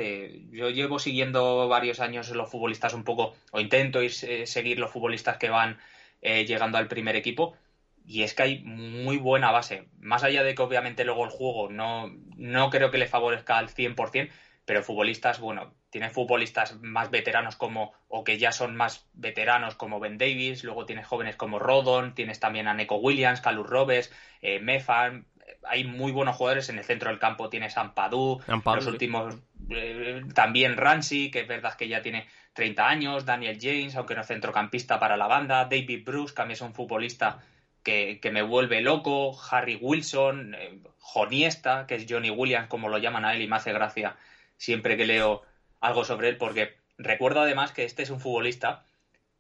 yo 0.51 0.69
llevo 0.69 0.99
siguiendo 0.99 1.67
varios 1.69 2.01
años 2.01 2.29
los 2.29 2.51
futbolistas 2.51 2.93
un 2.93 3.03
poco, 3.03 3.33
o 3.51 3.61
intento 3.61 4.03
ir, 4.03 4.13
seguir 4.13 4.79
los 4.79 4.91
futbolistas 4.91 5.39
que 5.39 5.49
van 5.49 5.79
llegando 6.21 6.77
al 6.77 6.87
primer 6.87 7.17
equipo 7.17 7.57
y 8.05 8.25
es 8.25 8.35
que 8.35 8.43
hay 8.43 8.59
muy 8.63 9.17
buena 9.17 9.53
base. 9.53 9.89
Más 9.99 10.23
allá 10.23 10.45
de 10.45 10.55
que 10.55 10.61
obviamente 10.61 11.07
luego 11.07 11.25
el 11.25 11.31
juego 11.31 11.71
no, 11.71 12.15
no 12.37 12.69
creo 12.69 12.91
que 12.91 12.99
le 12.99 13.07
favorezca 13.07 13.57
al 13.57 13.71
100%, 13.71 14.29
pero 14.67 14.83
futbolistas, 14.83 15.41
bueno, 15.41 15.73
tienes 15.89 16.13
futbolistas 16.13 16.77
más 16.83 17.11
veteranos 17.11 17.57
como, 17.57 17.93
o 18.09 18.23
que 18.23 18.37
ya 18.37 18.53
son 18.53 18.77
más 18.77 19.09
veteranos 19.15 19.77
como 19.77 19.99
Ben 19.99 20.19
Davis, 20.19 20.63
luego 20.63 20.85
tienes 20.85 21.07
jóvenes 21.07 21.37
como 21.37 21.59
Rodon, 21.59 22.15
tienes 22.15 22.39
también 22.39 22.69
a 22.69 22.75
Neko 22.75 22.97
Williams, 22.97 23.41
Calus 23.41 23.67
Robes, 23.67 24.13
eh, 24.43 24.61
Mefan, 24.61 25.27
hay 25.69 25.85
muy 25.85 26.13
buenos 26.13 26.37
jugadores 26.37 26.69
en 26.69 26.79
el 26.79 26.85
centro 26.85 27.11
del 27.11 27.19
campo, 27.19 27.49
tienes 27.49 27.77
Ampadu, 27.77 28.41
los 28.47 28.87
últimos, 28.87 29.37
eh, 29.71 30.23
también 30.35 30.77
Ramsey, 30.77 31.31
que 31.31 31.41
es 31.41 31.49
verdad 31.49 31.75
que 31.77 31.89
ya 31.89 32.03
tiene 32.03 32.27
30 32.53 32.89
años, 32.89 33.27
Daniel 33.27 33.59
James, 33.61 33.97
aunque 33.97 34.15
no 34.15 34.23
es 34.23 34.27
centrocampista 34.27 34.99
para 34.99 35.17
la 35.17 35.27
banda, 35.27 35.65
David 35.65 36.05
Bruce, 36.05 36.35
que 36.35 36.43
a 36.43 36.45
mí 36.47 36.55
es 36.55 36.61
un 36.61 36.75
futbolista 36.75 37.43
que, 37.83 38.19
me 38.33 38.43
vuelve 38.43 38.81
loco, 38.81 39.39
Harry 39.51 39.77
Wilson, 39.77 40.55
eh, 40.55 40.81
Joniesta, 40.99 41.87
que 41.87 41.95
es 41.95 42.07
Johnny 42.09 42.31
Williams, 42.31 42.69
como 42.69 42.89
lo 42.89 42.99
llaman 42.99 43.25
a 43.25 43.35
él, 43.35 43.43
y 43.43 43.47
me 43.47 43.57
hace 43.57 43.73
gracia 43.73 44.17
siempre 44.57 44.97
que 44.97 45.07
leo 45.07 45.43
algo 45.81 46.05
sobre 46.05 46.31
él, 46.31 46.37
porque 46.37 46.75
recuerdo 46.99 47.43
además 47.43 47.73
que 47.73 47.85
este 47.85 48.03
es 48.03 48.11
un 48.11 48.21
futbolista 48.21 48.85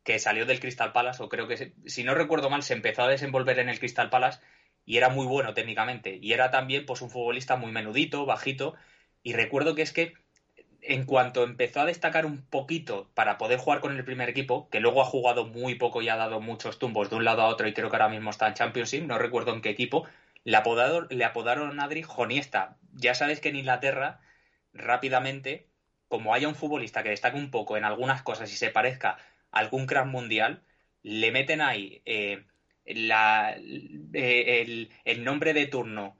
que 0.04 0.20
salió 0.20 0.46
del 0.46 0.60
Crystal 0.60 0.92
Palace, 0.92 1.22
o 1.22 1.28
creo 1.28 1.48
que, 1.48 1.72
si 1.86 2.04
no 2.04 2.14
recuerdo 2.14 2.48
mal, 2.48 2.62
se 2.62 2.74
empezó 2.74 3.02
a 3.02 3.08
desenvolver 3.08 3.58
en 3.58 3.68
el 3.68 3.80
Crystal 3.80 4.10
Palace 4.10 4.38
y 4.86 4.96
era 4.96 5.10
muy 5.10 5.26
bueno 5.26 5.52
técnicamente. 5.52 6.18
Y 6.22 6.32
era 6.32 6.50
también 6.50 6.86
pues 6.86 7.02
un 7.02 7.10
futbolista 7.10 7.56
muy 7.56 7.72
menudito, 7.72 8.24
bajito, 8.24 8.74
y 9.22 9.34
recuerdo 9.34 9.74
que 9.74 9.82
es 9.82 9.92
que 9.92 10.14
en 10.82 11.04
cuanto 11.04 11.42
empezó 11.42 11.80
a 11.80 11.86
destacar 11.86 12.26
un 12.26 12.42
poquito 12.46 13.10
para 13.14 13.38
poder 13.38 13.58
jugar 13.58 13.80
con 13.80 13.96
el 13.96 14.04
primer 14.04 14.28
equipo, 14.28 14.68
que 14.70 14.80
luego 14.80 15.02
ha 15.02 15.04
jugado 15.04 15.46
muy 15.46 15.74
poco 15.74 16.00
y 16.00 16.08
ha 16.08 16.16
dado 16.16 16.40
muchos 16.40 16.78
tumbos 16.78 17.10
de 17.10 17.16
un 17.16 17.24
lado 17.24 17.42
a 17.42 17.48
otro 17.48 17.66
y 17.66 17.74
creo 17.74 17.90
que 17.90 17.96
ahora 17.96 18.08
mismo 18.08 18.30
está 18.30 18.46
en 18.48 18.54
Championship, 18.54 19.02
no 19.02 19.18
recuerdo 19.18 19.52
en 19.52 19.60
qué 19.62 19.70
equipo, 19.70 20.06
le, 20.44 20.56
apodaron, 20.56 21.08
le 21.10 21.24
apodaron 21.24 21.80
a 21.80 21.84
Adri 21.84 22.02
Joniesta. 22.02 22.76
Ya 22.92 23.14
sabes 23.14 23.40
que 23.40 23.48
en 23.48 23.56
Inglaterra, 23.56 24.20
rápidamente, 24.72 25.66
como 26.08 26.34
haya 26.34 26.48
un 26.48 26.54
futbolista 26.54 27.02
que 27.02 27.10
destaque 27.10 27.36
un 27.36 27.50
poco 27.50 27.76
en 27.76 27.84
algunas 27.84 28.22
cosas 28.22 28.52
y 28.52 28.56
se 28.56 28.70
parezca 28.70 29.18
a 29.50 29.58
algún 29.58 29.86
crack 29.86 30.06
mundial, 30.06 30.62
le 31.02 31.32
meten 31.32 31.60
ahí 31.60 32.02
eh, 32.04 32.44
la, 32.86 33.56
eh, 33.56 34.62
el, 34.62 34.90
el, 35.04 35.24
nombre 35.24 35.52
de 35.52 35.66
turno 35.66 36.16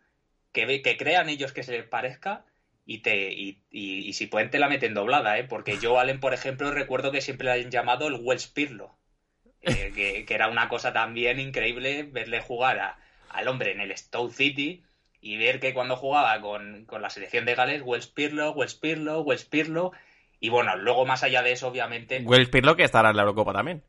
que, 0.53 0.83
que 0.83 0.97
crean 0.97 1.29
ellos 1.29 1.53
que 1.53 1.63
se 1.63 1.73
les 1.73 1.85
parezca 1.85 2.45
y 2.87 2.99
te 2.99 3.33
y, 3.33 3.63
y, 3.71 4.13
si 4.13 4.27
pueden 4.27 4.51
te 4.51 4.61
la 4.61 4.69
meten 4.69 4.95
doblada, 4.95 5.39
¿eh? 5.39 5.45
Porque 5.45 5.79
yo 5.79 5.99
Allen, 5.99 6.21
por 6.21 6.33
ejemplo, 6.33 6.71
recuerdo 6.71 7.13
que 7.13 7.21
siempre 7.21 7.47
le 7.47 7.65
han 7.65 7.71
llamado 7.71 8.07
el 8.07 8.15
Wells 8.15 8.47
Pirlo, 8.47 8.97
eh, 9.63 9.93
que, 10.27 10.35
era 10.35 10.49
una 10.49 10.69
cosa 10.69 10.93
también 10.93 11.41
increíble 11.41 12.05
verle 12.05 12.41
jugar 12.41 12.97
al 13.29 13.49
hombre 13.49 13.73
en 13.73 13.81
el 13.81 13.97
Stoke 13.97 14.33
City 14.33 14.83
y 15.21 15.37
ver 15.37 15.59
que 15.59 15.75
cuando 15.75 15.97
jugaba 15.97 16.41
con, 16.41 16.87
la 17.01 17.11
selección 17.11 17.45
de 17.45 17.57
Gales, 17.57 17.83
Wells 17.85 18.07
Pirlo, 18.07 18.53
Wells 18.53 18.75
Pirlo, 18.75 19.21
Wells 19.23 19.45
Pirlo, 19.45 19.93
y 20.39 20.51
bueno, 20.51 20.77
luego 20.77 21.05
más 21.05 21.25
allá 21.25 21.43
de 21.43 21.53
eso, 21.53 21.69
obviamente... 21.69 22.21
Wells 22.21 22.49
Pirlo 22.49 22.77
que 22.77 22.85
estará 22.85 23.11
en 23.11 23.17
la 23.17 23.23
Eurocopa 23.23 23.53
también. 23.53 23.83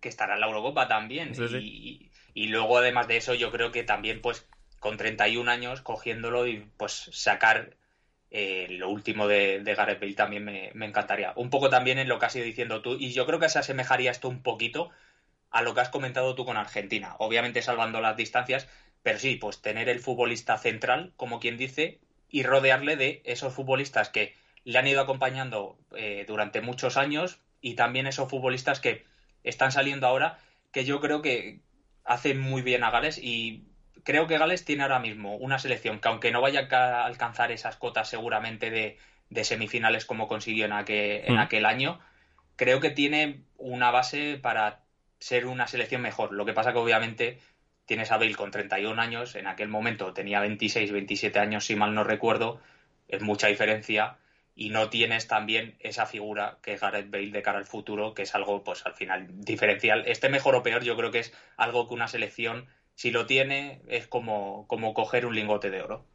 Que 0.00 0.08
estará 0.08 0.34
en 0.34 0.40
la 0.40 0.46
Eurocopa 0.46 0.86
también. 0.86 1.32
Y, 1.60 2.10
y 2.34 2.48
luego, 2.48 2.78
además 2.78 3.08
de 3.08 3.16
eso, 3.16 3.34
yo 3.34 3.50
creo 3.52 3.70
que 3.72 3.84
también, 3.84 4.20
pues, 4.20 4.46
con 4.80 4.96
31 4.98 5.50
años, 5.50 5.80
cogiéndolo 5.80 6.46
y 6.46 6.68
pues 6.76 7.08
sacar 7.12 7.76
eh, 8.30 8.66
lo 8.70 8.90
último 8.90 9.28
de, 9.28 9.62
Gareth 9.64 10.00
Bale 10.00 10.14
también 10.14 10.44
me, 10.44 10.72
encantaría. 10.86 11.32
Un 11.36 11.48
poco 11.48 11.70
también 11.70 11.98
en 11.98 12.08
lo 12.08 12.18
que 12.18 12.26
has 12.26 12.36
ido 12.36 12.44
diciendo 12.44 12.82
tú, 12.82 12.96
y 12.98 13.12
yo 13.12 13.24
creo 13.26 13.38
que 13.38 13.48
se 13.48 13.60
asemejaría 13.60 14.10
esto 14.10 14.28
un 14.28 14.42
poquito 14.42 14.90
a 15.50 15.62
lo 15.62 15.72
que 15.72 15.80
has 15.80 15.88
comentado 15.88 16.34
tú 16.34 16.44
con 16.44 16.56
Argentina. 16.56 17.14
Obviamente 17.18 17.62
salvando 17.62 18.00
las 18.00 18.16
distancias, 18.16 18.68
pero 19.02 19.18
sí, 19.20 19.36
pues 19.36 19.62
tener 19.62 19.88
el 19.88 20.00
futbolista 20.00 20.58
central, 20.58 21.12
como 21.16 21.38
quien 21.40 21.56
dice, 21.56 22.00
y 22.28 22.42
rodearle 22.42 22.96
de 22.96 23.22
esos 23.24 23.54
futbolistas 23.54 24.08
que 24.08 24.34
le 24.64 24.78
han 24.78 24.86
ido 24.88 25.00
acompañando 25.00 25.78
eh, 25.96 26.24
durante 26.26 26.60
muchos 26.60 26.96
años 26.96 27.38
y 27.60 27.74
también 27.74 28.06
esos 28.06 28.28
futbolistas 28.28 28.80
que 28.80 29.04
están 29.44 29.70
saliendo 29.72 30.08
ahora, 30.08 30.38
que 30.72 30.84
yo 30.84 31.00
creo 31.00 31.22
que 31.22 31.60
hacen 32.04 32.38
muy 32.38 32.62
bien 32.62 32.84
a 32.84 32.90
Gales 32.90 33.18
y 33.18 33.64
creo 34.04 34.26
que 34.26 34.38
Gales 34.38 34.64
tiene 34.64 34.82
ahora 34.82 34.98
mismo 34.98 35.36
una 35.36 35.58
selección 35.58 35.98
que 36.00 36.08
aunque 36.08 36.30
no 36.30 36.40
vaya 36.40 36.68
a 36.70 37.06
alcanzar 37.06 37.50
esas 37.52 37.76
cotas 37.76 38.08
seguramente 38.08 38.70
de, 38.70 38.98
semifinales 39.44 40.04
como 40.04 40.28
consiguió 40.28 40.66
en 40.66 40.72
aquel, 40.72 41.22
en 41.24 41.34
mm. 41.34 41.38
aquel 41.38 41.66
año, 41.66 42.00
creo 42.56 42.80
que 42.80 42.90
tiene 42.90 43.40
una 43.56 43.90
base 43.90 44.38
para 44.40 44.82
ser 45.18 45.46
una 45.46 45.66
selección 45.66 46.02
mejor. 46.02 46.32
Lo 46.32 46.44
que 46.44 46.52
pasa 46.52 46.72
que 46.72 46.78
obviamente 46.78 47.38
tienes 47.86 48.12
a 48.12 48.18
Bale 48.18 48.34
con 48.34 48.50
31 48.50 49.00
años, 49.00 49.34
en 49.34 49.46
aquel 49.46 49.68
momento 49.68 50.12
tenía 50.12 50.40
26, 50.40 50.92
27 50.92 51.38
años, 51.38 51.66
si 51.66 51.76
mal 51.76 51.94
no 51.94 52.04
recuerdo, 52.04 52.60
es 53.08 53.22
mucha 53.22 53.48
diferencia 53.48 54.18
y 54.54 54.70
no 54.70 54.88
tienes 54.88 55.26
también 55.26 55.76
esa 55.80 56.06
figura 56.06 56.58
que 56.62 56.74
es 56.74 56.80
Gareth 56.80 57.10
Bale 57.10 57.30
de 57.30 57.42
cara 57.42 57.58
al 57.58 57.66
futuro, 57.66 58.14
que 58.14 58.22
es 58.22 58.34
algo, 58.34 58.62
pues 58.62 58.86
al 58.86 58.94
final, 58.94 59.26
diferencial. 59.44 60.04
Este 60.06 60.28
mejor 60.28 60.54
o 60.54 60.62
peor, 60.62 60.84
yo 60.84 60.96
creo 60.96 61.10
que 61.10 61.20
es 61.20 61.32
algo 61.56 61.88
que 61.88 61.94
una 61.94 62.08
selección 62.08 62.68
si 62.94 63.10
lo 63.10 63.26
tiene, 63.26 63.82
es 63.88 64.06
como, 64.06 64.66
como 64.68 64.94
coger 64.94 65.26
un 65.26 65.34
lingote 65.34 65.70
de 65.70 65.82
oro. 65.82 66.06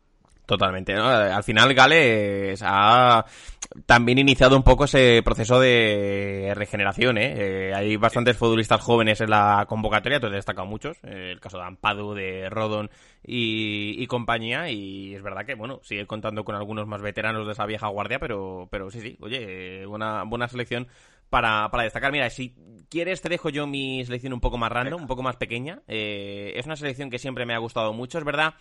Totalmente. 0.50 0.96
Al 0.96 1.44
final 1.44 1.76
Gales 1.76 2.64
ha 2.66 3.24
también 3.86 4.18
iniciado 4.18 4.58
un 4.58 4.64
poco 4.64 4.86
ese 4.86 5.22
proceso 5.24 5.60
de 5.60 6.54
regeneración. 6.56 7.20
¿eh? 7.20 7.34
eh 7.70 7.72
hay 7.76 7.98
bastantes 7.98 8.36
futbolistas 8.36 8.82
jóvenes 8.82 9.22
en 9.22 9.30
la 9.30 9.68
convocatoria, 9.70 10.20
te 10.20 10.26
he 10.26 10.32
destacado 10.32 10.66
muchos. 10.66 10.98
Eh, 11.04 11.34
el 11.34 11.40
caso 11.40 11.60
de 11.60 11.66
Ampadu, 11.66 12.16
de 12.16 12.50
Rodon 12.50 12.90
y, 13.24 14.08
compañía. 14.08 14.72
Y 14.72 15.14
es 15.14 15.22
verdad 15.22 15.46
que, 15.46 15.54
bueno, 15.54 15.82
sigue 15.84 16.08
contando 16.08 16.44
con 16.44 16.56
algunos 16.56 16.88
más 16.88 17.04
veteranos 17.04 17.46
de 17.46 17.52
esa 17.52 17.68
vieja 17.68 17.88
guardia, 17.90 18.18
pero, 18.18 18.68
pero 18.72 18.90
sí, 18.90 19.02
sí, 19.02 19.18
oye, 19.22 19.86
una 19.86 20.24
buena 20.24 20.48
selección 20.48 20.88
para, 21.30 21.70
para 21.70 21.84
destacar. 21.84 22.12
Mira, 22.12 22.28
si 22.32 22.56
quieres 22.90 23.22
te 23.22 23.30
dejo 23.30 23.50
yo 23.50 23.68
mi 23.68 24.04
selección 24.04 24.34
un 24.34 24.42
poco 24.42 24.58
más 24.58 24.72
random, 24.72 25.02
un 25.02 25.08
poco 25.08 25.22
más 25.22 25.36
pequeña. 25.36 25.84
Eh, 25.88 26.54
es 26.56 26.66
una 26.66 26.76
selección 26.76 27.12
que 27.12 27.20
siempre 27.20 27.46
me 27.46 27.54
ha 27.54 27.60
gustado 27.60 27.94
mucho. 27.94 28.18
Es 28.18 28.24
verdad 28.24 28.56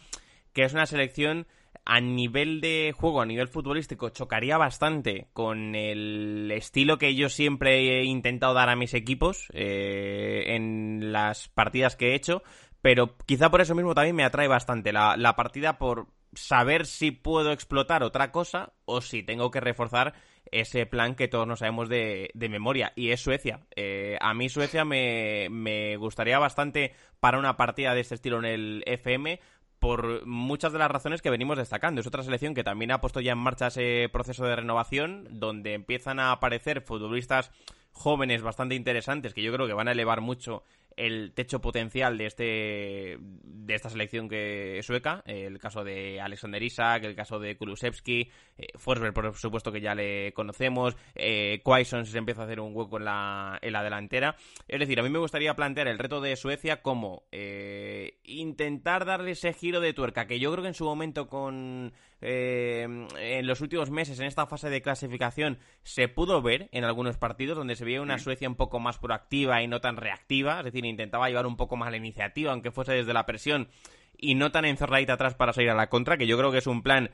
que 0.53 0.65
es 0.65 0.73
una 0.73 0.87
selección 0.87 1.47
a 1.85 2.01
nivel 2.01 2.61
de 2.61 2.95
juego, 2.97 3.21
a 3.21 3.27
nivel 3.27 3.49
futbolístico, 3.49 4.11
chocaría 4.11 4.57
bastante 4.57 5.29
con 5.33 5.75
el 5.75 6.51
estilo 6.53 6.99
que 6.99 7.15
yo 7.15 7.29
siempre 7.29 8.01
he 8.01 8.05
intentado 8.05 8.55
dar 8.55 8.69
a 8.69 8.77
mis 8.77 8.95
equipos 8.95 9.49
eh, 9.53 10.55
en 10.55 11.13
las 11.13 11.49
partidas 11.49 11.97
que 11.97 12.13
he 12.13 12.15
hecho. 12.15 12.43
Pero 12.81 13.17
quizá 13.27 13.51
por 13.51 13.61
eso 13.61 13.75
mismo 13.75 13.95
también 13.95 14.17
me 14.17 14.25
atrae 14.25 14.49
bastante 14.49 14.93
la, 14.93 15.17
la 15.17 15.35
partida 15.35 15.79
por 15.79 16.07
saber 16.35 16.87
si 16.87 17.11
puedo 17.11 17.53
explotar 17.53 18.03
otra 18.03 18.31
cosa 18.31 18.73
o 18.85 19.01
si 19.01 19.23
tengo 19.23 19.51
que 19.51 19.61
reforzar 19.61 20.15
ese 20.51 20.87
plan 20.87 21.15
que 21.15 21.29
todos 21.29 21.47
nos 21.47 21.61
sabemos 21.61 21.89
de, 21.89 22.31
memoria, 22.35 22.93
y 22.97 23.11
es 23.11 23.21
Suecia. 23.21 23.61
Eh, 23.77 24.17
a 24.21 24.35
mí 24.35 24.49
Suecia 24.49 24.85
me, 24.85 25.49
me 25.51 25.97
gustaría 25.97 26.39
bastante 26.39 26.95
para 27.21 27.39
una 27.39 27.57
partida 27.57 27.95
de 27.95 28.01
este 28.01 28.15
estilo 28.15 28.39
en 28.39 28.45
el 28.47 28.83
FM, 28.87 29.41
por 29.79 30.27
muchas 30.27 30.73
de 30.73 30.79
las 30.79 30.91
razones 30.91 31.23
que 31.23 31.31
venimos 31.31 31.57
destacando. 31.57 32.01
Es 32.01 32.07
otra 32.07 32.23
selección 32.23 32.55
que 32.55 32.65
también 32.65 32.91
ha 32.91 33.01
puesto 33.01 33.21
ya 33.21 33.33
en 33.33 33.39
marcha 33.39 33.69
ese 33.69 34.09
proceso 34.13 34.45
de 34.45 34.57
renovación, 34.57 35.27
donde 35.31 35.75
empiezan 35.75 36.19
a 36.21 36.33
aparecer 36.33 36.81
futbolistas 36.81 37.51
jóvenes 37.93 38.43
bastante 38.43 38.75
interesantes 38.75 39.35
que 39.35 39.43
yo 39.43 39.53
creo 39.53 39.67
que 39.67 39.73
van 39.73 39.89
a 39.89 39.93
elevar 39.93 40.21
mucho 40.21 40.63
el 40.99 41.33
techo 41.33 41.61
potencial 41.61 42.19
de 42.19 42.27
este 42.27 43.19
de 43.21 43.75
esta 43.75 43.91
selección 43.91 44.29
que 44.29 44.81
sueca, 44.83 45.23
el 45.27 45.59
caso 45.59 45.85
de 45.85 46.21
Alexander 46.21 46.63
Isak, 46.63 47.05
el 47.05 47.15
caso 47.15 47.39
de 47.39 47.57
Kulusevski, 47.57 48.31
eh, 48.57 48.67
Forsberg 48.77 49.13
por 49.13 49.35
supuesto 49.37 49.71
que 49.71 49.81
ya 49.81 49.95
le 49.95 50.33
conocemos, 50.33 50.97
eh, 51.15 51.61
Quaison 51.63 52.07
se 52.07 52.19
empieza 52.19 52.43
a 52.43 52.45
hacer 52.45 52.61
un 52.61 52.75
hueco 52.75 52.99
en 52.99 53.05
la, 53.05 53.59
en 53.61 53.73
la 53.73 53.83
delantera. 53.83 54.37
Es 54.67 54.81
decir, 54.81 54.99
a 54.99 55.03
mí 55.03 55.11
me 55.11 55.19
gustaría 55.19 55.55
plantear 55.55 55.89
el 55.89 55.99
reto 55.99 56.21
de 56.21 56.37
Suecia 56.37 56.83
como 56.83 57.25
eh, 57.31 58.19
intentar 58.25 59.05
darle 59.05 59.33
ese 59.33 59.53
giro 59.53 59.81
de 59.81 59.93
tuerca 59.93 60.27
que 60.27 60.41
yo 60.41 60.51
creo 60.53 60.63
que 60.63 60.69
en 60.69 60.75
su 60.75 60.85
momento 60.85 61.29
con 61.29 61.93
eh, 62.21 62.87
en 63.19 63.47
los 63.47 63.61
últimos 63.61 63.91
meses 63.91 64.19
en 64.19 64.27
esta 64.27 64.47
fase 64.47 64.71
de 64.71 64.83
clasificación 64.83 65.59
se 65.85 66.09
pudo 66.09 66.43
ver 66.43 66.69
en 66.73 66.85
algunos 66.85 67.17
partidos 67.17 67.57
donde 67.57 67.77
se 67.77 67.85
veía 67.85 68.03
una 68.03 68.19
Suecia 68.19 68.49
un 68.49 68.57
poco 68.57 68.81
más 68.81 68.99
proactiva 68.99 69.63
y 69.63 69.69
no 69.69 69.81
tan 69.81 69.97
reactiva, 69.97 70.59
es 70.59 70.65
decir, 70.65 70.85
intentaba 70.85 71.29
llevar 71.29 71.47
un 71.47 71.57
poco 71.57 71.77
más 71.77 71.91
la 71.91 71.97
iniciativa, 71.97 72.53
aunque 72.53 72.73
fuese 72.73 72.93
desde 72.93 73.13
la 73.13 73.27
presión, 73.27 73.69
y 74.17 74.35
no 74.35 74.51
tan 74.51 74.65
encerradita 74.65 75.13
atrás 75.13 75.35
para 75.35 75.53
salir 75.53 75.71
a 75.71 75.75
la 75.75 75.89
contra, 75.89 76.17
que 76.17 76.27
yo 76.27 76.37
creo 76.37 76.51
que 76.51 76.59
es 76.59 76.67
un 76.67 76.83
plan 76.83 77.11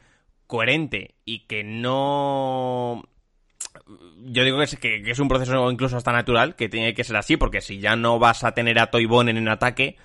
coherente 0.46 1.16
y 1.24 1.46
que 1.46 1.64
no 1.64 3.02
yo 4.18 4.44
digo 4.44 4.58
que 4.58 4.64
es, 4.64 4.76
que, 4.76 5.10
es, 5.10 5.18
un 5.18 5.28
proceso 5.28 5.70
incluso 5.70 5.96
hasta 5.96 6.12
natural, 6.12 6.54
que 6.56 6.68
tiene 6.68 6.94
que 6.94 7.04
ser 7.04 7.16
así, 7.16 7.36
porque 7.36 7.60
si 7.60 7.80
ya 7.80 7.96
no 7.96 8.18
vas 8.18 8.44
a 8.44 8.52
tener 8.52 8.78
a 8.78 8.90
Toivonen 8.90 9.36
en 9.36 9.48
ataque, 9.48 9.96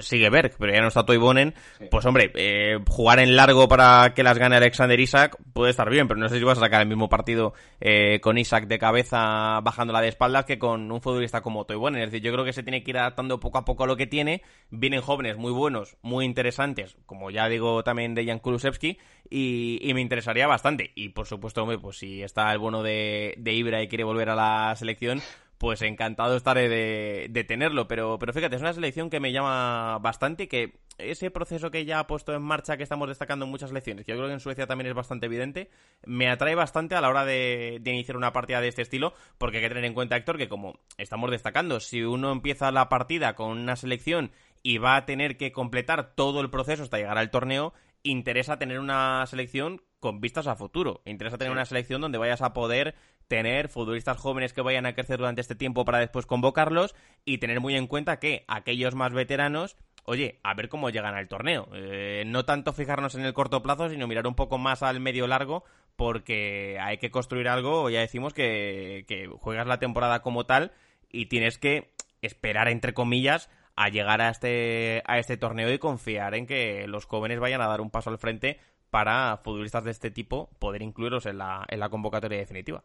sigue 0.00 0.30
Berg, 0.30 0.54
pero 0.58 0.72
ya 0.72 0.80
no 0.80 0.88
está 0.88 1.04
Toivonen, 1.04 1.54
pues 1.90 2.04
hombre, 2.06 2.32
eh, 2.34 2.78
jugar 2.88 3.18
en 3.18 3.36
largo 3.36 3.68
para 3.68 4.14
que 4.14 4.22
las 4.22 4.38
gane 4.38 4.56
Alexander 4.56 4.98
Isaac 4.98 5.36
puede 5.52 5.70
estar 5.70 5.88
bien, 5.90 6.08
pero 6.08 6.20
no 6.20 6.28
sé 6.28 6.38
si 6.38 6.44
vas 6.44 6.58
a 6.58 6.62
sacar 6.62 6.82
el 6.82 6.88
mismo 6.88 7.08
partido 7.08 7.54
eh, 7.80 8.20
con 8.20 8.38
Isaac 8.38 8.66
de 8.66 8.78
cabeza 8.78 9.60
bajándola 9.60 10.00
de 10.00 10.08
espaldas 10.08 10.44
que 10.44 10.58
con 10.58 10.90
un 10.90 11.00
futbolista 11.00 11.40
como 11.40 11.64
Toivonen. 11.64 12.02
Es 12.02 12.10
decir, 12.10 12.24
yo 12.24 12.32
creo 12.32 12.44
que 12.44 12.52
se 12.52 12.62
tiene 12.62 12.82
que 12.82 12.90
ir 12.90 12.98
adaptando 12.98 13.40
poco 13.40 13.58
a 13.58 13.64
poco 13.64 13.84
a 13.84 13.86
lo 13.86 13.96
que 13.96 14.06
tiene. 14.06 14.42
Vienen 14.70 15.00
jóvenes 15.00 15.36
muy 15.36 15.52
buenos, 15.52 15.96
muy 16.02 16.24
interesantes, 16.24 16.96
como 17.06 17.30
ya 17.30 17.48
digo 17.48 17.82
también 17.84 18.14
de 18.14 18.26
Jan 18.26 18.38
Kulusevski, 18.38 18.98
y, 19.30 19.78
y 19.82 19.94
me 19.94 20.00
interesaría 20.00 20.46
bastante. 20.46 20.92
Y 20.94 21.10
por 21.10 21.26
supuesto, 21.26 21.62
hombre, 21.62 21.78
pues 21.78 21.98
si 21.98 22.22
está 22.22 22.52
el 22.52 22.58
bono 22.58 22.82
de, 22.82 23.34
de 23.38 23.52
Ibra 23.52 23.82
y 23.82 23.88
quiere 23.88 24.04
volver 24.04 24.30
a 24.30 24.34
la 24.34 24.74
selección, 24.76 25.20
pues 25.58 25.82
encantado 25.82 26.36
estaré 26.36 26.68
de, 26.68 27.44
tenerlo. 27.44 27.88
Pero, 27.88 28.18
pero 28.18 28.32
fíjate, 28.32 28.56
es 28.56 28.62
una 28.62 28.72
selección 28.72 29.10
que 29.10 29.20
me 29.20 29.32
llama 29.32 29.98
bastante 29.98 30.44
y 30.44 30.46
que 30.46 30.78
ese 30.98 31.30
proceso 31.30 31.70
que 31.70 31.84
ya 31.84 31.98
ha 31.98 32.06
puesto 32.06 32.34
en 32.34 32.42
marcha, 32.42 32.76
que 32.76 32.82
estamos 32.82 33.08
destacando 33.08 33.44
en 33.44 33.50
muchas 33.50 33.72
lecciones, 33.72 34.04
que 34.04 34.12
yo 34.12 34.16
creo 34.16 34.28
que 34.28 34.34
en 34.34 34.40
Suecia 34.40 34.66
también 34.66 34.88
es 34.88 34.94
bastante 34.94 35.26
evidente, 35.26 35.70
me 36.06 36.30
atrae 36.30 36.54
bastante 36.54 36.94
a 36.94 37.00
la 37.00 37.08
hora 37.08 37.24
de, 37.24 37.78
de, 37.80 37.92
iniciar 37.92 38.16
una 38.16 38.32
partida 38.32 38.60
de 38.60 38.68
este 38.68 38.82
estilo, 38.82 39.12
porque 39.36 39.58
hay 39.58 39.64
que 39.64 39.68
tener 39.68 39.84
en 39.84 39.94
cuenta, 39.94 40.16
Héctor, 40.16 40.38
que 40.38 40.48
como 40.48 40.78
estamos 40.96 41.30
destacando, 41.30 41.80
si 41.80 42.02
uno 42.02 42.32
empieza 42.32 42.70
la 42.70 42.88
partida 42.88 43.34
con 43.34 43.50
una 43.50 43.76
selección 43.76 44.30
y 44.62 44.78
va 44.78 44.96
a 44.96 45.04
tener 45.04 45.36
que 45.36 45.52
completar 45.52 46.14
todo 46.14 46.40
el 46.40 46.50
proceso 46.50 46.82
hasta 46.82 46.96
llegar 46.96 47.18
al 47.18 47.30
torneo, 47.30 47.74
interesa 48.02 48.58
tener 48.58 48.78
una 48.78 49.24
selección 49.26 49.82
con 50.00 50.20
vistas 50.20 50.46
a 50.46 50.56
futuro. 50.56 51.02
Interesa 51.04 51.38
tener 51.38 51.52
una 51.52 51.64
selección 51.64 52.00
donde 52.00 52.18
vayas 52.18 52.42
a 52.42 52.52
poder 52.52 52.94
tener 53.28 53.68
futbolistas 53.68 54.18
jóvenes 54.18 54.52
que 54.52 54.62
vayan 54.62 54.86
a 54.86 54.94
crecer 54.94 55.18
durante 55.18 55.40
este 55.40 55.54
tiempo 55.54 55.84
para 55.84 55.98
después 55.98 56.26
convocarlos 56.26 56.94
y 57.24 57.38
tener 57.38 57.60
muy 57.60 57.74
en 57.76 57.86
cuenta 57.86 58.18
que 58.18 58.44
aquellos 58.48 58.94
más 58.94 59.12
veteranos, 59.12 59.76
oye, 60.04 60.38
a 60.42 60.54
ver 60.54 60.68
cómo 60.68 60.90
llegan 60.90 61.14
al 61.14 61.28
torneo. 61.28 61.68
Eh, 61.74 62.24
no 62.26 62.44
tanto 62.44 62.72
fijarnos 62.72 63.14
en 63.14 63.24
el 63.24 63.34
corto 63.34 63.62
plazo, 63.62 63.88
sino 63.88 64.06
mirar 64.06 64.26
un 64.26 64.34
poco 64.34 64.58
más 64.58 64.82
al 64.82 65.00
medio 65.00 65.26
largo 65.26 65.64
porque 65.96 66.78
hay 66.80 66.98
que 66.98 67.10
construir 67.10 67.48
algo, 67.48 67.88
ya 67.90 68.00
decimos 68.00 68.34
que, 68.34 69.04
que 69.08 69.26
juegas 69.26 69.66
la 69.66 69.78
temporada 69.78 70.20
como 70.20 70.44
tal 70.44 70.72
y 71.10 71.26
tienes 71.26 71.58
que 71.58 71.90
esperar, 72.20 72.68
entre 72.68 72.92
comillas, 72.92 73.50
a 73.76 73.88
llegar 73.88 74.20
a 74.20 74.30
este, 74.30 75.02
a 75.06 75.18
este 75.18 75.36
torneo 75.36 75.72
y 75.72 75.78
confiar 75.78 76.34
en 76.34 76.46
que 76.46 76.86
los 76.86 77.06
jóvenes 77.06 77.40
vayan 77.40 77.60
a 77.60 77.68
dar 77.68 77.80
un 77.80 77.90
paso 77.90 78.10
al 78.10 78.18
frente 78.18 78.58
para 78.90 79.38
futbolistas 79.42 79.84
de 79.84 79.90
este 79.90 80.10
tipo 80.10 80.50
poder 80.58 80.82
incluirlos 80.82 81.26
en 81.26 81.38
la, 81.38 81.64
en 81.68 81.80
la 81.80 81.88
convocatoria 81.88 82.38
definitiva. 82.38 82.84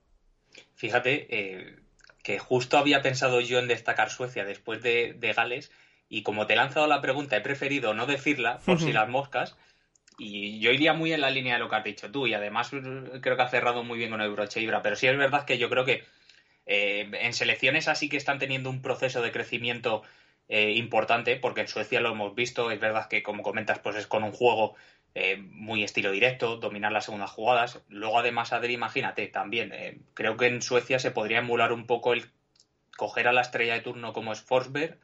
Fíjate 0.75 1.27
eh, 1.29 1.75
que 2.23 2.39
justo 2.39 2.77
había 2.77 3.01
pensado 3.01 3.41
yo 3.41 3.59
en 3.59 3.67
destacar 3.67 4.09
Suecia 4.09 4.45
después 4.45 4.81
de, 4.81 5.33
Gales 5.35 5.71
y 6.09 6.23
como 6.23 6.47
te 6.47 6.53
he 6.53 6.55
lanzado 6.55 6.87
la 6.87 7.01
pregunta 7.01 7.37
he 7.37 7.41
preferido 7.41 7.93
no 7.93 8.05
decirla 8.05 8.59
por 8.65 8.79
si 8.79 8.91
las 8.91 9.07
moscas 9.07 9.55
y 10.17 10.59
yo 10.59 10.71
iría 10.71 10.93
muy 10.93 11.13
en 11.13 11.21
la 11.21 11.29
línea 11.29 11.53
de 11.53 11.59
lo 11.59 11.69
que 11.69 11.75
has 11.77 11.83
dicho 11.83 12.11
tú 12.11 12.27
y 12.27 12.33
además 12.33 12.69
creo 12.69 13.35
que 13.35 13.41
ha 13.41 13.49
cerrado 13.49 13.83
muy 13.83 13.97
bien 13.97 14.11
con 14.11 14.21
el 14.21 14.31
broche 14.31 14.61
Ibra, 14.61 14.81
pero 14.81 14.95
sí 14.95 15.07
es 15.07 15.17
verdad 15.17 15.45
que 15.45 15.57
yo 15.57 15.69
creo 15.69 15.85
que 15.85 16.03
eh, 16.65 17.09
en 17.11 17.33
selecciones 17.33 17.87
así 17.87 18.09
que 18.09 18.17
están 18.17 18.39
teniendo 18.39 18.69
un 18.69 18.81
proceso 18.81 19.21
de 19.21 19.31
crecimiento 19.31 20.03
eh, 20.47 20.71
importante, 20.71 21.37
porque 21.37 21.61
en 21.61 21.67
Suecia 21.67 22.01
lo 22.01 22.11
hemos 22.11 22.35
visto, 22.35 22.71
es 22.71 22.79
verdad 22.79 23.07
que 23.07 23.23
como 23.23 23.41
comentas, 23.41 23.79
pues 23.79 23.95
es 23.95 24.05
con 24.05 24.23
un 24.23 24.33
juego 24.33 24.75
eh, 25.13 25.37
muy 25.37 25.83
estilo 25.83 26.11
directo, 26.11 26.57
dominar 26.57 26.91
las 26.91 27.05
segundas 27.05 27.31
jugadas. 27.31 27.81
Luego, 27.89 28.19
además, 28.19 28.53
Adri, 28.53 28.73
imagínate, 28.73 29.27
también, 29.27 29.71
eh, 29.73 29.99
creo 30.13 30.37
que 30.37 30.47
en 30.47 30.61
Suecia 30.61 30.99
se 30.99 31.11
podría 31.11 31.39
emular 31.39 31.73
un 31.73 31.85
poco 31.85 32.13
el 32.13 32.31
coger 32.95 33.27
a 33.27 33.33
la 33.33 33.41
estrella 33.41 33.73
de 33.73 33.81
turno 33.81 34.13
como 34.13 34.31
es 34.31 34.41
Forsberg, 34.41 34.99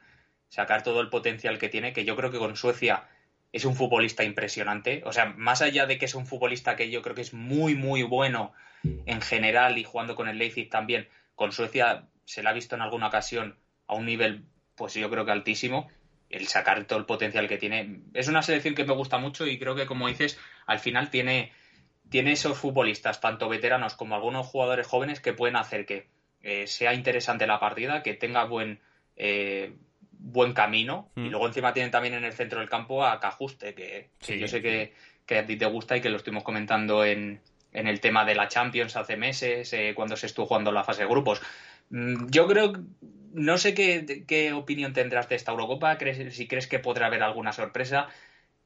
sacar 0.48 0.82
todo 0.82 1.00
el 1.00 1.10
potencial 1.10 1.58
que 1.58 1.68
tiene, 1.68 1.92
que 1.92 2.04
yo 2.04 2.16
creo 2.16 2.30
que 2.30 2.38
con 2.38 2.56
Suecia 2.56 3.06
es 3.52 3.64
un 3.64 3.74
futbolista 3.74 4.24
impresionante. 4.24 5.02
O 5.04 5.12
sea, 5.12 5.26
más 5.36 5.62
allá 5.62 5.86
de 5.86 5.98
que 5.98 6.06
es 6.06 6.14
un 6.14 6.26
futbolista 6.26 6.76
que 6.76 6.90
yo 6.90 7.02
creo 7.02 7.14
que 7.14 7.22
es 7.22 7.34
muy, 7.34 7.74
muy 7.74 8.02
bueno 8.02 8.52
en 8.82 9.20
general 9.20 9.76
y 9.76 9.84
jugando 9.84 10.14
con 10.14 10.28
el 10.28 10.38
Leipzig 10.38 10.70
también, 10.70 11.08
con 11.34 11.52
Suecia 11.52 12.06
se 12.24 12.42
le 12.42 12.48
ha 12.48 12.52
visto 12.52 12.76
en 12.76 12.82
alguna 12.82 13.08
ocasión 13.08 13.58
a 13.86 13.94
un 13.94 14.06
nivel, 14.06 14.44
pues 14.74 14.94
yo 14.94 15.10
creo 15.10 15.24
que 15.24 15.32
altísimo 15.32 15.88
el 16.30 16.46
sacar 16.46 16.84
todo 16.84 16.98
el 16.98 17.06
potencial 17.06 17.48
que 17.48 17.58
tiene. 17.58 18.00
Es 18.14 18.28
una 18.28 18.42
selección 18.42 18.74
que 18.74 18.84
me 18.84 18.94
gusta 18.94 19.18
mucho 19.18 19.46
y 19.46 19.58
creo 19.58 19.74
que, 19.74 19.86
como 19.86 20.08
dices, 20.08 20.38
al 20.66 20.78
final 20.78 21.10
tiene, 21.10 21.52
tiene 22.10 22.32
esos 22.32 22.58
futbolistas, 22.58 23.20
tanto 23.20 23.48
veteranos 23.48 23.94
como 23.94 24.14
algunos 24.14 24.46
jugadores 24.46 24.86
jóvenes, 24.86 25.20
que 25.20 25.32
pueden 25.32 25.56
hacer 25.56 25.86
que 25.86 26.06
eh, 26.42 26.66
sea 26.66 26.94
interesante 26.94 27.46
la 27.46 27.60
partida, 27.60 28.02
que 28.02 28.14
tenga 28.14 28.44
buen, 28.44 28.80
eh, 29.16 29.72
buen 30.12 30.52
camino. 30.52 31.10
Y 31.16 31.20
mm. 31.20 31.28
luego 31.30 31.46
encima 31.46 31.72
tienen 31.72 31.90
también 31.90 32.14
en 32.14 32.24
el 32.24 32.32
centro 32.32 32.60
del 32.60 32.68
campo 32.68 33.04
a 33.04 33.18
Cajuste, 33.20 33.74
que, 33.74 34.10
yo 34.38 34.48
sé 34.48 34.60
que, 34.62 35.38
a 35.38 35.46
ti 35.46 35.56
te 35.56 35.66
gusta 35.66 35.96
y 35.96 36.00
que 36.00 36.10
lo 36.10 36.16
estuvimos 36.16 36.44
comentando 36.44 37.04
en, 37.04 37.40
en 37.72 37.86
el 37.86 38.00
tema 38.00 38.24
de 38.24 38.34
la 38.34 38.48
Champions 38.48 38.96
hace 38.96 39.16
meses, 39.16 39.72
eh, 39.72 39.92
cuando 39.94 40.16
se 40.16 40.26
estuvo 40.26 40.46
jugando 40.46 40.72
la 40.72 40.84
fase 40.84 41.02
de 41.02 41.08
grupos. 41.08 41.40
Mm, 41.90 42.28
yo 42.30 42.46
creo 42.46 42.72
no 43.32 43.58
sé 43.58 43.74
qué, 43.74 44.52
opinión 44.52 44.92
tendrás 44.92 45.28
de 45.28 45.36
esta 45.36 45.52
Eurocopa, 45.52 45.98
¿Crees, 45.98 46.34
si 46.34 46.48
crees 46.48 46.66
que 46.66 46.78
podrá 46.78 47.06
haber 47.06 47.22
alguna 47.22 47.52
sorpresa. 47.52 48.08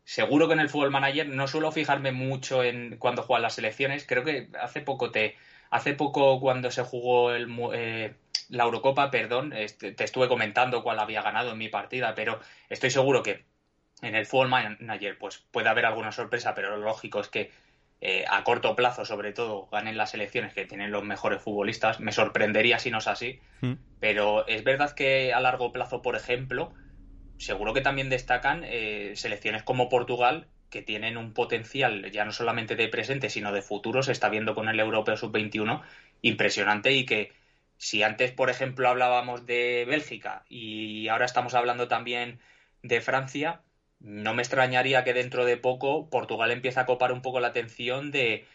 Seguro 0.04 0.48
que 0.48 0.54
en 0.54 0.60
el 0.60 0.68
Fútbol 0.68 0.90
Manager 0.90 1.28
no 1.28 1.48
suelo 1.48 1.72
fijarme 1.72 2.12
mucho 2.12 2.64
en 2.64 2.96
cuando 2.98 3.22
juegan 3.22 3.42
las 3.42 3.54
selecciones. 3.54 4.06
Creo 4.06 4.24
que 4.24 4.48
hace 4.60 4.80
poco 4.80 5.10
te, 5.10 5.36
hace 5.70 5.94
poco 5.94 6.40
cuando 6.40 6.70
se 6.70 6.82
jugó 6.82 7.32
el, 7.32 7.48
eh, 7.74 8.14
la 8.48 8.64
Eurocopa, 8.64 9.10
perdón, 9.10 9.52
este, 9.52 9.92
te 9.92 10.04
estuve 10.04 10.28
comentando 10.28 10.82
cuál 10.82 10.98
había 10.98 11.22
ganado 11.22 11.52
en 11.52 11.58
mi 11.58 11.68
partida, 11.68 12.14
pero 12.14 12.40
estoy 12.68 12.90
seguro 12.90 13.22
que 13.22 13.44
en 14.02 14.14
el 14.16 14.26
Fútbol 14.26 14.48
Manager 14.48 15.18
pues 15.18 15.38
puede 15.50 15.68
haber 15.68 15.86
alguna 15.86 16.12
sorpresa, 16.12 16.54
pero 16.54 16.76
lo 16.76 16.84
lógico 16.84 17.20
es 17.20 17.28
que 17.28 17.50
eh, 18.05 18.24
a 18.28 18.42
corto 18.42 18.74
plazo, 18.74 19.05
sobre 19.05 19.32
todo, 19.32 19.68
ganen 19.70 19.96
las 19.96 20.12
elecciones 20.12 20.53
que 20.53 20.64
tienen 20.64 20.90
los 20.90 21.05
mejores 21.05 21.40
futbolistas. 21.40 22.00
Me 22.00 22.11
sorprendería 22.11 22.80
si 22.80 22.90
no 22.90 22.98
es 22.98 23.07
así. 23.07 23.38
Hmm. 23.61 23.74
Pero 24.00 24.44
es 24.48 24.64
verdad 24.64 24.92
que 24.92 25.32
a 25.32 25.38
largo 25.38 25.70
plazo, 25.70 26.03
por 26.03 26.16
ejemplo, 26.16 26.74
seguro 27.38 27.72
que 27.72 27.80
también 27.80 28.11
destacan 28.11 28.64
eh, 28.64 29.12
selecciones 29.14 29.62
como 29.62 29.88
Portugal, 29.88 30.48
que 30.68 30.82
tienen 30.82 31.16
un 31.16 31.32
potencial 31.32 32.11
ya 32.11 32.24
no 32.24 32.32
solamente 32.32 32.74
de 32.74 32.88
presente, 32.88 33.30
sino 33.30 33.53
de 33.53 33.62
futuro. 33.62 34.03
Se 34.03 34.11
está 34.11 34.28
viendo 34.28 34.57
con 34.57 34.68
el 34.68 34.80
Europeo 34.80 35.16
Sub-21 35.16 35.82
impresionante 36.22 36.90
y 36.90 37.07
que 37.07 37.30
si 37.76 38.03
antes, 38.03 38.32
por 38.32 38.50
ejemplo, 38.50 38.88
hablábamos 38.88 39.46
de 39.46 39.84
Bélgica 39.86 40.44
y 40.48 41.07
ahora 41.07 41.26
estamos 41.26 41.55
hablando 41.55 41.86
también 41.86 42.40
de 42.82 43.00
Francia, 43.00 43.61
no 44.03 44.34
me 44.34 44.42
extrañaría 44.42 45.05
que 45.05 45.14
dentro 45.14 45.44
de 45.44 45.57
poco 45.57 46.09
Portugal 46.11 46.50
empiece 46.50 46.80
a 46.80 46.86
copar 46.86 47.12
un 47.12 47.22
poco 47.22 47.40
la 47.40 47.48
atención 47.48 48.11
de, 48.11 48.46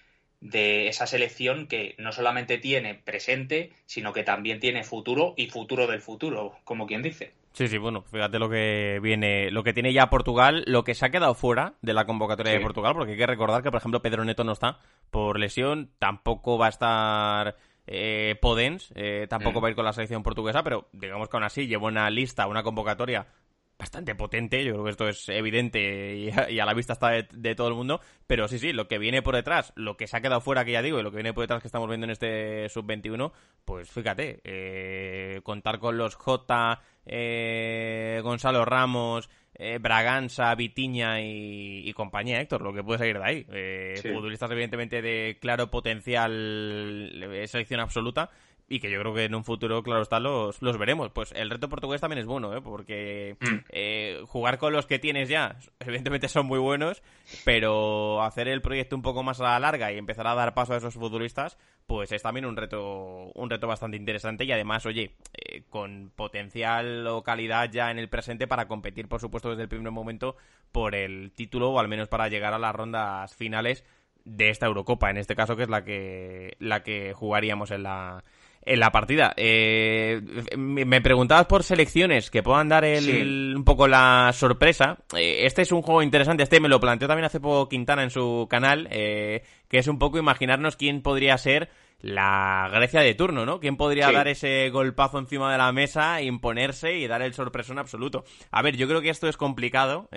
esa 0.42 1.08
selección 1.08 1.68
que 1.68 1.96
no 1.98 2.12
solamente 2.12 2.58
tiene 2.58 2.96
presente, 2.96 3.72
sino 3.86 4.14
que 4.14 4.24
también 4.24 4.60
tiene 4.60 4.84
futuro 4.84 5.34
y 5.38 5.48
futuro 5.48 5.88
del 5.88 6.02
futuro, 6.02 6.56
como 6.64 6.86
quien 6.86 7.02
dice. 7.02 7.34
Sí, 7.54 7.68
sí, 7.68 7.80
bueno, 7.80 8.04
fíjate 8.04 8.38
lo 8.38 8.50
que 8.50 9.00
viene, 9.02 9.50
lo 9.50 9.64
que 9.64 9.74
tiene 9.74 9.92
ya 9.92 10.12
Portugal, 10.12 10.64
lo 10.68 10.84
que 10.84 10.94
se 10.94 11.06
ha 11.06 11.10
quedado 11.10 11.34
fuera 11.34 11.74
de 11.82 11.94
la 11.94 12.06
convocatoria 12.06 12.54
de 12.54 12.60
Portugal, 12.60 12.94
porque 12.94 13.14
hay 13.14 13.18
que 13.18 13.26
recordar 13.26 13.64
que, 13.64 13.72
por 13.72 13.80
ejemplo, 13.80 14.02
Pedro 14.04 14.24
Neto 14.26 14.44
no 14.44 14.52
está 14.52 14.80
por 15.10 15.40
lesión, 15.40 15.90
tampoco 15.98 16.60
va 16.60 16.68
a 16.68 16.70
estar 16.70 17.56
eh, 17.88 18.36
Podens, 18.42 18.92
eh, 18.96 19.26
tampoco 19.28 19.60
mm. 19.60 19.64
va 19.64 19.68
a 19.68 19.72
ir 19.72 19.76
con 19.76 19.86
la 19.86 19.94
selección 19.94 20.22
portuguesa, 20.22 20.62
pero 20.62 20.88
digamos 20.92 21.30
que 21.30 21.38
aún 21.38 21.46
así 21.46 21.66
lleva 21.66 21.88
una 21.88 22.10
lista, 22.12 22.46
una 22.46 22.62
convocatoria 22.62 23.26
bastante 23.78 24.16
potente, 24.16 24.64
yo 24.64 24.74
creo 24.74 24.84
que 24.86 24.90
esto 24.92 25.08
es 25.08 25.30
evidente 25.30 26.16
y 26.16 26.60
a, 26.60 26.66
la 26.66 26.74
vista 26.74 26.94
está 26.94 27.12
de, 27.12 27.56
todo 27.56 27.68
el 27.68 27.76
mundo, 27.76 28.02
pero 28.26 28.48
sí, 28.48 28.58
sí, 28.58 28.74
lo 28.74 28.88
que 28.88 28.98
viene 28.98 29.22
por 29.22 29.36
detrás, 29.36 29.72
lo 29.76 29.98
que 29.98 30.08
se 30.08 30.18
ha 30.18 30.22
quedado 30.22 30.42
fuera, 30.42 30.66
que 30.66 30.72
ya 30.72 30.82
digo, 30.82 31.00
y 31.00 31.04
lo 31.04 31.12
que 31.12 31.18
viene 31.18 31.34
por 31.34 31.44
detrás 31.44 31.62
que 31.62 31.68
estamos 31.68 31.88
viendo 31.88 32.06
en 32.06 32.12
este 32.12 32.70
sub-21, 32.70 33.32
pues 33.66 33.90
fíjate, 33.90 34.42
eh, 34.44 35.42
contar 35.44 35.80
con 35.80 35.98
los 35.98 36.16
J, 36.16 36.82
eh, 37.06 38.20
Gonzalo 38.24 38.66
Ramos, 38.66 39.30
eh, 39.54 39.78
Braganza, 39.80 40.54
Vitiña 40.56 41.22
y, 41.22 41.92
compañía, 41.94 42.42
Héctor, 42.42 42.62
lo 42.62 42.74
que 42.74 42.84
puede 42.84 43.00
salir 43.00 43.18
de 43.18 43.26
ahí. 43.26 43.46
Eh, 43.52 44.00
Futbolistas, 44.02 44.52
evidentemente, 44.52 45.02
de 45.02 45.38
claro 45.40 45.72
potencial, 45.72 47.12
selección 47.48 47.80
absoluta, 47.80 48.30
y 48.70 48.80
que 48.80 48.92
yo 48.92 49.00
creo 49.00 49.14
que 49.14 49.24
en 49.24 49.36
un 49.36 49.46
futuro, 49.46 49.82
claro 49.82 50.02
está, 50.02 50.20
los, 50.20 50.62
los 50.62 50.78
veremos. 50.78 51.10
Pues 51.12 51.32
el 51.34 51.50
reto 51.50 51.70
portugués 51.70 52.02
también 52.02 52.20
es 52.20 52.26
bueno, 52.26 52.56
¿eh? 52.56 52.62
porque 52.62 53.38
mm. 53.40 53.56
eh, 53.70 54.22
jugar 54.28 54.58
con 54.58 54.74
los 54.74 54.86
que 54.86 55.00
tienes 55.00 55.30
ya, 55.30 55.58
evidentemente 55.80 56.28
son 56.28 56.46
muy 56.46 56.60
buenos, 56.60 57.02
pero 57.46 58.22
hacer 58.24 58.48
el 58.48 58.62
proyecto 58.62 58.96
un 58.96 59.02
poco 59.02 59.24
más 59.24 59.40
a 59.40 59.44
la 59.46 59.60
larga 59.60 59.92
y 59.92 59.98
empezar 59.98 60.28
a 60.28 60.36
dar 60.36 60.54
paso 60.54 60.74
a 60.74 60.78
esos 60.78 60.96
futbolistas, 60.96 61.58
pues 61.86 62.12
es 62.12 62.22
también 62.22 62.46
un 62.46 62.58
reto, 62.58 63.32
un 63.34 63.50
reto 63.50 63.68
bastante 63.68 63.96
interesante 63.96 64.44
y 64.44 64.52
además, 64.52 64.86
oye, 64.86 65.16
eh, 65.34 65.64
con 65.70 66.12
potencial 66.14 67.08
o 67.08 67.24
calidad 67.24 67.72
ya 67.72 67.90
en 67.90 68.00
el 68.00 68.10
presente 68.10 68.48
para 68.48 68.68
competir, 68.68 69.08
por 69.08 69.22
supuesto, 69.22 69.50
desde 69.50 69.64
el 69.64 69.70
primer 69.70 69.92
momento 69.92 70.36
por 70.74 70.94
el 70.94 71.32
título 71.32 71.72
o 71.72 71.80
al 71.80 71.88
menos 71.88 72.10
para 72.10 72.28
llegar 72.28 72.54
a 72.54 72.60
las 72.60 72.76
rondas 72.76 73.34
finales 73.34 73.86
de 74.26 74.50
esta 74.50 74.66
Eurocopa, 74.66 75.10
en 75.10 75.18
este 75.18 75.36
caso 75.36 75.56
que 75.56 75.64
es 75.64 75.70
la 75.70 75.86
que 75.86 76.58
la 76.60 76.84
que 76.84 77.14
jugaríamos 77.14 77.72
en 77.72 77.84
la 77.84 78.26
en 78.68 78.80
la 78.80 78.92
partida. 78.92 79.34
Eh, 79.38 80.22
me 80.58 81.02
preguntabas 81.02 81.46
por 81.46 81.64
selecciones 81.64 82.30
que 82.30 82.44
puedan 82.44 82.70
dar 82.70 82.84
el, 82.84 83.54
un 83.56 83.64
poco 83.64 83.88
la 83.88 84.32
sorpresa. 84.34 84.98
Eh, 85.16 85.46
este 85.46 85.62
es 85.62 85.72
un 85.72 85.82
juego 85.82 86.04
interesante. 86.04 86.44
Este 86.44 86.60
me 86.60 86.70
lo 86.70 86.80
planteó 86.80 87.08
también 87.08 87.26
hace 87.26 87.40
poco 87.40 87.70
Quintana 87.70 88.04
en 88.04 88.10
su 88.10 88.48
canal, 88.50 88.88
eh, 88.92 89.44
que 89.70 89.80
es 89.80 89.88
un 89.88 89.98
poco 89.98 90.18
imaginarnos 90.18 90.76
quién 90.76 91.02
podría 91.02 91.38
ser 91.38 91.70
la 92.00 92.70
Grecia 92.72 93.02
de 93.02 93.16
turno, 93.16 93.46
¿no? 93.46 93.60
¿Quién 93.60 93.76
podría 93.76 94.12
dar 94.12 94.28
ese 94.28 94.70
golpazo 94.70 95.18
encima 95.18 95.52
de 95.52 95.58
la 95.58 95.72
mesa, 95.72 96.22
imponerse 96.22 96.96
y 96.98 97.08
dar 97.08 97.24
el 97.24 97.34
sorpresón 97.34 97.80
absoluto? 97.80 98.24
A 98.52 98.62
ver, 98.62 98.78
yo 98.78 98.88
creo 98.88 99.02
que 99.02 99.10
esto 99.10 99.28
es 99.28 99.38
complicado. 99.38 100.08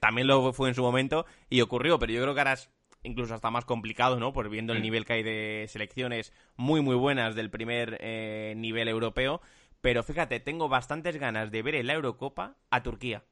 también 0.00 0.26
lo 0.26 0.52
fue 0.52 0.70
en 0.70 0.74
su 0.74 0.82
momento 0.82 1.24
y 1.48 1.60
ocurrió, 1.60 2.00
pero 2.00 2.12
yo 2.12 2.22
creo 2.22 2.34
que 2.34 2.40
ahora 2.40 2.54
es 2.54 2.68
incluso 3.02 3.34
hasta 3.34 3.50
más 3.50 3.64
complicado, 3.64 4.18
¿no? 4.18 4.32
Por 4.32 4.48
viendo 4.48 4.72
el 4.72 4.80
mm. 4.80 4.82
nivel 4.82 5.04
que 5.04 5.12
hay 5.14 5.22
de 5.22 5.66
selecciones 5.68 6.32
muy, 6.56 6.80
muy 6.80 6.96
buenas 6.96 7.34
del 7.34 7.50
primer 7.50 7.98
eh, 8.00 8.54
nivel 8.56 8.88
europeo. 8.88 9.40
Pero 9.80 10.02
fíjate, 10.02 10.40
tengo 10.40 10.68
bastantes 10.68 11.16
ganas 11.16 11.50
de 11.50 11.62
ver 11.62 11.76
en 11.76 11.86
la 11.86 11.94
Eurocopa 11.94 12.56
a 12.70 12.82
Turquía. 12.82 13.24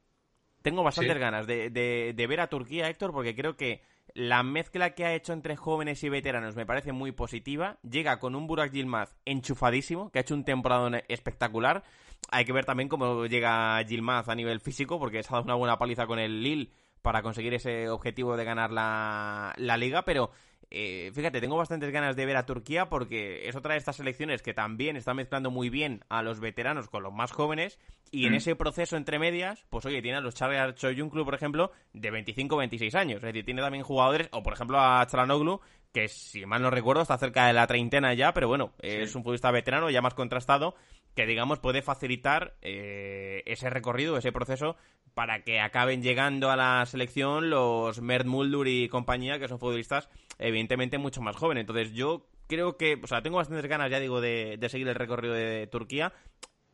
Tengo 0.62 0.82
bastantes 0.82 1.18
ganas 1.18 1.46
de, 1.46 1.70
de, 1.70 2.26
ver 2.26 2.40
a 2.40 2.48
Turquía, 2.48 2.88
Héctor, 2.88 3.12
porque 3.12 3.36
creo 3.36 3.56
que 3.56 3.82
la 4.14 4.42
mezcla 4.42 4.94
que 4.94 5.04
ha 5.04 5.14
hecho 5.14 5.32
entre 5.32 5.54
jóvenes 5.54 6.02
y 6.02 6.08
veteranos 6.08 6.56
me 6.56 6.66
parece 6.66 6.92
muy 6.92 7.12
positiva. 7.12 7.78
Llega 7.88 8.18
con 8.18 8.34
un 8.34 8.46
Burak 8.48 8.72
Yilmaz 8.72 9.14
enchufadísimo, 9.24 10.10
que 10.10 10.18
ha 10.18 10.22
hecho 10.22 10.34
un 10.34 10.44
temporada 10.44 11.02
espectacular. 11.08 11.84
Hay 12.30 12.44
que 12.44 12.52
ver 12.52 12.64
también 12.64 12.88
cómo 12.88 13.26
llega 13.26 13.80
Yilmaz 13.82 14.28
a 14.28 14.34
nivel 14.34 14.60
físico, 14.60 14.98
porque 14.98 15.22
se 15.22 15.28
ha 15.28 15.32
dado 15.32 15.44
una 15.44 15.54
buena 15.54 15.78
paliza 15.78 16.06
con 16.06 16.18
el 16.18 16.42
Lille 16.42 16.72
para 17.02 17.22
conseguir 17.22 17.54
ese 17.54 17.88
objetivo 17.88 18.36
de 18.36 18.44
ganar 18.44 18.72
la, 18.72 19.76
liga, 19.78 20.02
pero 20.02 20.30
eh, 20.70 21.10
fíjate, 21.14 21.40
tengo 21.40 21.56
bastantes 21.56 21.92
ganas 21.92 22.16
de 22.16 22.26
ver 22.26 22.36
a 22.36 22.46
Turquía 22.46 22.88
porque 22.88 23.48
es 23.48 23.56
otra 23.56 23.72
de 23.72 23.78
estas 23.78 23.96
selecciones 23.96 24.42
que 24.42 24.54
también 24.54 24.96
está 24.96 25.14
mezclando 25.14 25.50
muy 25.50 25.70
bien 25.70 26.04
a 26.08 26.22
los 26.22 26.40
veteranos 26.40 26.88
con 26.88 27.02
los 27.02 27.12
más 27.12 27.32
jóvenes 27.32 27.78
y 28.10 28.26
en 28.26 28.32
mm. 28.32 28.36
ese 28.36 28.56
proceso 28.56 28.96
entre 28.96 29.18
medias, 29.18 29.64
pues 29.68 29.84
oye, 29.86 30.02
tiene 30.02 30.18
a 30.18 30.20
los 30.20 30.34
Charles 30.34 30.74
Choyunklu, 30.76 31.24
por 31.24 31.34
ejemplo, 31.34 31.72
de 31.92 32.12
25-26 32.12 32.94
años, 32.94 33.16
es 33.16 33.22
decir, 33.22 33.44
tiene 33.44 33.62
también 33.62 33.84
jugadores, 33.84 34.28
o 34.32 34.42
por 34.42 34.52
ejemplo 34.52 34.78
a 34.80 35.06
Chalanoglu, 35.06 35.60
que 35.92 36.08
si 36.08 36.44
mal 36.44 36.60
no 36.60 36.70
recuerdo 36.70 37.02
está 37.02 37.16
cerca 37.16 37.46
de 37.46 37.52
la 37.52 37.66
treintena 37.66 38.12
ya, 38.14 38.34
pero 38.34 38.48
bueno, 38.48 38.72
es 38.80 39.14
un 39.14 39.22
futbolista 39.22 39.50
veterano 39.50 39.90
ya 39.90 40.02
más 40.02 40.14
contrastado 40.14 40.74
que 41.16 41.26
digamos 41.26 41.58
puede 41.58 41.82
facilitar 41.82 42.54
eh, 42.60 43.42
ese 43.46 43.70
recorrido, 43.70 44.18
ese 44.18 44.32
proceso 44.32 44.76
para 45.14 45.42
que 45.42 45.60
acaben 45.60 46.02
llegando 46.02 46.50
a 46.50 46.56
la 46.56 46.84
selección 46.84 47.48
los 47.48 48.02
Mert 48.02 48.26
Muldur 48.26 48.68
y 48.68 48.88
compañía, 48.88 49.38
que 49.38 49.48
son 49.48 49.58
futbolistas 49.58 50.10
evidentemente 50.38 50.98
mucho 50.98 51.22
más 51.22 51.34
jóvenes. 51.34 51.62
Entonces 51.62 51.94
yo 51.94 52.26
creo 52.46 52.76
que, 52.76 53.00
o 53.02 53.06
sea, 53.06 53.22
tengo 53.22 53.38
bastantes 53.38 53.66
ganas, 53.66 53.90
ya 53.90 53.98
digo, 53.98 54.20
de, 54.20 54.58
seguir 54.68 54.86
el 54.88 54.94
recorrido 54.94 55.32
de 55.32 55.66
Turquía. 55.66 56.12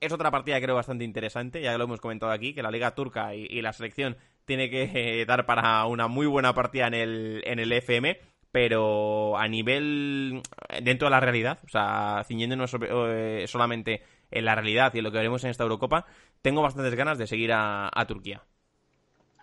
Es 0.00 0.12
otra 0.12 0.32
partida 0.32 0.60
creo 0.60 0.74
bastante 0.74 1.04
interesante, 1.04 1.62
ya 1.62 1.78
lo 1.78 1.84
hemos 1.84 2.00
comentado 2.00 2.32
aquí, 2.32 2.52
que 2.52 2.64
la 2.64 2.72
Liga 2.72 2.96
Turca 2.96 3.36
y, 3.36 3.62
la 3.62 3.72
selección 3.72 4.16
tiene 4.44 4.68
que 4.68 5.24
dar 5.24 5.46
para 5.46 5.86
una 5.86 6.08
muy 6.08 6.26
buena 6.26 6.52
partida 6.52 6.88
en 6.88 6.94
el, 6.94 7.42
en 7.46 7.60
el 7.60 7.72
FM 7.72 8.18
pero 8.50 9.38
a 9.38 9.48
nivel 9.48 10.42
dentro 10.82 11.06
de 11.06 11.10
la 11.10 11.20
realidad, 11.20 11.58
o 11.64 11.68
sea, 11.68 12.22
ciñéndonos 12.26 12.76
eh, 12.82 13.46
solamente 13.48 14.02
en 14.32 14.44
la 14.44 14.54
realidad 14.54 14.92
y 14.94 14.98
en 14.98 15.04
lo 15.04 15.10
que 15.12 15.18
veremos 15.18 15.44
en 15.44 15.50
esta 15.50 15.62
Eurocopa, 15.62 16.06
tengo 16.42 16.62
bastantes 16.62 16.94
ganas 16.94 17.18
de 17.18 17.26
seguir 17.26 17.52
a, 17.52 17.90
Turquía. 18.06 18.42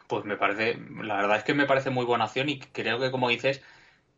Pues 0.07 0.25
me 0.25 0.37
parece, 0.37 0.77
la 1.03 1.17
verdad 1.17 1.37
es 1.37 1.43
que 1.43 1.53
me 1.53 1.65
parece 1.65 1.89
muy 1.91 2.05
buena 2.05 2.25
acción 2.25 2.49
y 2.49 2.59
creo 2.59 2.99
que, 2.99 3.11
como 3.11 3.29
dices, 3.29 3.63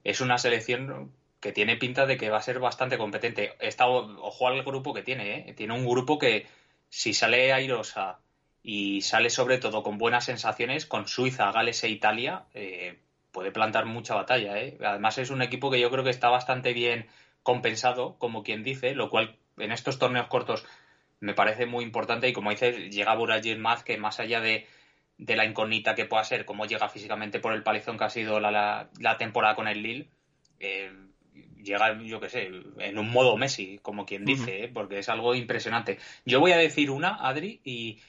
es 0.04 0.22
una 0.22 0.38
selección 0.38 1.12
que 1.40 1.52
tiene 1.52 1.76
pinta 1.76 2.06
de 2.06 2.18
que 2.18 2.30
va 2.30 2.38
a 2.38 2.42
ser 2.42 2.60
bastante 2.60 2.98
competente. 2.98 3.56
Está, 3.60 3.88
ojo 3.88 4.48
al 4.48 4.64
grupo 4.64 4.94
que 4.94 5.04
tiene, 5.04 5.50
¿eh? 5.50 5.54
tiene 5.54 5.74
un 5.74 5.86
grupo 5.86 6.18
que 6.18 6.48
si 6.90 7.14
sale 7.14 7.52
airosa 7.52 8.20
y 8.64 9.02
sale 9.02 9.30
sobre 9.30 9.58
todo 9.58 9.84
con 9.84 9.98
buenas 9.98 10.26
sensaciones, 10.26 10.86
con 10.86 11.08
Suiza, 11.08 11.52
Gales 11.52 11.84
e 11.84 11.90
Italia, 11.90 12.44
eh, 12.54 13.00
puede 13.32 13.52
plantar 13.52 13.86
mucha 13.86 14.16
batalla. 14.16 14.60
¿eh? 14.60 14.78
Además 14.84 15.18
es 15.18 15.30
un 15.30 15.42
equipo 15.42 15.72
que 15.72 15.80
yo 15.80 15.90
creo 15.90 16.04
que 16.04 16.10
está 16.10 16.30
bastante 16.30 16.74
bien 16.74 17.08
compensado, 17.44 18.16
como 18.20 18.44
quien 18.44 18.64
dice, 18.64 18.94
lo 18.94 19.10
cual 19.10 19.36
en 19.58 19.72
estos 19.72 20.00
torneos 20.00 20.28
cortos 20.28 20.66
me 21.22 21.34
parece 21.34 21.66
muy 21.66 21.86
importante 21.86 22.28
y 22.28 22.34
como 22.34 22.50
dices, 22.50 22.90
llega 22.90 23.16
Burak 23.16 23.44
Yilmaz 23.44 23.84
que 23.84 23.98
más 23.98 24.20
allá 24.20 24.42
de, 24.42 24.68
la 25.18 25.46
incógnita 25.46 25.96
que 25.96 26.06
pueda 26.06 26.24
ser, 26.24 26.46
cómo 26.46 26.66
llega 26.66 26.90
físicamente 26.90 27.40
por 27.40 27.54
el 27.54 27.64
palizón 27.64 27.98
que 27.98 28.04
ha 28.04 28.10
sido 28.10 28.40
la, 28.40 28.90
temporada 29.20 29.56
con 29.56 29.68
el 29.68 29.84
Lille, 29.84 30.10
eh, 30.60 30.92
llega, 31.64 31.98
yo 32.02 32.20
qué 32.20 32.30
sé, 32.30 32.52
en 32.80 32.98
un 32.98 33.12
modo 33.12 33.38
Messi, 33.38 33.80
como 33.82 34.06
quien 34.06 34.26
dice, 34.26 34.64
¿eh? 34.64 34.68
porque 34.68 35.00
es 35.00 35.10
algo 35.10 35.36
impresionante. 35.36 36.00
Yo 36.26 36.40
voy 36.40 36.54
a 36.54 36.58
decir 36.58 36.90
una, 36.90 37.16
Adri, 37.16 37.62
y, 37.64 38.00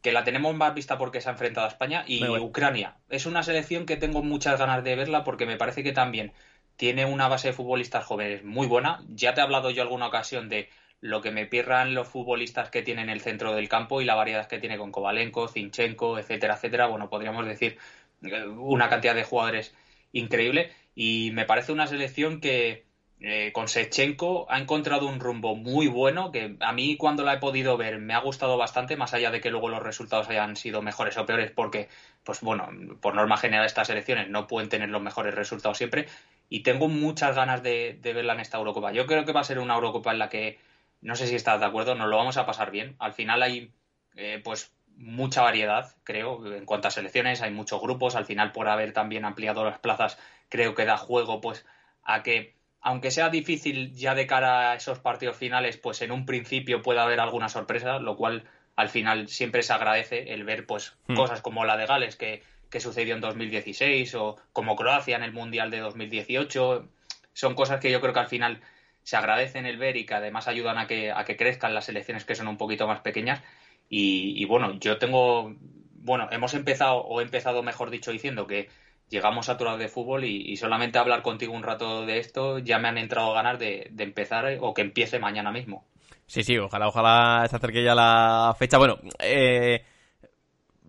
que 0.00 0.12
la 0.12 0.22
tenemos 0.22 0.54
más 0.54 0.72
vista 0.72 0.96
porque 0.96 1.20
se 1.20 1.28
ha 1.28 1.32
enfrentado 1.32 1.66
a 1.66 1.70
España, 1.70 2.04
y 2.06 2.24
Ucrania. 2.24 2.96
Es 3.08 3.26
una 3.26 3.42
selección 3.42 3.84
que 3.84 3.96
tengo 3.96 4.22
muchas 4.22 4.56
ganas 4.60 4.84
de 4.84 4.94
verla 4.94 5.24
porque 5.24 5.46
me 5.46 5.56
parece 5.56 5.82
que 5.82 5.90
también 5.90 6.32
tiene 6.76 7.04
una 7.04 7.28
base 7.28 7.48
de 7.48 7.54
futbolistas 7.54 8.04
jóvenes 8.04 8.44
muy 8.44 8.66
buena. 8.66 9.04
Ya 9.08 9.34
te 9.34 9.40
he 9.40 9.44
hablado 9.44 9.70
yo 9.70 9.82
alguna 9.82 10.08
ocasión 10.08 10.48
de 10.48 10.68
lo 11.00 11.20
que 11.20 11.30
me 11.30 11.46
pierran 11.46 11.94
los 11.94 12.08
futbolistas 12.08 12.70
que 12.70 12.82
tienen 12.82 13.10
el 13.10 13.20
centro 13.20 13.54
del 13.54 13.68
campo 13.68 14.00
y 14.00 14.04
la 14.04 14.14
variedad 14.14 14.48
que 14.48 14.58
tiene 14.58 14.78
con 14.78 14.92
Kovalenko, 14.92 15.48
Zinchenko, 15.48 16.18
etcétera, 16.18 16.54
etcétera. 16.54 16.86
Bueno, 16.86 17.08
podríamos 17.08 17.46
decir 17.46 17.78
eh, 18.22 18.46
una 18.46 18.88
cantidad 18.88 19.14
de 19.14 19.24
jugadores 19.24 19.74
increíble 20.12 20.70
y 20.94 21.30
me 21.32 21.44
parece 21.44 21.72
una 21.72 21.86
selección 21.86 22.40
que 22.40 22.86
eh, 23.18 23.50
con 23.52 23.66
Sechenko 23.66 24.46
ha 24.50 24.58
encontrado 24.58 25.06
un 25.06 25.20
rumbo 25.20 25.56
muy 25.56 25.86
bueno 25.86 26.30
que 26.32 26.54
a 26.60 26.72
mí 26.74 26.98
cuando 26.98 27.24
la 27.24 27.34
he 27.34 27.38
podido 27.38 27.78
ver 27.78 27.98
me 27.98 28.12
ha 28.12 28.20
gustado 28.20 28.58
bastante 28.58 28.96
más 28.96 29.14
allá 29.14 29.30
de 29.30 29.40
que 29.40 29.50
luego 29.50 29.70
los 29.70 29.82
resultados 29.82 30.28
hayan 30.28 30.54
sido 30.54 30.82
mejores 30.82 31.16
o 31.16 31.24
peores 31.24 31.50
porque 31.50 31.88
pues 32.24 32.42
bueno 32.42 32.68
por 33.00 33.14
norma 33.14 33.38
general 33.38 33.64
estas 33.64 33.86
selecciones 33.86 34.28
no 34.28 34.46
pueden 34.46 34.68
tener 34.68 34.90
los 34.90 35.00
mejores 35.00 35.34
resultados 35.34 35.78
siempre 35.78 36.08
y 36.48 36.60
tengo 36.60 36.88
muchas 36.88 37.34
ganas 37.34 37.62
de, 37.62 37.98
verla 38.02 38.34
en 38.34 38.40
esta 38.40 38.58
Eurocopa. 38.58 38.92
Yo 38.92 39.06
creo 39.06 39.24
que 39.24 39.32
va 39.32 39.40
a 39.40 39.44
ser 39.44 39.58
una 39.58 39.74
Eurocopa 39.74 40.12
en 40.12 40.18
la 40.18 40.28
que, 40.28 40.58
no 41.00 41.16
sé 41.16 41.26
si 41.26 41.34
estás 41.34 41.60
de 41.60 41.66
acuerdo, 41.66 41.94
nos 41.94 42.08
lo 42.08 42.16
vamos 42.16 42.36
a 42.36 42.46
pasar 42.46 42.70
bien. 42.70 42.96
Al 42.98 43.12
final 43.12 43.42
hay, 43.42 43.72
eh, 44.14 44.40
pues, 44.42 44.72
mucha 44.96 45.42
variedad, 45.42 45.94
creo, 46.04 46.54
en 46.54 46.64
cuanto 46.64 46.88
a 46.88 46.90
selecciones, 46.90 47.42
hay 47.42 47.50
muchos 47.50 47.80
grupos. 47.80 48.14
Al 48.14 48.24
final, 48.24 48.52
por 48.52 48.68
haber 48.68 48.92
también 48.92 49.24
ampliado 49.24 49.64
las 49.64 49.78
plazas, 49.78 50.18
creo 50.48 50.74
que 50.74 50.84
da 50.84 50.96
juego, 50.96 51.40
pues, 51.40 51.66
a 52.02 52.22
que, 52.22 52.54
aunque 52.80 53.10
sea 53.10 53.28
difícil 53.28 53.92
ya 53.92 54.14
de 54.14 54.26
cara 54.26 54.70
a 54.70 54.74
esos 54.76 55.00
partidos 55.00 55.36
finales, 55.36 55.76
pues 55.76 56.00
en 56.02 56.12
un 56.12 56.24
principio 56.24 56.82
pueda 56.82 57.02
haber 57.02 57.20
alguna 57.20 57.48
sorpresa, 57.48 57.98
lo 57.98 58.16
cual 58.16 58.44
al 58.76 58.88
final 58.88 59.28
siempre 59.28 59.62
se 59.62 59.72
agradece 59.72 60.32
el 60.32 60.44
ver, 60.44 60.66
pues, 60.66 60.96
hmm. 61.08 61.16
cosas 61.16 61.42
como 61.42 61.64
la 61.64 61.76
de 61.76 61.86
Gales, 61.86 62.16
que 62.16 62.42
que 62.70 62.80
sucedió 62.80 63.14
en 63.14 63.20
2016 63.20 64.14
o 64.16 64.36
como 64.52 64.76
Croacia 64.76 65.16
en 65.16 65.22
el 65.22 65.32
Mundial 65.32 65.70
de 65.70 65.78
2018. 65.78 66.88
Son 67.32 67.54
cosas 67.54 67.80
que 67.80 67.90
yo 67.90 68.00
creo 68.00 68.12
que 68.12 68.20
al 68.20 68.28
final 68.28 68.60
se 69.02 69.16
agradecen 69.16 69.66
el 69.66 69.76
ver 69.76 69.96
y 69.96 70.04
que 70.04 70.14
además 70.14 70.48
ayudan 70.48 70.78
a 70.78 70.86
que, 70.86 71.12
a 71.12 71.24
que 71.24 71.36
crezcan 71.36 71.74
las 71.74 71.84
selecciones 71.86 72.24
que 72.24 72.34
son 72.34 72.48
un 72.48 72.56
poquito 72.56 72.86
más 72.86 73.00
pequeñas. 73.00 73.42
Y, 73.88 74.44
bueno, 74.46 74.78
yo 74.80 74.98
tengo, 74.98 75.54
bueno, 75.94 76.28
hemos 76.32 76.54
empezado, 76.54 76.98
o 76.98 77.20
empezado 77.20 77.62
mejor 77.62 77.90
dicho, 77.90 78.10
diciendo 78.10 78.48
que 78.48 78.68
llegamos 79.08 79.48
a 79.48 79.56
tu 79.56 79.64
lado 79.64 79.78
de 79.78 79.86
fútbol 79.86 80.24
y, 80.24 80.56
solamente 80.56 80.98
hablar 80.98 81.22
contigo 81.22 81.54
un 81.54 81.62
rato 81.62 82.04
de 82.04 82.18
esto 82.18 82.58
ya 82.58 82.80
me 82.80 82.88
han 82.88 82.98
entrado 82.98 83.32
ganas 83.32 83.60
de, 83.60 83.86
de 83.92 84.04
empezar 84.04 84.58
o 84.60 84.74
que 84.74 84.82
empiece 84.82 85.20
mañana 85.20 85.52
mismo. 85.52 85.86
Sí, 86.26 86.42
sí, 86.42 86.58
ojalá, 86.58 86.88
ojalá 86.88 87.46
se 87.48 87.56
acerque 87.56 87.84
ya 87.84 87.94
la 87.94 88.54
fecha. 88.58 88.78
Bueno, 88.78 88.98
eh, 89.20 89.84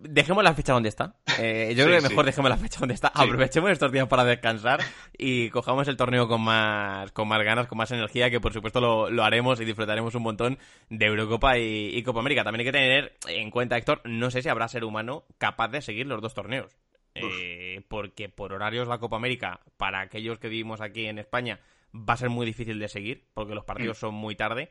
dejemos 0.00 0.44
la 0.44 0.54
fecha 0.54 0.72
donde 0.72 0.88
está. 0.88 1.14
Eh, 1.38 1.74
yo 1.76 1.84
creo 1.84 2.00
que 2.00 2.08
mejor 2.08 2.24
dejemos 2.24 2.50
la 2.50 2.56
fecha 2.56 2.80
donde 2.80 2.94
está. 2.94 3.08
Aprovechemos 3.08 3.70
estos 3.70 3.92
días 3.92 4.06
para 4.08 4.24
descansar 4.24 4.80
y 5.16 5.50
cojamos 5.50 5.88
el 5.88 5.96
torneo 5.96 6.28
con 6.28 6.40
más, 6.40 7.12
con 7.12 7.28
más 7.28 7.42
ganas, 7.42 7.66
con 7.66 7.78
más 7.78 7.90
energía, 7.90 8.30
que 8.30 8.40
por 8.40 8.52
supuesto 8.52 8.80
lo, 8.80 9.24
haremos 9.24 9.60
y 9.60 9.64
disfrutaremos 9.64 10.14
un 10.14 10.22
montón 10.22 10.58
de 10.88 11.06
Eurocopa 11.06 11.58
y, 11.58 12.02
Copa 12.02 12.20
América. 12.20 12.44
También 12.44 12.60
hay 12.60 12.66
que 12.66 12.78
tener 12.78 13.16
en 13.28 13.50
cuenta, 13.50 13.76
Héctor, 13.76 14.00
no 14.04 14.30
sé 14.30 14.42
si 14.42 14.48
habrá 14.48 14.68
ser 14.68 14.84
humano 14.84 15.24
capaz 15.38 15.68
de 15.68 15.82
seguir 15.82 16.06
los 16.06 16.22
dos 16.22 16.34
torneos. 16.34 16.76
Eh, 17.14 17.82
porque 17.88 18.28
por 18.28 18.52
horarios 18.52 18.86
la 18.86 18.98
Copa 18.98 19.16
América, 19.16 19.60
para 19.76 20.00
aquellos 20.00 20.38
que 20.38 20.48
vivimos 20.48 20.80
aquí 20.80 21.06
en 21.06 21.18
España, 21.18 21.60
va 21.92 22.14
a 22.14 22.16
ser 22.16 22.30
muy 22.30 22.46
difícil 22.46 22.78
de 22.78 22.88
seguir, 22.88 23.24
porque 23.34 23.54
los 23.54 23.64
partidos 23.64 23.98
mm. 23.98 24.00
son 24.00 24.14
muy 24.14 24.36
tarde. 24.36 24.70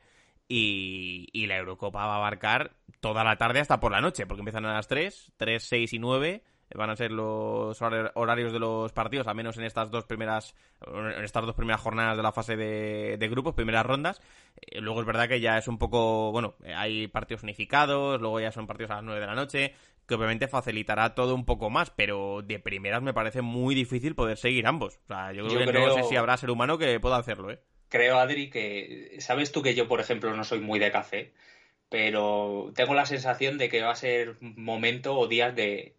Y, 0.50 1.45
la 1.48 1.58
Eurocopa 1.58 2.06
va 2.06 2.14
a 2.14 2.18
abarcar 2.18 2.72
toda 3.00 3.24
la 3.24 3.38
tarde 3.38 3.60
hasta 3.60 3.80
por 3.80 3.91
la 3.91 4.02
noche, 4.02 4.26
porque 4.26 4.41
empiezan 4.41 4.66
a 4.66 4.74
las 4.74 4.88
3, 4.88 5.34
3, 5.38 5.64
6 5.64 5.93
y 5.93 6.00
9 6.00 6.43
van 6.76 6.89
a 6.89 6.95
ser 6.95 7.12
los 7.12 7.82
horarios 7.82 8.52
de 8.52 8.60
los 8.60 8.91
partidos, 8.91 9.28
al 9.28 9.36
menos 9.36 9.58
en 9.58 9.64
estas 9.64 9.89
dos 9.89 10.06
primeras 10.06 10.54
en 10.86 11.24
estas 11.24 11.45
dos 11.45 11.56
primeras 11.56 11.82
jornadas 11.82 12.18
de 12.18 12.24
la 12.24 12.32
fase 12.32 12.58
de, 12.58 13.28
grupos, 13.30 13.54
primeras 13.54 13.86
rondas. 13.86 14.22
Eh, 14.62 14.82
luego 14.82 15.00
es 15.00 15.08
verdad 15.08 15.30
que 15.30 15.39
ya 15.39 15.58
es 15.58 15.68
un 15.68 15.78
poco, 15.78 16.32
bueno, 16.32 16.56
hay 16.76 17.08
partidos 17.08 17.43
unificados, 17.43 18.20
luego 18.20 18.39
ya 18.39 18.52
son 18.52 18.68
partidos 18.68 18.91
a 18.91 18.95
las 18.95 19.04
9 19.04 19.22
de 19.22 19.28
la 19.28 19.36
noche, 19.36 19.74
que 20.06 20.16
obviamente 20.16 20.48
facilitará 20.48 21.16
todo 21.16 21.36
un 21.36 21.45
poco 21.45 21.70
más, 21.70 21.89
pero 21.91 22.41
de 22.41 22.60
primeras 22.60 23.02
me 23.02 23.14
parece 23.14 23.41
muy 23.41 23.76
difícil 23.76 24.16
poder 24.16 24.38
seguir 24.38 24.68
ambos. 24.68 25.00
O 25.06 25.08
sea, 25.08 25.32
yo 25.34 25.48
creo 25.48 25.66
que 25.66 25.74
no 25.74 25.93
sé 25.93 26.04
si 26.04 26.16
habrá 26.16 26.38
ser 26.38 26.50
humano 26.50 26.78
que 26.78 27.00
pueda 27.00 27.18
hacerlo, 27.18 27.52
¿eh? 27.52 27.60
Creo, 27.90 28.20
Adri, 28.20 28.50
que 28.50 29.18
sabes 29.20 29.52
tú 29.52 29.62
que 29.62 29.76
yo, 29.76 29.88
por 29.88 30.00
ejemplo, 30.00 30.36
no 30.36 30.44
soy 30.44 30.60
muy 30.60 30.80
de 30.80 30.92
café, 30.92 31.34
pero 31.90 32.72
tengo 32.76 32.94
la 32.94 33.06
sensación 33.06 33.58
de 33.58 33.70
que 33.70 33.82
va 33.82 33.92
a 33.92 33.96
ser 33.96 34.38
momento 34.42 35.18
o 35.18 35.28
días 35.28 35.56
de, 35.56 35.96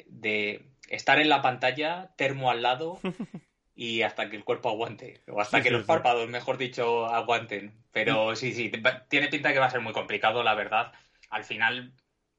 estar 0.89 1.19
en 1.19 1.29
la 1.29 1.43
pantalla, 1.43 2.11
termo 2.17 2.51
al 2.51 2.63
lado 2.63 3.01
y 3.75 4.03
hasta 4.03 4.29
que 4.29 4.37
el 4.37 4.45
cuerpo 4.45 4.69
aguante, 4.69 5.23
o 5.29 5.41
hasta 5.41 5.63
que 5.63 5.71
los 5.71 5.85
párpados, 5.85 6.29
mejor 6.29 6.59
dicho, 6.59 7.07
aguanten. 7.07 7.73
Pero 7.93 8.37
sí, 8.37 8.53
sí, 8.53 8.71
tiene 9.09 9.29
pinta 9.29 9.53
que 9.53 9.59
va 9.59 9.67
a 9.67 9.71
ser 9.71 9.81
muy 9.81 9.93
complicado, 9.93 10.43
la 10.43 10.55
verdad. 10.55 10.93
Al 11.31 11.45
final, 11.45 11.93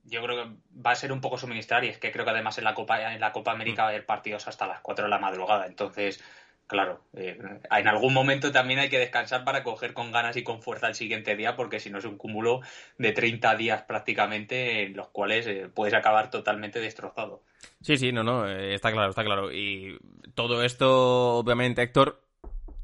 yo 0.04 0.24
creo 0.24 0.44
que 0.44 0.56
va 0.86 0.92
a 0.92 0.96
ser 0.96 1.12
un 1.12 1.22
poco 1.22 1.38
suministrar 1.38 1.84
y 1.84 1.90
es 1.90 1.98
que 1.98 2.12
creo 2.12 2.26
que 2.26 2.32
además 2.32 2.58
en 2.58 2.64
la 2.64 2.74
Copa, 2.74 3.14
en 3.14 3.20
la 3.20 3.32
Copa 3.32 3.52
América 3.52 3.84
va 3.84 3.90
a 3.90 3.92
haber 3.92 4.06
partidos 4.06 4.48
hasta 4.48 4.68
las 4.68 4.82
4 4.82 5.06
de 5.06 5.10
la 5.10 5.20
madrugada. 5.20 5.66
Entonces, 5.66 6.24
claro, 6.70 7.02
eh, 7.18 7.36
en 7.72 7.88
algún 7.88 8.14
momento 8.14 8.52
también 8.52 8.80
hay 8.80 8.90
que 8.90 9.00
descansar 9.00 9.44
para 9.44 9.64
coger 9.64 9.94
con 9.94 10.12
ganas 10.12 10.38
y 10.38 10.44
con 10.44 10.62
fuerza 10.62 10.88
el 10.88 10.94
siguiente 10.94 11.36
día, 11.36 11.56
porque 11.56 11.80
si 11.80 11.90
no 11.90 11.98
es 11.98 12.06
un 12.06 12.16
cúmulo 12.16 12.62
de 13.00 13.12
30 13.12 13.56
días 13.56 13.82
prácticamente 13.82 14.84
en 14.84 14.96
los 14.96 15.08
cuales 15.08 15.48
eh, 15.48 15.68
puedes 15.74 15.96
acabar 15.96 16.30
totalmente 16.30 16.80
destrozado. 16.80 17.42
Sí, 17.82 17.98
sí, 17.98 18.12
no, 18.12 18.24
no, 18.24 18.48
eh, 18.48 18.76
está 18.76 18.92
claro, 18.92 19.10
está 19.10 19.24
claro. 19.24 19.52
Y 19.52 19.98
todo 20.36 20.64
esto, 20.64 21.38
obviamente, 21.40 21.82
Héctor, 21.82 22.22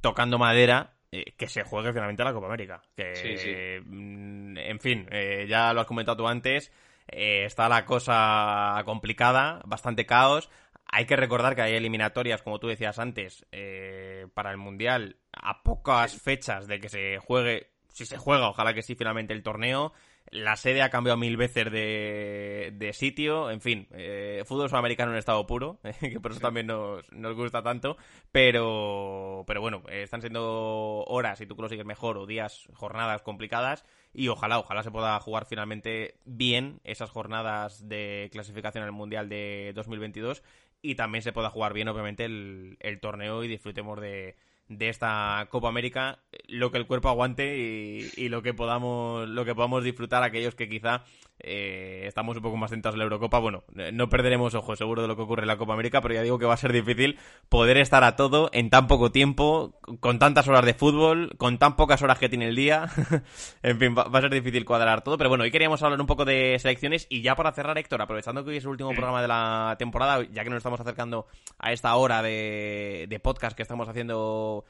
tocando 0.02 0.40
madera, 0.40 0.92
que 1.38 1.48
se 1.48 1.64
juegue 1.64 1.94
finalmente 1.94 2.24
la 2.24 2.34
Copa 2.34 2.48
América. 2.48 2.82
Que, 2.98 3.82
mm, 3.86 4.58
En 4.58 4.80
fin, 4.80 5.08
ya 5.48 5.74
lo 5.74 5.82
has 5.82 5.88
comentado 5.88 6.18
tú 6.18 6.28
antes. 6.28 6.72
está 7.08 7.70
la 7.70 7.86
cosa 7.86 8.82
complicada, 8.84 9.62
bastante 9.66 10.06
caos. 10.06 10.50
Hay 10.88 11.06
que 11.06 11.16
recordar 11.16 11.56
que 11.56 11.62
hay 11.62 11.74
eliminatorias, 11.76 12.42
como 12.42 12.60
tú 12.60 12.68
decías 12.68 13.00
antes, 13.00 13.46
eh, 13.52 14.28
para 14.34 14.52
el 14.52 14.58
Mundial 14.58 15.18
a 15.34 15.64
pocas 15.64 16.22
fechas 16.22 16.68
de 16.68 16.80
que 16.80 16.90
se 16.90 17.18
juegue, 17.18 17.72
si 17.90 18.06
se 18.06 18.18
juega, 18.18 18.50
ojalá 18.50 18.74
que 18.74 18.82
sí, 18.82 18.96
finalmente 18.96 19.34
el 19.34 19.44
torneo. 19.44 19.94
La 20.32 20.56
sede 20.56 20.82
ha 20.82 20.90
cambiado 20.90 21.18
mil 21.18 21.38
veces 21.38 21.72
de, 21.72 22.90
sitio, 22.94 23.52
en 23.52 23.62
fin, 23.62 23.88
eh, 23.92 24.44
fútbol 24.46 24.70
sudamericano 24.70 25.12
en 25.12 25.18
estado 25.18 25.46
puro, 25.46 25.80
que 26.00 26.20
por 26.20 26.32
eso 26.32 26.40
también 26.40 26.66
nos, 26.66 27.12
nos, 27.12 27.36
gusta 27.36 27.62
tanto, 27.62 27.96
pero, 28.32 29.44
pero 29.46 29.62
bueno, 29.62 29.84
están 29.88 30.22
siendo 30.22 31.04
horas, 31.06 31.42
y 31.42 31.46
tú 31.46 31.56
lo 31.56 31.70
sigues 31.70 31.86
mejor, 31.86 32.18
o 32.18 32.26
días, 32.26 32.68
jornadas 32.74 33.22
complicadas, 33.22 33.86
y 34.14 34.28
ojalá, 34.30 34.58
ojalá 34.58 34.82
se 34.82 34.90
pueda 34.90 35.20
jugar 35.20 35.46
finalmente 35.46 36.18
bien 36.26 36.80
esas 36.84 37.12
jornadas 37.12 37.88
de 37.88 38.30
clasificación 38.32 38.84
al 38.84 38.92
Mundial 38.92 39.30
de 39.30 39.74
2022 39.76 40.42
y 40.90 40.96
también 40.96 41.22
se 41.22 41.34
pueda 41.34 41.50
jugar 41.50 41.74
bien, 41.74 41.88
obviamente, 41.88 42.26
el, 42.26 42.78
el 42.80 43.00
torneo 43.00 43.44
y 43.44 43.48
disfrutemos 43.48 44.00
de, 44.00 44.36
de 44.68 44.90
esta 44.90 45.48
Copa 45.50 45.68
América 45.68 46.20
lo 46.48 46.72
que 46.72 46.78
el 46.78 46.88
cuerpo 46.88 47.10
aguante 47.10 47.58
y, 47.58 48.30
lo 48.30 48.42
que 48.42 48.54
podamos 48.54 49.28
lo 49.28 49.46
que 49.46 49.54
podamos 49.54 49.84
disfrutar 49.84 50.24
aquellos 50.24 50.56
que 50.56 50.68
quizá 50.68 51.04
eh, 51.40 52.04
estamos 52.08 52.38
un 52.38 52.44
poco 52.44 52.56
más 52.56 52.72
centrados 52.72 52.96
en 52.96 53.00
la 53.00 53.04
Eurocopa 53.04 53.40
bueno 53.40 53.64
no 53.94 54.10
perderemos 54.10 54.56
ojo 54.56 54.76
seguro 54.76 55.02
de 55.02 55.08
lo 55.08 55.16
que 55.16 55.24
ocurre 55.24 55.42
en 55.42 55.48
la 55.48 55.58
Copa 55.58 55.74
América 55.74 56.02
pero 56.02 56.14
ya 56.14 56.22
digo 56.22 56.40
que 56.40 56.46
va 56.46 56.54
a 56.54 56.58
ser 56.58 56.72
difícil 56.72 57.20
poder 57.50 57.78
estar 57.78 58.04
a 58.04 58.16
todo 58.16 58.50
en 58.54 58.70
tan 58.70 58.88
poco 58.88 59.12
tiempo 59.12 59.80
con 60.00 60.18
tantas 60.18 60.48
horas 60.48 60.66
de 60.66 60.74
fútbol 60.74 61.36
con 61.38 61.58
tan 61.58 61.76
pocas 61.76 62.02
horas 62.02 62.20
que 62.20 62.30
tiene 62.30 62.48
el 62.48 62.56
día. 62.56 62.90
En 63.64 63.80
fin 63.80 63.96
va, 63.98 64.04
a 64.04 64.22
ser 64.22 64.32
difícil 64.32 64.64
cuadrar 64.66 65.02
todo 65.02 65.18
pero 65.18 65.30
bueno 65.30 65.44
hoy 65.44 65.52
queríamos 65.52 65.82
hablar 65.84 66.00
un 66.00 66.08
poco 66.08 66.26
de 66.26 66.58
selecciones 66.60 67.08
y 67.10 67.22
ya 67.22 67.36
para 67.36 67.52
cerrar 67.52 67.78
Héctor 67.78 68.02
aprovechando 68.02 68.44
que 68.44 68.52
hoy 68.52 68.58
es 68.58 68.64
el 68.64 68.70
último 68.70 68.92
programa 68.92 69.22
de 69.22 69.28
la 69.28 69.76
temporada 69.78 70.24
ya 70.32 70.44
que 70.44 70.50
nos 70.50 70.58
estamos 70.58 70.80
acercando 70.80 71.28
a 71.60 71.74
esta 71.74 71.96
hora 71.96 72.22
de, 72.22 73.08
de 73.10 73.20
podcast 73.20 73.56
que 73.56 73.64
estamos 73.64 73.90
haciendo 73.90 74.66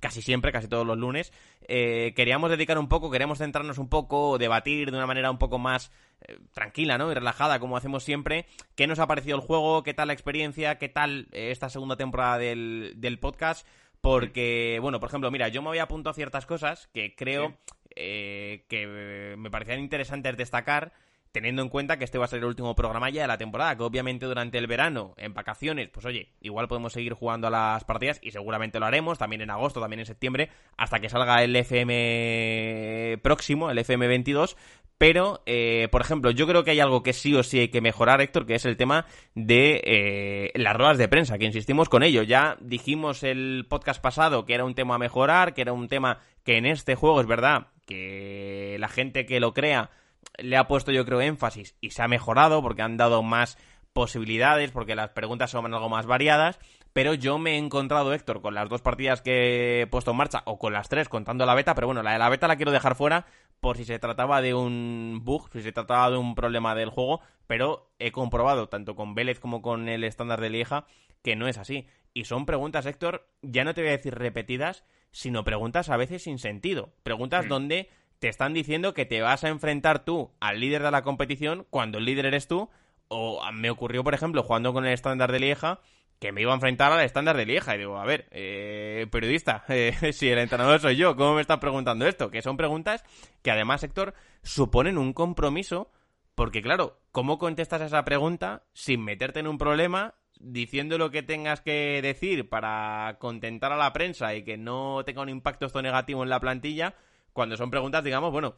casi 0.00 0.22
siempre, 0.22 0.52
casi 0.52 0.68
todos 0.68 0.86
los 0.86 0.98
lunes, 0.98 1.32
eh, 1.68 2.12
queríamos 2.16 2.50
dedicar 2.50 2.78
un 2.78 2.88
poco, 2.88 3.10
queríamos 3.10 3.38
centrarnos 3.38 3.78
un 3.78 3.88
poco, 3.88 4.38
debatir 4.38 4.90
de 4.90 4.96
una 4.96 5.06
manera 5.06 5.30
un 5.30 5.38
poco 5.38 5.58
más 5.58 5.90
eh, 6.22 6.38
tranquila, 6.52 6.98
¿no? 6.98 7.10
Y 7.10 7.14
relajada, 7.14 7.58
como 7.58 7.76
hacemos 7.76 8.04
siempre, 8.04 8.46
qué 8.74 8.86
nos 8.86 8.98
ha 8.98 9.06
parecido 9.06 9.36
el 9.36 9.42
juego, 9.42 9.82
qué 9.82 9.94
tal 9.94 10.08
la 10.08 10.12
experiencia, 10.14 10.78
qué 10.78 10.88
tal 10.88 11.28
eh, 11.32 11.50
esta 11.50 11.68
segunda 11.68 11.96
temporada 11.96 12.38
del, 12.38 12.94
del 12.96 13.18
podcast, 13.18 13.66
porque, 14.00 14.78
bueno, 14.82 15.00
por 15.00 15.08
ejemplo, 15.08 15.30
mira, 15.30 15.48
yo 15.48 15.62
me 15.62 15.70
había 15.70 15.84
apuntado 15.84 16.10
a 16.10 16.14
ciertas 16.14 16.46
cosas 16.46 16.88
que 16.92 17.14
creo 17.14 17.56
que 17.96 19.34
me 19.38 19.50
parecían 19.50 19.78
interesantes 19.78 20.36
destacar 20.36 20.92
teniendo 21.34 21.62
en 21.62 21.68
cuenta 21.68 21.98
que 21.98 22.04
este 22.04 22.16
va 22.16 22.26
a 22.26 22.28
ser 22.28 22.38
el 22.38 22.44
último 22.44 22.76
programa 22.76 23.10
ya 23.10 23.22
de 23.22 23.26
la 23.26 23.36
temporada, 23.36 23.76
que 23.76 23.82
obviamente 23.82 24.24
durante 24.24 24.56
el 24.56 24.68
verano, 24.68 25.14
en 25.16 25.34
vacaciones, 25.34 25.88
pues 25.88 26.06
oye, 26.06 26.28
igual 26.40 26.68
podemos 26.68 26.92
seguir 26.92 27.12
jugando 27.12 27.48
a 27.48 27.50
las 27.50 27.82
partidas 27.82 28.20
y 28.22 28.30
seguramente 28.30 28.78
lo 28.78 28.86
haremos, 28.86 29.18
también 29.18 29.42
en 29.42 29.50
agosto, 29.50 29.80
también 29.80 29.98
en 29.98 30.06
septiembre, 30.06 30.48
hasta 30.76 31.00
que 31.00 31.08
salga 31.08 31.42
el 31.42 31.56
FM 31.56 33.18
próximo, 33.20 33.68
el 33.68 33.78
FM 33.78 34.06
22, 34.06 34.56
pero, 34.96 35.42
eh, 35.44 35.88
por 35.90 36.02
ejemplo, 36.02 36.30
yo 36.30 36.46
creo 36.46 36.62
que 36.62 36.70
hay 36.70 36.78
algo 36.78 37.02
que 37.02 37.12
sí 37.12 37.34
o 37.34 37.42
sí 37.42 37.58
hay 37.58 37.68
que 37.68 37.80
mejorar, 37.80 38.20
Héctor, 38.20 38.46
que 38.46 38.54
es 38.54 38.64
el 38.64 38.76
tema 38.76 39.06
de 39.34 39.82
eh, 39.84 40.52
las 40.54 40.76
ruedas 40.76 40.98
de 40.98 41.08
prensa, 41.08 41.36
que 41.36 41.46
insistimos 41.46 41.88
con 41.88 42.04
ello. 42.04 42.22
Ya 42.22 42.56
dijimos 42.60 43.24
el 43.24 43.66
podcast 43.68 44.00
pasado 44.00 44.44
que 44.44 44.54
era 44.54 44.64
un 44.64 44.76
tema 44.76 44.94
a 44.94 44.98
mejorar, 44.98 45.52
que 45.52 45.62
era 45.62 45.72
un 45.72 45.88
tema 45.88 46.20
que 46.44 46.58
en 46.58 46.66
este 46.66 46.94
juego 46.94 47.20
es 47.20 47.26
verdad 47.26 47.66
que 47.86 48.76
la 48.78 48.88
gente 48.88 49.26
que 49.26 49.40
lo 49.40 49.52
crea 49.52 49.90
le 50.38 50.56
ha 50.56 50.68
puesto 50.68 50.92
yo 50.92 51.04
creo 51.04 51.20
énfasis 51.20 51.76
y 51.80 51.90
se 51.90 52.02
ha 52.02 52.08
mejorado 52.08 52.62
porque 52.62 52.82
han 52.82 52.96
dado 52.96 53.22
más 53.22 53.58
posibilidades, 53.92 54.72
porque 54.72 54.96
las 54.96 55.10
preguntas 55.10 55.50
son 55.50 55.72
algo 55.72 55.88
más 55.88 56.06
variadas, 56.06 56.58
pero 56.92 57.14
yo 57.14 57.38
me 57.38 57.52
he 57.52 57.58
encontrado, 57.58 58.12
Héctor, 58.12 58.42
con 58.42 58.54
las 58.54 58.68
dos 58.68 58.82
partidas 58.82 59.22
que 59.22 59.82
he 59.82 59.86
puesto 59.86 60.10
en 60.10 60.16
marcha, 60.16 60.42
o 60.46 60.58
con 60.58 60.72
las 60.72 60.88
tres, 60.88 61.08
contando 61.08 61.46
la 61.46 61.54
beta, 61.54 61.74
pero 61.74 61.86
bueno, 61.86 62.02
la 62.02 62.12
de 62.12 62.18
la 62.18 62.28
beta 62.28 62.48
la 62.48 62.56
quiero 62.56 62.72
dejar 62.72 62.96
fuera 62.96 63.26
por 63.60 63.76
si 63.76 63.84
se 63.84 63.98
trataba 63.98 64.42
de 64.42 64.52
un 64.52 65.20
bug, 65.24 65.48
si 65.52 65.62
se 65.62 65.72
trataba 65.72 66.10
de 66.10 66.16
un 66.16 66.34
problema 66.34 66.74
del 66.74 66.90
juego, 66.90 67.20
pero 67.46 67.90
he 67.98 68.12
comprobado, 68.12 68.68
tanto 68.68 68.94
con 68.94 69.14
Vélez 69.14 69.40
como 69.40 69.62
con 69.62 69.88
el 69.88 70.04
estándar 70.04 70.40
de 70.40 70.50
Lieja, 70.50 70.86
que 71.22 71.36
no 71.36 71.48
es 71.48 71.56
así. 71.56 71.86
Y 72.12 72.24
son 72.24 72.46
preguntas, 72.46 72.86
Héctor, 72.86 73.26
ya 73.42 73.64
no 73.64 73.74
te 73.74 73.80
voy 73.80 73.88
a 73.88 73.96
decir 73.96 74.14
repetidas, 74.14 74.84
sino 75.10 75.44
preguntas 75.44 75.88
a 75.88 75.96
veces 75.96 76.24
sin 76.24 76.38
sentido. 76.38 76.92
Preguntas 77.02 77.48
donde 77.48 77.88
te 78.24 78.30
están 78.30 78.54
diciendo 78.54 78.94
que 78.94 79.04
te 79.04 79.20
vas 79.20 79.44
a 79.44 79.50
enfrentar 79.50 80.02
tú 80.02 80.30
al 80.40 80.58
líder 80.58 80.82
de 80.82 80.90
la 80.90 81.02
competición 81.02 81.66
cuando 81.68 81.98
el 81.98 82.06
líder 82.06 82.24
eres 82.24 82.48
tú. 82.48 82.70
O 83.08 83.42
me 83.52 83.68
ocurrió, 83.68 84.02
por 84.02 84.14
ejemplo, 84.14 84.42
jugando 84.42 84.72
con 84.72 84.86
el 84.86 84.94
estándar 84.94 85.30
de 85.30 85.40
Lieja, 85.40 85.80
que 86.18 86.32
me 86.32 86.40
iba 86.40 86.52
a 86.52 86.54
enfrentar 86.54 86.90
al 86.90 87.04
estándar 87.04 87.36
de 87.36 87.44
Lieja. 87.44 87.74
Y 87.74 87.80
digo, 87.80 87.98
a 87.98 88.06
ver, 88.06 88.26
eh, 88.30 89.06
periodista, 89.10 89.62
eh, 89.68 90.14
si 90.14 90.30
el 90.30 90.38
entrenador 90.38 90.80
soy 90.80 90.96
yo, 90.96 91.16
¿cómo 91.16 91.34
me 91.34 91.42
estás 91.42 91.58
preguntando 91.58 92.06
esto? 92.06 92.30
Que 92.30 92.40
son 92.40 92.56
preguntas 92.56 93.04
que 93.42 93.50
además, 93.50 93.82
Héctor, 93.82 94.14
suponen 94.42 94.96
un 94.96 95.12
compromiso. 95.12 95.90
Porque 96.34 96.62
claro, 96.62 97.02
¿cómo 97.12 97.38
contestas 97.38 97.82
a 97.82 97.86
esa 97.86 98.06
pregunta 98.06 98.62
sin 98.72 99.04
meterte 99.04 99.40
en 99.40 99.48
un 99.48 99.58
problema 99.58 100.14
diciendo 100.40 100.96
lo 100.96 101.10
que 101.10 101.22
tengas 101.22 101.60
que 101.60 102.00
decir 102.00 102.48
para 102.48 103.18
contentar 103.18 103.70
a 103.72 103.76
la 103.76 103.92
prensa 103.92 104.34
y 104.34 104.44
que 104.44 104.56
no 104.56 105.04
tenga 105.04 105.20
un 105.20 105.28
impacto 105.28 105.66
esto 105.66 105.82
negativo 105.82 106.22
en 106.22 106.30
la 106.30 106.40
plantilla? 106.40 106.94
Cuando 107.34 107.58
son 107.58 107.70
preguntas, 107.70 108.02
digamos, 108.02 108.32
bueno, 108.32 108.54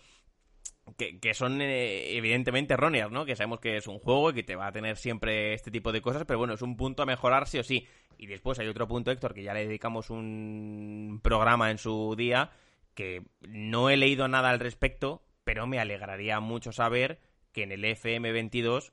que, 0.96 1.34
son 1.34 1.60
eh, 1.60 2.16
evidentemente 2.16 2.74
erróneas, 2.74 3.10
¿no? 3.10 3.24
Que 3.24 3.34
sabemos 3.34 3.58
que 3.58 3.76
es 3.76 3.88
un 3.88 3.98
juego 3.98 4.30
y 4.30 4.34
que 4.34 4.42
te 4.44 4.54
va 4.54 4.68
a 4.68 4.72
tener 4.72 4.96
siempre 4.96 5.54
este 5.54 5.72
tipo 5.72 5.90
de 5.90 6.00
cosas, 6.00 6.24
pero 6.26 6.38
bueno, 6.38 6.54
es 6.54 6.62
un 6.62 6.76
punto 6.76 7.02
a 7.02 7.06
mejorar 7.06 7.48
sí 7.48 7.58
o 7.58 7.64
sí. 7.64 7.88
Y 8.18 8.26
después 8.26 8.58
hay 8.60 8.68
otro 8.68 8.86
punto, 8.86 9.10
Héctor, 9.10 9.34
que 9.34 9.42
ya 9.42 9.52
le 9.52 9.66
dedicamos 9.66 10.10
un 10.10 11.20
programa 11.22 11.70
en 11.70 11.78
su 11.78 12.14
día, 12.16 12.50
que 12.94 13.24
no 13.40 13.90
he 13.90 13.96
leído 13.96 14.28
nada 14.28 14.50
al 14.50 14.60
respecto, 14.60 15.22
pero 15.42 15.66
me 15.66 15.80
alegraría 15.80 16.38
mucho 16.40 16.70
saber 16.70 17.18
que 17.52 17.64
en 17.64 17.72
el 17.72 17.84
FM22 17.84 18.92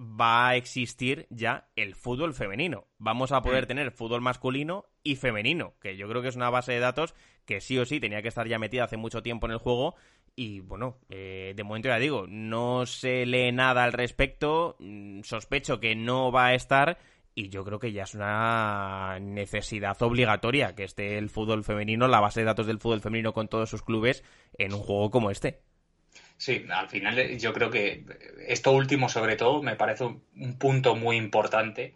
va 0.00 0.48
a 0.48 0.56
existir 0.56 1.26
ya 1.30 1.68
el 1.76 1.94
fútbol 1.94 2.34
femenino. 2.34 2.86
Vamos 2.98 3.32
a 3.32 3.42
poder 3.42 3.64
mm. 3.64 3.68
tener 3.68 3.90
fútbol 3.90 4.22
masculino 4.22 4.86
y 5.04 5.16
femenino, 5.16 5.74
que 5.80 5.96
yo 5.96 6.08
creo 6.08 6.22
que 6.22 6.28
es 6.28 6.36
una 6.36 6.50
base 6.50 6.72
de 6.72 6.80
datos 6.80 7.14
que 7.44 7.60
sí 7.60 7.78
o 7.78 7.84
sí 7.84 8.00
tenía 8.00 8.22
que 8.22 8.28
estar 8.28 8.48
ya 8.48 8.58
metida 8.58 8.84
hace 8.84 8.96
mucho 8.96 9.22
tiempo 9.22 9.46
en 9.46 9.52
el 9.52 9.58
juego. 9.58 9.94
Y 10.34 10.60
bueno, 10.60 10.98
eh, 11.10 11.52
de 11.54 11.62
momento 11.62 11.88
ya 11.88 11.98
digo, 11.98 12.26
no 12.26 12.86
se 12.86 13.24
lee 13.26 13.52
nada 13.52 13.84
al 13.84 13.92
respecto, 13.92 14.76
mm, 14.80 15.20
sospecho 15.22 15.78
que 15.78 15.94
no 15.94 16.32
va 16.32 16.46
a 16.46 16.54
estar 16.54 16.98
y 17.36 17.50
yo 17.50 17.64
creo 17.64 17.78
que 17.78 17.92
ya 17.92 18.04
es 18.04 18.14
una 18.14 19.18
necesidad 19.20 20.00
obligatoria 20.02 20.74
que 20.74 20.84
esté 20.84 21.18
el 21.18 21.30
fútbol 21.30 21.64
femenino, 21.64 22.08
la 22.08 22.20
base 22.20 22.40
de 22.40 22.46
datos 22.46 22.66
del 22.66 22.78
fútbol 22.78 23.00
femenino 23.00 23.32
con 23.32 23.48
todos 23.48 23.68
sus 23.68 23.82
clubes 23.82 24.24
en 24.56 24.72
un 24.72 24.80
juego 24.80 25.10
como 25.10 25.30
este. 25.30 25.60
Sí, 26.36 26.64
al 26.72 26.88
final 26.88 27.18
eh, 27.18 27.38
yo 27.38 27.52
creo 27.52 27.70
que 27.70 28.04
esto 28.48 28.72
último 28.72 29.08
sobre 29.08 29.36
todo 29.36 29.62
me 29.62 29.76
parece 29.76 30.04
un 30.04 30.58
punto 30.58 30.96
muy 30.96 31.16
importante 31.16 31.94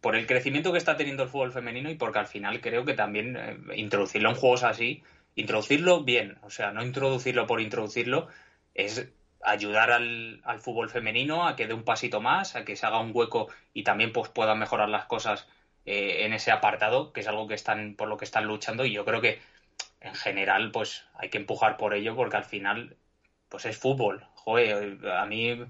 por 0.00 0.16
el 0.16 0.26
crecimiento 0.26 0.72
que 0.72 0.78
está 0.78 0.96
teniendo 0.96 1.24
el 1.24 1.28
fútbol 1.28 1.52
femenino 1.52 1.90
y 1.90 1.94
porque 1.94 2.18
al 2.18 2.26
final 2.26 2.60
creo 2.60 2.84
que 2.84 2.94
también 2.94 3.36
eh, 3.36 3.58
introducirlo 3.76 4.30
en 4.30 4.36
juegos 4.36 4.62
así, 4.62 5.02
introducirlo 5.34 6.04
bien, 6.04 6.38
o 6.42 6.50
sea, 6.50 6.72
no 6.72 6.84
introducirlo 6.84 7.46
por 7.46 7.60
introducirlo, 7.60 8.28
es 8.74 9.08
ayudar 9.42 9.90
al, 9.90 10.42
fútbol 10.58 10.90
femenino 10.90 11.46
a 11.46 11.56
que 11.56 11.66
dé 11.66 11.74
un 11.74 11.84
pasito 11.84 12.20
más, 12.20 12.56
a 12.56 12.64
que 12.64 12.76
se 12.76 12.86
haga 12.86 13.00
un 13.00 13.12
hueco 13.14 13.48
y 13.72 13.84
también 13.84 14.12
pues 14.12 14.28
puedan 14.30 14.58
mejorar 14.58 14.88
las 14.88 15.06
cosas 15.06 15.46
eh, 15.84 16.24
en 16.24 16.32
ese 16.32 16.50
apartado, 16.50 17.12
que 17.12 17.20
es 17.20 17.28
algo 17.28 17.46
que 17.46 17.54
están 17.54 17.94
por 17.94 18.08
lo 18.08 18.16
que 18.16 18.24
están 18.24 18.46
luchando 18.46 18.84
y 18.84 18.92
yo 18.92 19.04
creo 19.04 19.20
que 19.20 19.40
en 20.00 20.14
general 20.14 20.70
pues 20.72 21.04
hay 21.14 21.30
que 21.30 21.38
empujar 21.38 21.76
por 21.76 21.94
ello 21.94 22.16
porque 22.16 22.36
al 22.36 22.44
final 22.44 22.96
pues 23.48 23.64
es 23.66 23.76
fútbol. 23.76 24.26
Joder, 24.34 24.98
a 25.10 25.26
mí 25.26 25.64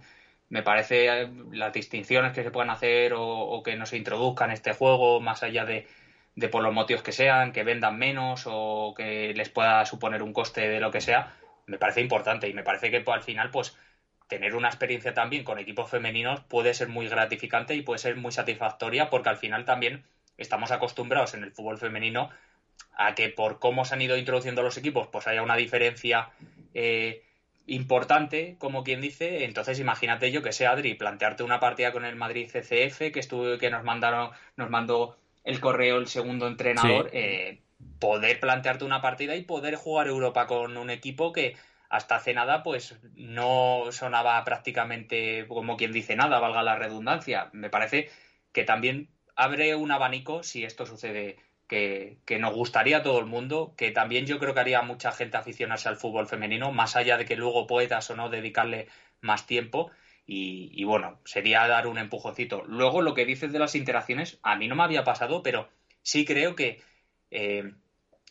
me 0.49 0.63
parece 0.63 1.23
eh, 1.23 1.31
las 1.53 1.73
distinciones 1.73 2.33
que 2.33 2.43
se 2.43 2.51
puedan 2.51 2.71
hacer 2.71 3.13
o, 3.17 3.63
que 3.65 3.77
no 3.77 3.87
se 3.87 3.97
introduzcan 3.97 4.51
en 4.51 4.55
este 4.55 4.73
juego 4.73 5.21
más 5.21 5.43
allá 5.43 5.65
de, 5.65 5.87
de 6.35 6.49
por 6.49 6.63
los 6.63 6.73
motivos 6.73 7.03
que 7.03 7.13
sean, 7.13 7.53
que 7.53 7.65
vendan 7.65 7.99
menos 7.99 8.45
o 8.47 8.95
que 8.97 9.33
les 9.35 9.49
pueda 9.49 9.85
suponer 9.87 10.23
un 10.23 10.33
coste 10.33 10.69
de 10.69 10.81
lo 10.81 10.91
que 10.91 11.01
sea, 11.01 11.33
me 11.67 11.79
parece 11.79 12.01
importante. 12.01 12.49
Y 12.49 12.55
me 12.55 12.63
parece 12.63 12.91
que 12.91 13.01
pues, 13.01 13.17
al 13.17 13.25
final, 13.25 13.51
pues, 13.51 13.77
tener 14.29 14.55
una 14.55 14.69
experiencia 14.69 15.15
también 15.15 15.45
con 15.45 15.59
equipos 15.59 15.91
femeninos 15.91 16.41
puede 16.41 16.75
ser 16.75 16.89
muy 16.89 17.09
gratificante 17.09 17.75
y 17.75 17.83
puede 17.83 17.99
ser 17.99 18.17
muy 18.17 18.33
satisfactoria 18.33 19.09
porque 19.09 19.29
al 19.29 19.37
final 19.37 19.65
también 19.65 20.05
estamos 20.37 20.71
acostumbrados 20.73 21.35
en 21.35 21.45
el 21.45 21.53
fútbol 21.53 21.79
femenino 21.79 22.31
a 22.97 23.15
que 23.15 23.29
por 23.29 23.59
cómo 23.59 23.85
se 23.85 23.95
han 23.95 24.03
ido 24.03 24.17
introduciendo 24.17 24.63
los 24.63 24.77
equipos, 24.77 25.09
pues 25.09 25.27
haya 25.27 25.43
una 25.43 25.57
diferencia 25.57 26.31
eh, 26.75 27.23
importante, 27.67 28.57
como 28.59 28.85
quien 28.85 29.01
dice. 29.01 29.45
Entonces, 29.45 29.79
imagínate 29.81 30.31
yo 30.31 30.43
que 30.43 30.53
sea 30.53 30.73
Adri, 30.73 30.95
plantearte 30.95 31.43
una 31.43 31.61
partida 31.61 31.93
con 31.93 32.05
el 32.05 32.17
Madrid 32.17 32.49
CCF, 32.51 33.13
que 33.13 33.21
estuvo, 33.21 33.59
que 33.59 33.71
nos 33.71 33.85
mandaron, 33.85 34.31
nos 34.57 34.71
mandó 34.71 35.17
el 35.45 35.61
correo 35.61 35.99
el 35.99 36.09
segundo 36.09 36.47
entrenador. 36.47 37.11
Eh, 37.13 37.61
poder 37.99 38.41
plantearte 38.41 38.85
una 38.85 39.01
partida 39.01 39.37
y 39.37 39.43
poder 39.43 39.75
jugar 39.77 40.07
Europa 40.07 40.47
con 40.47 40.77
un 40.77 40.91
equipo 40.91 41.33
que 41.33 41.57
hasta 41.89 42.17
hace 42.17 42.35
nada 42.35 42.63
pues 42.63 42.97
no 43.15 43.85
sonaba 43.91 44.43
prácticamente 44.45 45.47
como 45.47 45.77
quien 45.77 45.93
dice 45.93 46.17
nada, 46.17 46.41
valga 46.41 46.63
la 46.63 46.77
redundancia. 46.77 47.49
Me 47.53 47.71
parece 47.71 48.11
que 48.53 48.65
también 48.65 49.09
abre 49.35 49.75
un 49.75 49.91
abanico 49.91 50.43
si 50.43 50.65
esto 50.65 50.87
sucede 50.87 51.37
que, 51.69 52.19
que, 52.25 52.39
nos 52.39 52.55
gustaría 52.55 52.99
a 52.99 53.03
todo 53.03 53.19
el 53.19 53.27
mundo, 53.27 53.75
que 53.77 53.91
también 53.91 54.27
yo 54.27 54.39
creo 54.39 54.55
que 54.55 54.61
haría 54.61 54.83
mucha 54.83 55.13
gente 55.13 55.37
aficionarse 55.37 55.89
al 55.89 55.97
fútbol 55.97 56.29
femenino, 56.29 56.73
más 56.73 56.97
allá 56.97 57.17
de 57.17 57.25
que 57.25 57.37
luego 57.37 57.67
puedas 57.67 58.11
o 58.11 58.17
no 58.17 58.31
dedicarle 58.31 58.89
más 59.21 59.47
tiempo. 59.47 59.91
Y, 60.29 60.83
bueno, 60.85 61.21
sería 61.25 61.67
dar 61.69 61.87
un 61.87 61.99
empujoncito. 61.99 62.65
Luego 62.67 63.01
lo 63.01 63.15
que 63.15 63.25
dices 63.25 63.53
de 63.53 63.61
las 63.61 63.77
interacciones, 63.77 64.41
a 64.43 64.57
mí 64.57 64.67
no 64.67 64.75
me 64.75 64.83
había 64.83 65.05
pasado, 65.05 65.43
pero 65.43 65.69
sí 66.03 66.25
creo 66.25 66.57
que 66.57 66.83
eh, 67.31 67.73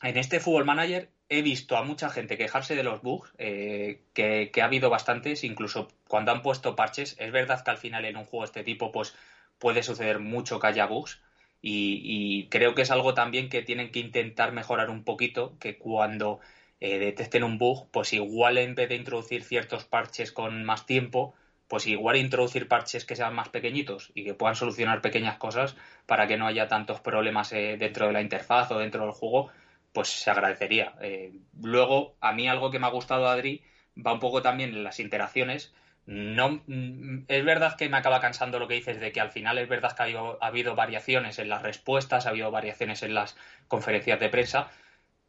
en 0.01 0.17
este 0.17 0.41
Fútbol 0.41 0.65
Manager 0.65 1.09
he 1.29 1.41
visto 1.41 1.77
a 1.77 1.83
mucha 1.83 2.09
gente 2.09 2.37
quejarse 2.37 2.75
de 2.75 2.83
los 2.83 3.01
bugs, 3.01 3.31
eh, 3.37 4.03
que, 4.13 4.51
ha 4.61 4.65
habido 4.65 4.89
bastantes, 4.89 5.43
incluso 5.43 5.87
cuando 6.07 6.31
han 6.31 6.41
puesto 6.41 6.75
parches. 6.75 7.15
Es 7.19 7.31
verdad 7.31 7.63
que 7.63 7.71
al 7.71 7.77
final 7.77 8.05
en 8.05 8.17
un 8.17 8.25
juego 8.25 8.43
de 8.43 8.47
este 8.47 8.63
tipo, 8.63 8.91
pues 8.91 9.15
puede 9.57 9.81
suceder 9.81 10.19
mucho 10.19 10.59
que 10.59 10.67
haya 10.67 10.85
bugs. 10.85 11.21
Y, 11.61 12.47
creo 12.49 12.75
que 12.75 12.83
es 12.83 12.91
algo 12.91 13.13
también 13.13 13.49
que 13.49 13.63
tienen 13.63 13.91
que 13.91 13.99
intentar 13.99 14.51
mejorar 14.51 14.89
un 14.89 15.03
poquito, 15.03 15.57
que 15.59 15.77
cuando 15.77 16.39
eh, 16.79 16.99
detecten 16.99 17.43
un 17.43 17.57
bug, 17.57 17.89
pues 17.91 18.13
igual 18.13 18.57
en 18.57 18.75
vez 18.75 18.89
de 18.89 18.95
introducir 18.95 19.43
ciertos 19.43 19.85
parches 19.85 20.31
con 20.31 20.63
más 20.63 20.85
tiempo, 20.85 21.33
pues 21.67 21.87
igual 21.87 22.17
introducir 22.17 22.67
parches 22.67 23.05
que 23.05 23.15
sean 23.15 23.33
más 23.33 23.49
pequeñitos 23.49 24.11
y 24.13 24.23
que 24.23 24.33
puedan 24.33 24.55
solucionar 24.55 25.01
pequeñas 25.01 25.37
cosas 25.37 25.75
para 26.05 26.27
que 26.27 26.37
no 26.37 26.45
haya 26.47 26.67
tantos 26.67 26.99
problemas 27.01 27.51
eh, 27.53 27.77
dentro 27.79 28.07
de 28.07 28.13
la 28.13 28.21
interfaz 28.21 28.71
o 28.71 28.79
dentro 28.79 29.03
del 29.03 29.11
juego, 29.11 29.49
pues 29.93 30.09
se 30.09 30.29
agradecería. 30.29 30.95
Eh, 31.01 31.33
luego, 31.61 32.15
a 32.21 32.33
mí 32.33 32.47
algo 32.47 32.69
que 32.71 32.79
me 32.79 32.87
ha 32.87 32.91
gustado, 32.91 33.27
Adri, 33.27 33.63
va 33.95 34.13
un 34.13 34.19
poco 34.19 34.41
también 34.41 34.71
en 34.71 34.83
las 34.83 34.99
interacciones. 34.99 35.73
No, 36.05 36.61
mm, 36.67 37.25
es 37.27 37.45
verdad 37.45 37.75
que 37.77 37.89
me 37.89 37.97
acaba 37.97 38.19
cansando 38.21 38.59
lo 38.59 38.67
que 38.67 38.75
dices 38.75 38.99
de 38.99 39.11
que 39.11 39.21
al 39.21 39.31
final 39.31 39.57
es 39.57 39.67
verdad 39.67 39.95
que 39.95 40.03
ha 40.03 40.05
habido, 40.05 40.37
ha 40.41 40.47
habido 40.47 40.75
variaciones 40.75 41.39
en 41.39 41.49
las 41.49 41.63
respuestas, 41.63 42.25
ha 42.25 42.29
habido 42.29 42.51
variaciones 42.51 43.01
en 43.01 43.15
las 43.15 43.35
conferencias 43.67 44.19
de 44.19 44.29
prensa, 44.29 44.69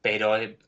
pero 0.03 0.37
eh, 0.37 0.59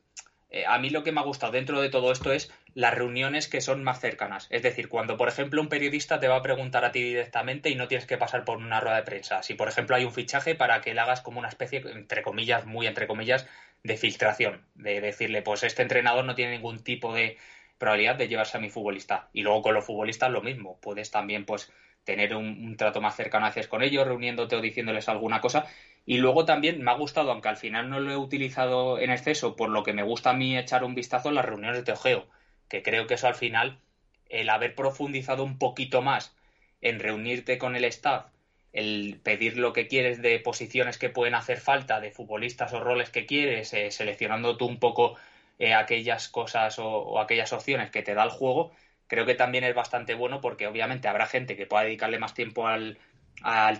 eh, 0.51 0.65
a 0.67 0.79
mí 0.79 0.89
lo 0.89 1.03
que 1.03 1.11
me 1.11 1.21
ha 1.21 1.23
gustado 1.23 1.51
dentro 1.51 1.81
de 1.81 1.89
todo 1.89 2.11
esto 2.11 2.33
es 2.33 2.51
las 2.73 2.93
reuniones 2.95 3.47
que 3.47 3.61
son 3.61 3.83
más 3.83 3.99
cercanas. 3.99 4.47
Es 4.49 4.63
decir, 4.63 4.89
cuando, 4.89 5.17
por 5.17 5.27
ejemplo, 5.29 5.61
un 5.61 5.69
periodista 5.69 6.19
te 6.19 6.27
va 6.27 6.37
a 6.37 6.41
preguntar 6.41 6.85
a 6.85 6.91
ti 6.91 7.03
directamente 7.03 7.69
y 7.69 7.75
no 7.75 7.87
tienes 7.87 8.07
que 8.07 8.17
pasar 8.17 8.45
por 8.45 8.57
una 8.57 8.79
rueda 8.79 8.97
de 8.97 9.03
prensa. 9.03 9.43
Si, 9.43 9.53
por 9.55 9.67
ejemplo, 9.69 9.95
hay 9.95 10.05
un 10.05 10.13
fichaje 10.13 10.55
para 10.55 10.81
que 10.81 10.93
le 10.93 11.01
hagas 11.01 11.21
como 11.21 11.39
una 11.39 11.49
especie, 11.49 11.83
entre 11.93 12.23
comillas, 12.23 12.65
muy 12.65 12.87
entre 12.87 13.07
comillas, 13.07 13.47
de 13.83 13.97
filtración. 13.97 14.65
De 14.75 15.01
decirle, 15.01 15.41
pues 15.43 15.63
este 15.63 15.83
entrenador 15.83 16.25
no 16.25 16.35
tiene 16.35 16.53
ningún 16.53 16.83
tipo 16.83 17.13
de 17.13 17.37
probabilidad 17.79 18.15
de 18.15 18.27
llevarse 18.27 18.57
a 18.57 18.61
mi 18.61 18.69
futbolista. 18.69 19.29
Y 19.33 19.41
luego 19.41 19.63
con 19.63 19.73
los 19.73 19.85
futbolistas 19.85 20.29
lo 20.29 20.41
mismo. 20.41 20.79
Puedes 20.81 21.09
también, 21.09 21.45
pues, 21.45 21.71
tener 22.03 22.35
un, 22.35 22.75
trato 22.77 23.01
más 23.01 23.15
cercano 23.15 23.45
a 23.45 23.53
con 23.67 23.81
ellos, 23.83 24.07
reuniéndote 24.07 24.55
o 24.55 24.61
diciéndoles 24.61 25.09
alguna 25.09 25.41
cosa. 25.41 25.65
Y 26.05 26.17
luego 26.17 26.45
también 26.45 26.81
me 26.81 26.91
ha 26.91 26.95
gustado, 26.95 27.31
aunque 27.31 27.49
al 27.49 27.57
final 27.57 27.89
no 27.89 27.99
lo 27.99 28.11
he 28.11 28.17
utilizado 28.17 28.99
en 28.99 29.11
exceso, 29.11 29.55
por 29.55 29.69
lo 29.69 29.83
que 29.83 29.93
me 29.93 30.03
gusta 30.03 30.31
a 30.31 30.33
mí 30.33 30.57
echar 30.57 30.83
un 30.83 30.95
vistazo 30.95 31.29
en 31.29 31.35
las 31.35 31.45
reuniones 31.45 31.85
de 31.85 31.91
ojeo, 31.91 32.27
que 32.67 32.83
creo 32.83 33.07
que 33.07 33.15
eso 33.15 33.27
al 33.27 33.35
final, 33.35 33.79
el 34.27 34.49
haber 34.49 34.75
profundizado 34.75 35.43
un 35.43 35.57
poquito 35.57 36.01
más 36.01 36.35
en 36.81 36.99
reunirte 36.99 37.57
con 37.57 37.75
el 37.75 37.85
staff, 37.85 38.27
el 38.73 39.19
pedir 39.23 39.57
lo 39.57 39.73
que 39.73 39.87
quieres 39.87 40.21
de 40.21 40.39
posiciones 40.39 40.97
que 40.97 41.09
pueden 41.09 41.35
hacer 41.35 41.59
falta, 41.59 41.99
de 41.99 42.11
futbolistas 42.11 42.73
o 42.73 42.79
roles 42.79 43.09
que 43.09 43.25
quieres, 43.25 43.73
eh, 43.73 43.91
seleccionando 43.91 44.57
tú 44.57 44.65
un 44.65 44.79
poco 44.79 45.15
eh, 45.59 45.73
aquellas 45.73 46.29
cosas 46.29 46.79
o 46.79 47.19
aquellas 47.19 47.53
opciones 47.53 47.91
que 47.91 48.01
te 48.01 48.15
da 48.15 48.23
el 48.23 48.29
juego, 48.29 48.71
creo 49.07 49.25
que 49.25 49.35
también 49.35 49.65
es 49.65 49.75
bastante 49.75 50.13
bueno 50.13 50.39
porque 50.39 50.67
obviamente 50.67 51.07
habrá 51.07 51.25
gente 51.25 51.57
que 51.57 51.65
pueda 51.65 51.83
dedicarle 51.83 52.19
más 52.19 52.33
tiempo 52.33 52.67
al, 52.67 52.97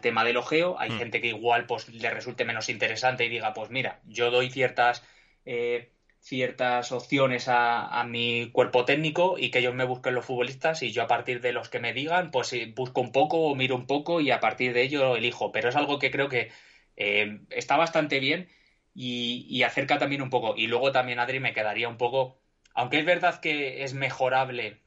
tema 0.02 0.24
del 0.24 0.38
ojeo, 0.38 0.80
hay 0.80 0.90
mm. 0.90 0.98
gente 0.98 1.22
que 1.22 1.28
igual 1.28 1.66
pues 1.66 1.90
le 1.90 2.10
resulte 2.10 2.46
menos 2.46 2.70
interesante 2.70 3.26
y 3.26 3.30
diga, 3.30 3.54
pues 3.54 3.70
mira, 3.70 4.00
yo 4.06 4.32
doy 4.32 4.50
ciertas 4.50 5.04
eh, 5.46 5.92
ciertas 6.22 6.92
opciones 6.92 7.46
a, 7.48 8.04
mi 8.08 8.50
cuerpo 8.52 8.86
técnico 8.86 9.38
y 9.38 9.52
que 9.52 9.60
ellos 9.60 9.74
me 9.74 9.86
busquen 9.86 10.16
los 10.16 10.26
futbolistas 10.26 10.84
y 10.84 10.92
yo 10.92 11.04
a 11.04 11.08
partir 11.08 11.42
de 11.42 11.54
los 11.54 11.70
que 11.70 11.80
me 11.80 11.94
digan, 11.94 12.30
pues 12.32 12.54
busco 12.76 13.02
un 13.02 13.12
poco 13.12 13.44
o 13.44 13.56
miro 13.56 13.76
un 13.76 13.88
poco 13.88 14.20
y 14.22 14.32
a 14.32 14.40
partir 14.40 14.74
de 14.74 14.84
ello 14.84 15.16
elijo. 15.16 15.52
Pero 15.52 15.70
es 15.70 15.76
algo 15.76 15.98
que 15.98 16.12
creo 16.12 16.30
que 16.30 16.52
eh, 16.98 17.40
está 17.50 17.78
bastante 17.78 18.20
bien 18.20 18.50
y, 19.02 19.46
y 19.50 19.64
acerca 19.64 19.98
también 19.98 20.22
un 20.22 20.30
poco. 20.30 20.56
Y 20.58 20.68
luego 20.68 20.92
también, 20.92 21.20
Adri, 21.20 21.40
me 21.40 21.54
quedaría 21.54 21.88
un 21.88 21.96
poco, 21.96 22.38
aunque 22.74 23.00
es 23.00 23.06
verdad 23.06 23.40
que 23.40 23.86
es 23.86 23.94
mejorable 23.94 24.82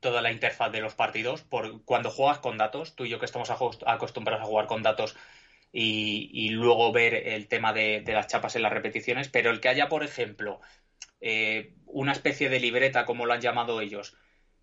toda 0.00 0.22
la 0.22 0.32
interfaz 0.32 0.72
de 0.72 0.80
los 0.80 0.94
partidos. 0.94 1.42
Por, 1.42 1.84
cuando 1.84 2.10
juegas 2.10 2.38
con 2.38 2.56
datos, 2.56 2.96
tú 2.96 3.04
y 3.04 3.10
yo 3.10 3.18
que 3.18 3.26
estamos 3.26 3.50
acostumbrados 3.50 4.42
a 4.42 4.46
jugar 4.46 4.66
con 4.66 4.82
datos 4.82 5.16
y, 5.70 6.48
luego 6.48 6.92
ver 6.92 7.14
el 7.14 7.46
tema 7.46 7.74
de, 7.74 8.02
las 8.06 8.26
chapas 8.26 8.56
en 8.56 8.62
las 8.62 8.72
repeticiones, 8.72 9.28
pero 9.28 9.50
el 9.50 9.60
que 9.60 9.68
haya, 9.68 9.90
por 9.90 10.02
ejemplo, 10.02 10.60
eh, 11.20 11.74
una 11.84 12.12
especie 12.12 12.48
de 12.48 12.58
libreta, 12.58 13.04
como 13.04 13.26
lo 13.26 13.34
han 13.34 13.42
llamado 13.42 13.82
ellos, 13.82 14.16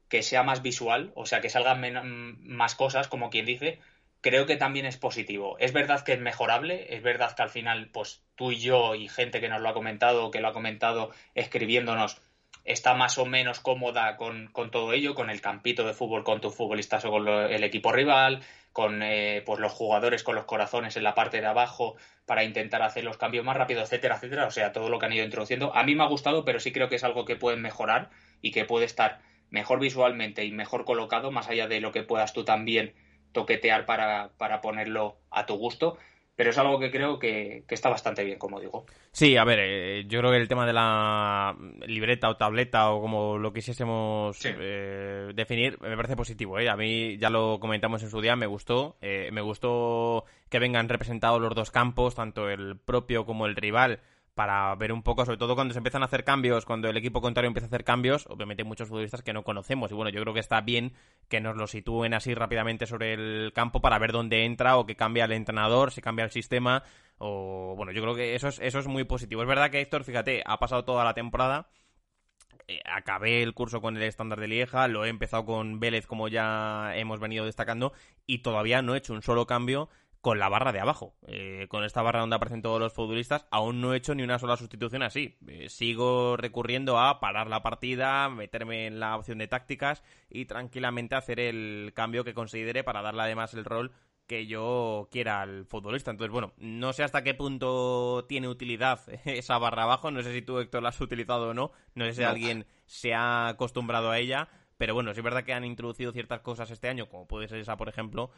que 0.08 0.24
sea 0.24 0.42
más 0.42 0.64
visual, 0.64 1.12
o 1.14 1.28
sea, 1.28 1.42
que 1.42 1.50
salgan 1.50 2.40
más 2.42 2.74
cosas, 2.74 3.08
como 3.08 3.30
quien 3.30 3.46
dice, 3.46 3.80
creo 4.22 4.46
que 4.46 4.58
también 4.58 4.86
es 4.86 4.98
positivo. 4.98 5.58
Es 5.60 5.74
verdad 5.74 6.04
que 6.04 6.14
es 6.14 6.20
mejorable, 6.20 6.94
es 6.96 7.02
verdad 7.02 7.36
que 7.36 7.42
al 7.42 7.50
final, 7.50 7.90
pues 7.92 8.24
tú 8.36 8.52
y 8.52 8.60
yo 8.60 8.96
y 8.96 9.08
gente 9.08 9.40
que 9.40 9.50
nos 9.50 9.62
lo 9.62 9.70
ha 9.70 9.74
comentado, 9.74 10.32
que 10.32 10.42
lo 10.42 10.50
ha 10.50 10.54
comentado 10.54 11.12
escribiéndonos, 11.36 12.22
está 12.66 12.94
más 12.94 13.18
o 13.18 13.26
menos 13.26 13.60
cómoda 13.60 14.18
con, 14.18 14.52
todo 14.72 14.94
ello, 14.94 15.16
con 15.16 15.30
el 15.30 15.42
campito 15.42 15.86
de 15.86 15.94
fútbol 15.94 16.24
con 16.24 16.42
tus 16.42 16.56
futbolistas 16.56 17.06
o 17.06 17.12
con 17.12 17.28
el 17.28 17.64
equipo 17.64 17.92
rival, 17.92 18.42
con 18.74 19.02
eh, 19.02 19.42
pues 19.46 19.60
los 19.60 19.72
jugadores 19.72 20.24
con 20.24 20.36
los 20.36 20.46
corazones 20.46 20.96
en 20.96 21.04
la 21.04 21.16
parte 21.16 21.42
de 21.42 21.48
abajo 21.48 21.96
para 22.26 22.44
intentar 22.44 22.84
hacer 22.84 23.04
los 23.04 23.18
cambios 23.18 23.44
más 23.44 23.58
rápido, 23.58 23.82
etcétera, 23.82 24.18
etcétera. 24.18 24.46
O 24.46 24.52
sea, 24.52 24.72
todo 24.72 24.90
lo 24.90 25.00
que 25.00 25.08
han 25.08 25.14
ido 25.14 25.26
introduciendo. 25.26 25.76
A 25.76 25.84
mí 25.84 25.96
me 25.96 26.04
ha 26.04 26.08
gustado, 26.08 26.46
pero 26.46 26.60
sí 26.60 26.72
creo 26.72 26.90
que 26.90 26.96
es 26.96 27.04
algo 27.04 27.26
que 27.26 27.36
pueden 27.36 27.62
mejorar 27.62 28.10
y 28.42 28.52
que 28.52 28.66
puede 28.66 28.86
estar 28.86 29.20
mejor 29.50 29.80
visualmente 29.80 30.46
y 30.46 30.52
mejor 30.52 30.86
colocado, 30.86 31.32
más 31.32 31.50
allá 31.50 31.68
de 31.68 31.82
lo 31.82 31.92
que 31.92 32.04
puedas 32.04 32.34
tú 32.34 32.44
también 32.44 32.94
toquetear 33.32 33.86
para, 33.86 34.30
para 34.38 34.62
ponerlo 34.62 35.18
a 35.32 35.46
tu 35.46 35.56
gusto 35.56 35.98
pero 36.40 36.52
es 36.52 36.58
algo 36.58 36.80
que 36.80 36.90
creo 36.90 37.20
que, 37.20 37.66
está 37.68 37.90
bastante 37.90 38.24
bien, 38.24 38.40
como 38.40 38.62
digo. 38.62 38.86
Sí, 39.12 39.36
a 39.36 39.44
ver, 39.44 39.60
eh, 39.62 40.06
yo 40.08 40.20
creo 40.20 40.32
que 40.32 40.38
el 40.38 40.48
tema 40.48 40.66
de 40.66 40.72
la 40.72 41.54
libreta 41.86 42.30
o 42.30 42.38
tableta 42.38 42.92
o 42.92 43.02
como 43.02 43.38
lo 43.38 43.52
quisiésemos 43.52 44.40
eh, 44.46 45.34
definir 45.36 45.78
me 45.82 45.98
parece 45.98 46.16
positivo. 46.16 46.58
¿eh? 46.58 46.70
A 46.70 46.78
mí 46.78 47.18
ya 47.18 47.30
lo 47.30 47.60
comentamos 47.60 48.04
en 48.04 48.10
su 48.10 48.22
día, 48.22 48.38
me 48.38 48.46
gustó. 48.46 48.96
Me 49.02 49.42
gustó 49.42 50.24
que 50.48 50.60
vengan 50.60 50.88
representados 50.88 51.42
los 51.42 51.54
dos 51.54 51.72
campos, 51.72 52.16
tanto 52.16 52.50
el 52.50 52.78
propio 52.78 53.26
como 53.26 53.46
el 53.46 53.58
rival 53.58 54.00
para 54.40 54.74
ver 54.76 54.94
un 54.94 55.04
poco, 55.04 55.26
sobre 55.26 55.38
todo 55.38 55.54
cuando 55.54 55.74
se 55.74 55.80
empiezan 55.80 56.02
a 56.02 56.06
hacer 56.06 56.24
cambios, 56.24 56.64
cuando 56.64 56.88
el 56.88 56.96
equipo 56.96 57.20
contrario 57.20 57.50
empieza 57.50 57.66
a 57.66 57.68
hacer 57.68 57.84
cambios, 57.84 58.26
obviamente 58.28 58.64
hay 58.64 58.70
muchos 58.70 58.88
futbolistas 58.88 59.22
que 59.22 59.34
no 59.34 59.44
conocemos. 59.44 59.92
Y 59.92 59.96
bueno, 59.96 60.12
yo 60.12 60.22
creo 60.22 60.34
que 60.34 60.40
está 60.40 60.62
bien 60.62 60.94
que 61.28 61.42
nos 61.42 61.58
lo 61.58 61.68
sitúen 61.68 62.14
así 62.14 62.34
rápidamente 62.34 62.88
sobre 62.88 63.16
el 63.16 63.52
campo 63.54 63.82
para 63.82 64.00
ver 64.00 64.14
dónde 64.14 64.46
entra 64.46 64.78
o 64.78 64.86
que 64.86 64.96
cambia 64.96 65.26
el 65.26 65.34
entrenador, 65.34 65.92
si 65.92 66.00
cambia 66.00 66.24
el 66.24 66.32
sistema. 66.32 66.84
O 67.18 67.74
bueno, 67.76 67.92
yo 67.92 68.02
creo 68.02 68.16
que 68.16 68.34
eso 68.34 68.48
es, 68.48 68.60
eso 68.60 68.80
es 68.80 68.88
muy 68.88 69.04
positivo. 69.04 69.42
Es 69.42 69.48
verdad 69.50 69.72
que 69.72 69.82
Héctor, 69.82 70.06
fíjate, 70.06 70.42
ha 70.46 70.58
pasado 70.58 70.86
toda 70.86 71.04
la 71.04 71.14
temporada. 71.14 71.68
Eh, 72.70 72.80
acabé 72.86 73.44
el 73.44 73.54
curso 73.54 73.82
con 73.82 73.98
el 73.98 74.04
estándar 74.04 74.40
de 74.40 74.48
Lieja, 74.48 74.88
lo 74.88 75.04
he 75.04 75.10
empezado 75.10 75.44
con 75.44 75.82
Vélez 75.82 76.08
como 76.08 76.30
ya 76.30 76.96
hemos 76.96 77.20
venido 77.20 77.44
destacando 77.44 77.92
y 78.26 78.38
todavía 78.38 78.82
no 78.82 78.96
he 78.96 79.00
hecho 79.00 79.12
un 79.12 79.22
solo 79.22 79.46
cambio 79.48 79.90
con 80.22 80.40
la 80.40 80.50
barra 80.50 80.72
de 80.72 80.80
abajo. 80.80 81.16
Eh, 81.28 81.68
con 81.70 81.84
esta 81.84 82.02
barra 82.02 82.20
donde 82.20 82.36
aparecen 82.36 82.62
todos 82.62 82.80
los 82.80 82.94
futbolistas, 82.94 83.46
aún 83.52 83.82
no 83.82 83.94
he 83.94 83.98
hecho 83.98 84.16
ni 84.16 84.24
una 84.24 84.40
sola 84.40 84.58
sustitución 84.58 85.04
así. 85.04 85.38
Eh, 85.48 85.70
sigo 85.70 86.36
recurriendo 86.38 87.00
a 87.00 87.20
parar 87.20 87.48
la 87.48 87.64
partida, 87.64 88.30
meterme 88.30 88.88
en 88.88 89.00
la 89.00 89.16
opción 89.16 89.38
de 89.38 89.48
tácticas 89.48 90.04
y 90.30 90.46
tranquilamente 90.46 91.16
hacer 91.16 91.40
el 91.40 91.92
cambio 91.96 92.24
que 92.24 92.34
considere 92.34 92.84
para 92.84 93.02
darle 93.02 93.24
además 93.24 93.54
el 93.54 93.66
rol 93.66 93.92
que 94.28 94.46
yo 94.46 95.08
quiera 95.12 95.42
al 95.42 95.66
futbolista. 95.66 96.12
Entonces, 96.12 96.32
bueno, 96.32 96.54
no 96.58 96.94
sé 96.94 97.04
hasta 97.04 97.24
qué 97.24 97.34
punto 97.34 98.26
tiene 98.30 98.48
utilidad 98.48 99.02
esa 99.26 99.58
barra 99.58 99.84
abajo. 99.84 100.12
No 100.12 100.22
sé 100.22 100.34
si 100.34 100.42
tú, 100.42 100.60
Héctor, 100.60 100.84
la 100.84 100.90
has 100.90 101.02
utilizado 101.02 101.50
o 101.50 101.54
no. 101.54 101.72
No 101.96 102.06
sé 102.06 102.14
si 102.14 102.24
alguien 102.24 102.68
se 102.86 103.14
ha 103.14 103.48
acostumbrado 103.48 104.12
a 104.12 104.20
ella. 104.20 104.50
Pero 104.78 104.94
bueno, 104.94 105.14
sí 105.14 105.20
es 105.20 105.24
verdad 105.24 105.44
que 105.44 105.54
han 105.54 105.66
introducido 105.66 106.14
ciertas 106.14 106.40
cosas 106.40 106.72
este 106.72 106.88
año, 106.88 107.10
como 107.10 107.28
puede 107.28 107.50
ser 107.50 107.58
esa, 107.58 107.76
por 107.76 107.90
ejemplo, 107.90 108.32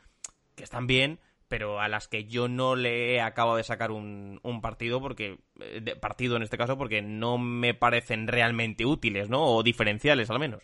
que 0.55 0.63
están 0.63 0.87
bien, 0.87 1.19
pero 1.51 1.81
a 1.81 1.89
las 1.89 2.07
que 2.07 2.23
yo 2.23 2.47
no 2.47 2.77
le 2.77 3.19
acabo 3.19 3.57
de 3.57 3.65
sacar 3.65 3.91
un, 3.91 4.39
partido 4.61 5.01
porque 5.01 5.37
eh, 5.59 5.97
partido 5.99 6.37
en 6.37 6.43
este 6.43 6.57
caso 6.57 6.77
porque 6.77 7.01
no 7.01 7.37
me 7.37 7.73
parecen 7.73 8.27
realmente 8.27 8.85
útiles, 8.85 9.29
¿no? 9.29 9.43
O 9.43 9.61
diferenciales 9.61 10.29
al 10.29 10.39
menos. 10.39 10.63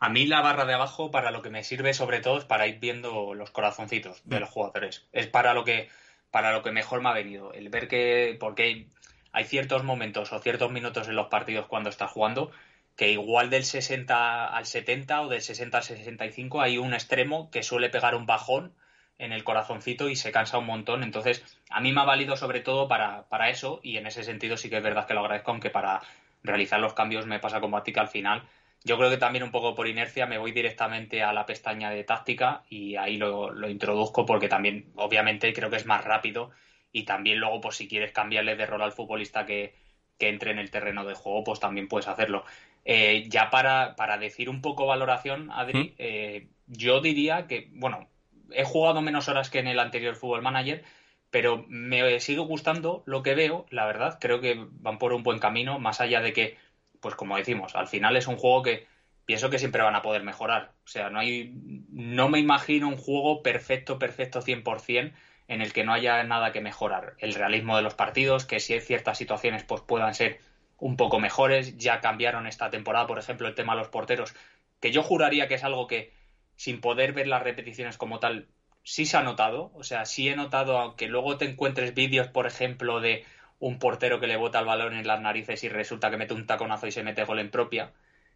A 0.00 0.08
mí 0.08 0.26
la 0.26 0.40
barra 0.40 0.64
de 0.64 0.72
abajo 0.72 1.10
para 1.10 1.30
lo 1.30 1.42
que 1.42 1.50
me 1.50 1.62
sirve 1.64 1.92
sobre 1.92 2.20
todo 2.20 2.38
es 2.38 2.46
para 2.46 2.66
ir 2.66 2.80
viendo 2.80 3.34
los 3.34 3.50
corazoncitos 3.50 4.22
de 4.24 4.38
mm. 4.38 4.40
los 4.40 4.48
jugadores. 4.48 5.06
Es 5.12 5.26
para 5.26 5.52
lo 5.52 5.64
que 5.64 5.90
para 6.30 6.50
lo 6.52 6.62
que 6.62 6.72
mejor 6.72 7.02
me 7.02 7.10
ha 7.10 7.12
venido, 7.12 7.52
el 7.52 7.68
ver 7.68 7.86
que 7.86 8.38
porque 8.40 8.86
hay 9.32 9.44
ciertos 9.44 9.84
momentos 9.84 10.32
o 10.32 10.38
ciertos 10.38 10.72
minutos 10.72 11.08
en 11.08 11.16
los 11.16 11.26
partidos 11.26 11.66
cuando 11.66 11.90
estás 11.90 12.10
jugando 12.10 12.52
que 12.96 13.12
igual 13.12 13.50
del 13.50 13.64
60 13.64 14.46
al 14.46 14.64
70 14.64 15.20
o 15.20 15.28
del 15.28 15.42
60 15.42 15.76
al 15.76 15.84
65 15.84 16.62
hay 16.62 16.78
un 16.78 16.94
extremo 16.94 17.50
que 17.50 17.62
suele 17.62 17.90
pegar 17.90 18.14
un 18.14 18.24
bajón 18.24 18.72
en 19.18 19.32
el 19.32 19.44
corazoncito 19.44 20.08
y 20.08 20.16
se 20.16 20.32
cansa 20.32 20.58
un 20.58 20.66
montón. 20.66 21.02
Entonces, 21.02 21.58
a 21.70 21.80
mí 21.80 21.92
me 21.92 22.00
ha 22.00 22.04
valido 22.04 22.36
sobre 22.36 22.60
todo 22.60 22.88
para, 22.88 23.28
para 23.28 23.50
eso 23.50 23.80
y 23.82 23.96
en 23.96 24.06
ese 24.06 24.24
sentido 24.24 24.56
sí 24.56 24.70
que 24.70 24.76
es 24.76 24.82
verdad 24.82 25.06
que 25.06 25.14
lo 25.14 25.20
agradezco, 25.20 25.50
aunque 25.50 25.70
para 25.70 26.02
realizar 26.42 26.80
los 26.80 26.94
cambios 26.94 27.26
me 27.26 27.40
pasa 27.40 27.60
como 27.60 27.76
a 27.76 27.82
ti 27.82 27.92
que 27.92 28.00
al 28.00 28.08
final 28.08 28.42
yo 28.84 28.96
creo 28.98 29.10
que 29.10 29.16
también 29.16 29.42
un 29.42 29.50
poco 29.50 29.74
por 29.74 29.88
inercia 29.88 30.26
me 30.26 30.38
voy 30.38 30.52
directamente 30.52 31.22
a 31.22 31.32
la 31.32 31.44
pestaña 31.44 31.90
de 31.90 32.04
táctica 32.04 32.62
y 32.68 32.96
ahí 32.96 33.16
lo, 33.16 33.50
lo 33.50 33.68
introduzco 33.68 34.24
porque 34.24 34.48
también 34.48 34.92
obviamente 34.94 35.52
creo 35.52 35.70
que 35.70 35.76
es 35.76 35.86
más 35.86 36.04
rápido 36.04 36.50
y 36.92 37.04
también 37.04 37.38
luego 37.38 37.60
pues 37.60 37.76
si 37.76 37.88
quieres 37.88 38.12
cambiarle 38.12 38.54
de 38.54 38.64
rol 38.64 38.82
al 38.82 38.92
futbolista 38.92 39.44
que, 39.44 39.74
que 40.18 40.28
entre 40.28 40.52
en 40.52 40.58
el 40.58 40.70
terreno 40.70 41.04
de 41.04 41.14
juego 41.14 41.42
pues 41.42 41.60
también 41.60 41.88
puedes 41.88 42.08
hacerlo. 42.08 42.44
Eh, 42.84 43.24
ya 43.28 43.50
para, 43.50 43.96
para 43.96 44.18
decir 44.18 44.48
un 44.48 44.62
poco 44.62 44.86
valoración, 44.86 45.50
Adri, 45.50 45.94
eh, 45.98 46.46
yo 46.68 47.00
diría 47.00 47.48
que, 47.48 47.68
bueno, 47.72 48.08
he 48.52 48.64
jugado 48.64 49.02
menos 49.02 49.28
horas 49.28 49.50
que 49.50 49.58
en 49.58 49.66
el 49.68 49.78
anterior 49.78 50.14
Football 50.14 50.42
Manager, 50.42 50.84
pero 51.30 51.64
me 51.68 52.20
sigue 52.20 52.40
gustando 52.40 53.02
lo 53.06 53.22
que 53.22 53.34
veo, 53.34 53.66
la 53.70 53.86
verdad, 53.86 54.18
creo 54.20 54.40
que 54.40 54.66
van 54.70 54.98
por 54.98 55.12
un 55.12 55.22
buen 55.22 55.38
camino, 55.38 55.78
más 55.78 56.00
allá 56.00 56.20
de 56.20 56.32
que, 56.32 56.56
pues 57.00 57.14
como 57.14 57.36
decimos, 57.36 57.74
al 57.74 57.88
final 57.88 58.16
es 58.16 58.26
un 58.26 58.36
juego 58.36 58.62
que 58.62 58.86
pienso 59.26 59.50
que 59.50 59.58
siempre 59.58 59.82
van 59.82 59.96
a 59.96 60.02
poder 60.02 60.22
mejorar. 60.22 60.72
O 60.84 60.88
sea, 60.88 61.10
no 61.10 61.18
hay 61.18 61.52
no 61.90 62.28
me 62.28 62.38
imagino 62.38 62.88
un 62.88 62.96
juego 62.96 63.42
perfecto, 63.42 63.98
perfecto 63.98 64.40
100% 64.40 65.12
en 65.48 65.60
el 65.60 65.72
que 65.72 65.84
no 65.84 65.92
haya 65.92 66.22
nada 66.24 66.52
que 66.52 66.60
mejorar. 66.60 67.14
El 67.18 67.34
realismo 67.34 67.76
de 67.76 67.82
los 67.82 67.94
partidos, 67.94 68.46
que 68.46 68.60
si 68.60 68.72
hay 68.74 68.80
ciertas 68.80 69.18
situaciones 69.18 69.64
pues 69.64 69.82
puedan 69.82 70.14
ser 70.14 70.40
un 70.78 70.96
poco 70.96 71.20
mejores, 71.20 71.76
ya 71.76 72.00
cambiaron 72.00 72.46
esta 72.46 72.70
temporada, 72.70 73.06
por 73.06 73.18
ejemplo, 73.18 73.48
el 73.48 73.54
tema 73.54 73.74
de 73.74 73.80
los 73.80 73.88
porteros, 73.88 74.34
que 74.80 74.90
yo 74.92 75.02
juraría 75.02 75.48
que 75.48 75.54
es 75.54 75.64
algo 75.64 75.86
que 75.86 76.12
sin 76.56 76.80
poder 76.80 77.12
ver 77.12 77.26
las 77.26 77.42
repeticiones 77.42 77.96
como 77.96 78.18
tal, 78.18 78.48
sí 78.82 79.06
se 79.06 79.16
ha 79.16 79.22
notado. 79.22 79.70
O 79.74 79.82
sea, 79.82 80.04
sí 80.04 80.28
he 80.28 80.36
notado, 80.36 80.78
aunque 80.78 81.08
luego 81.08 81.36
te 81.36 81.44
encuentres 81.44 81.94
vídeos, 81.94 82.28
por 82.28 82.46
ejemplo, 82.46 83.00
de 83.00 83.24
un 83.58 83.78
portero 83.78 84.20
que 84.20 84.26
le 84.26 84.36
bota 84.36 84.60
el 84.60 84.66
balón 84.66 84.94
en 84.94 85.06
las 85.06 85.20
narices 85.20 85.64
y 85.64 85.68
resulta 85.68 86.10
que 86.10 86.16
mete 86.16 86.34
un 86.34 86.46
taconazo 86.46 86.86
y 86.86 86.92
se 86.92 87.02
mete 87.02 87.24
gol 87.24 87.38
en 87.38 87.50
propia. 87.50 87.92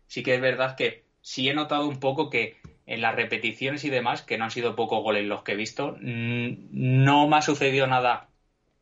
Sí 0.06 0.22
que 0.22 0.34
es 0.34 0.40
verdad 0.40 0.76
que 0.76 1.04
sí 1.20 1.48
he 1.48 1.54
notado 1.54 1.86
un 1.86 2.00
poco 2.00 2.30
que 2.30 2.56
en 2.86 3.00
las 3.00 3.14
repeticiones 3.14 3.84
y 3.84 3.90
demás, 3.90 4.22
que 4.22 4.38
no 4.38 4.44
han 4.44 4.50
sido 4.50 4.74
pocos 4.74 5.02
goles 5.02 5.24
los 5.24 5.42
que 5.42 5.52
he 5.52 5.56
visto, 5.56 5.96
no 6.00 7.28
me 7.28 7.36
ha 7.36 7.42
sucedido 7.42 7.86
nada 7.86 8.28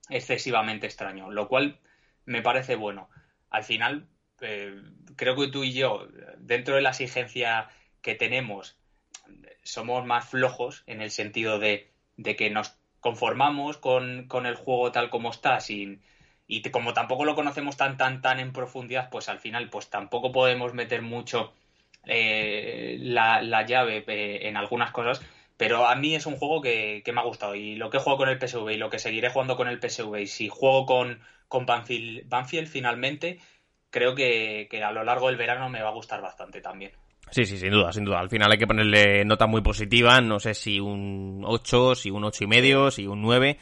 excesivamente 0.09 0.87
extraño, 0.87 1.31
lo 1.31 1.49
cual 1.49 1.79
me 2.25 2.41
parece 2.41 2.77
bueno. 2.77 3.11
Al 3.51 3.65
final, 3.65 4.09
eh, 4.41 4.81
creo 5.17 5.37
que 5.37 5.49
tú 5.49 5.65
y 5.65 5.73
yo, 5.73 6.09
dentro 6.39 6.77
de 6.77 6.83
la 6.83 6.91
exigencia 6.91 7.69
que 8.01 8.15
tenemos 8.15 8.79
somos 9.69 10.07
más 10.07 10.27
flojos 10.27 10.83
en 10.87 11.03
el 11.03 11.11
sentido 11.11 11.59
de, 11.59 11.91
que 12.37 12.51
nos 12.51 12.79
conformamos 13.01 13.77
con, 13.77 14.29
el 14.47 14.55
juego 14.55 14.91
tal 14.93 15.11
como 15.11 15.31
está 15.31 15.61
sin, 15.61 16.03
y 16.47 16.63
como 16.71 16.95
tampoco 16.95 17.27
lo 17.27 17.35
conocemos 17.35 17.77
tan 17.77 17.99
tan 17.99 18.23
tan 18.23 18.41
en 18.41 18.53
profundidad 18.53 19.11
pues 19.11 19.29
al 19.29 19.39
final 19.39 19.69
pues 19.69 19.91
tampoco 19.91 20.33
podemos 20.33 20.73
meter 20.73 21.03
mucho 21.03 21.53
eh, 22.07 22.97
la, 23.01 23.43
llave 23.67 24.05
eh, 24.09 24.49
en 24.49 24.57
algunas 24.57 24.91
cosas 24.91 25.21
pero 25.59 25.87
a 25.87 25.95
mí 25.97 26.15
es 26.15 26.25
un 26.27 26.37
juego 26.37 26.63
que, 26.63 27.03
me 27.13 27.21
ha 27.21 27.25
gustado 27.25 27.55
y 27.55 27.77
lo 27.77 27.91
que 27.91 27.99
jugado 27.99 28.19
con 28.19 28.29
el 28.31 28.39
PSV 28.41 28.71
y 28.71 28.77
lo 28.79 28.91
que 28.91 28.99
seguiré 28.99 29.29
jugando 29.29 29.57
con 29.57 29.69
el 29.69 29.81
PSV 29.81 30.21
y 30.21 30.27
si 30.27 30.49
juego 30.49 30.87
con, 30.87 31.21
con 31.49 31.67
Banfield, 31.67 32.69
finalmente 32.69 33.39
creo 33.91 34.15
que 34.15 34.69
a 34.83 34.93
lo 34.93 35.05
largo 35.05 35.27
del 35.29 35.37
verano 35.37 35.69
me 35.69 35.83
va 35.83 35.91
a 35.91 35.93
gustar 35.93 36.23
bastante 36.23 36.61
también 36.63 36.93
Sí, 37.31 37.45
sí, 37.45 37.59
sin 37.59 37.71
duda, 37.71 37.93
sin 37.93 38.05
duda. 38.05 38.21
Al 38.21 38.31
final 38.31 38.51
hay 38.51 38.59
que 38.59 38.67
ponerle 38.67 39.25
nota 39.25 39.47
muy 39.47 39.61
positiva, 39.61 40.21
no 40.21 40.41
sé 40.41 40.55
si 40.55 40.81
un 40.81 41.43
8, 41.45 41.95
si 41.95 42.11
un 42.11 42.25
ocho 42.25 42.45
y 42.45 42.47
medio, 42.47 42.91
si 42.91 43.07
un 43.07 43.23
9. 43.23 43.59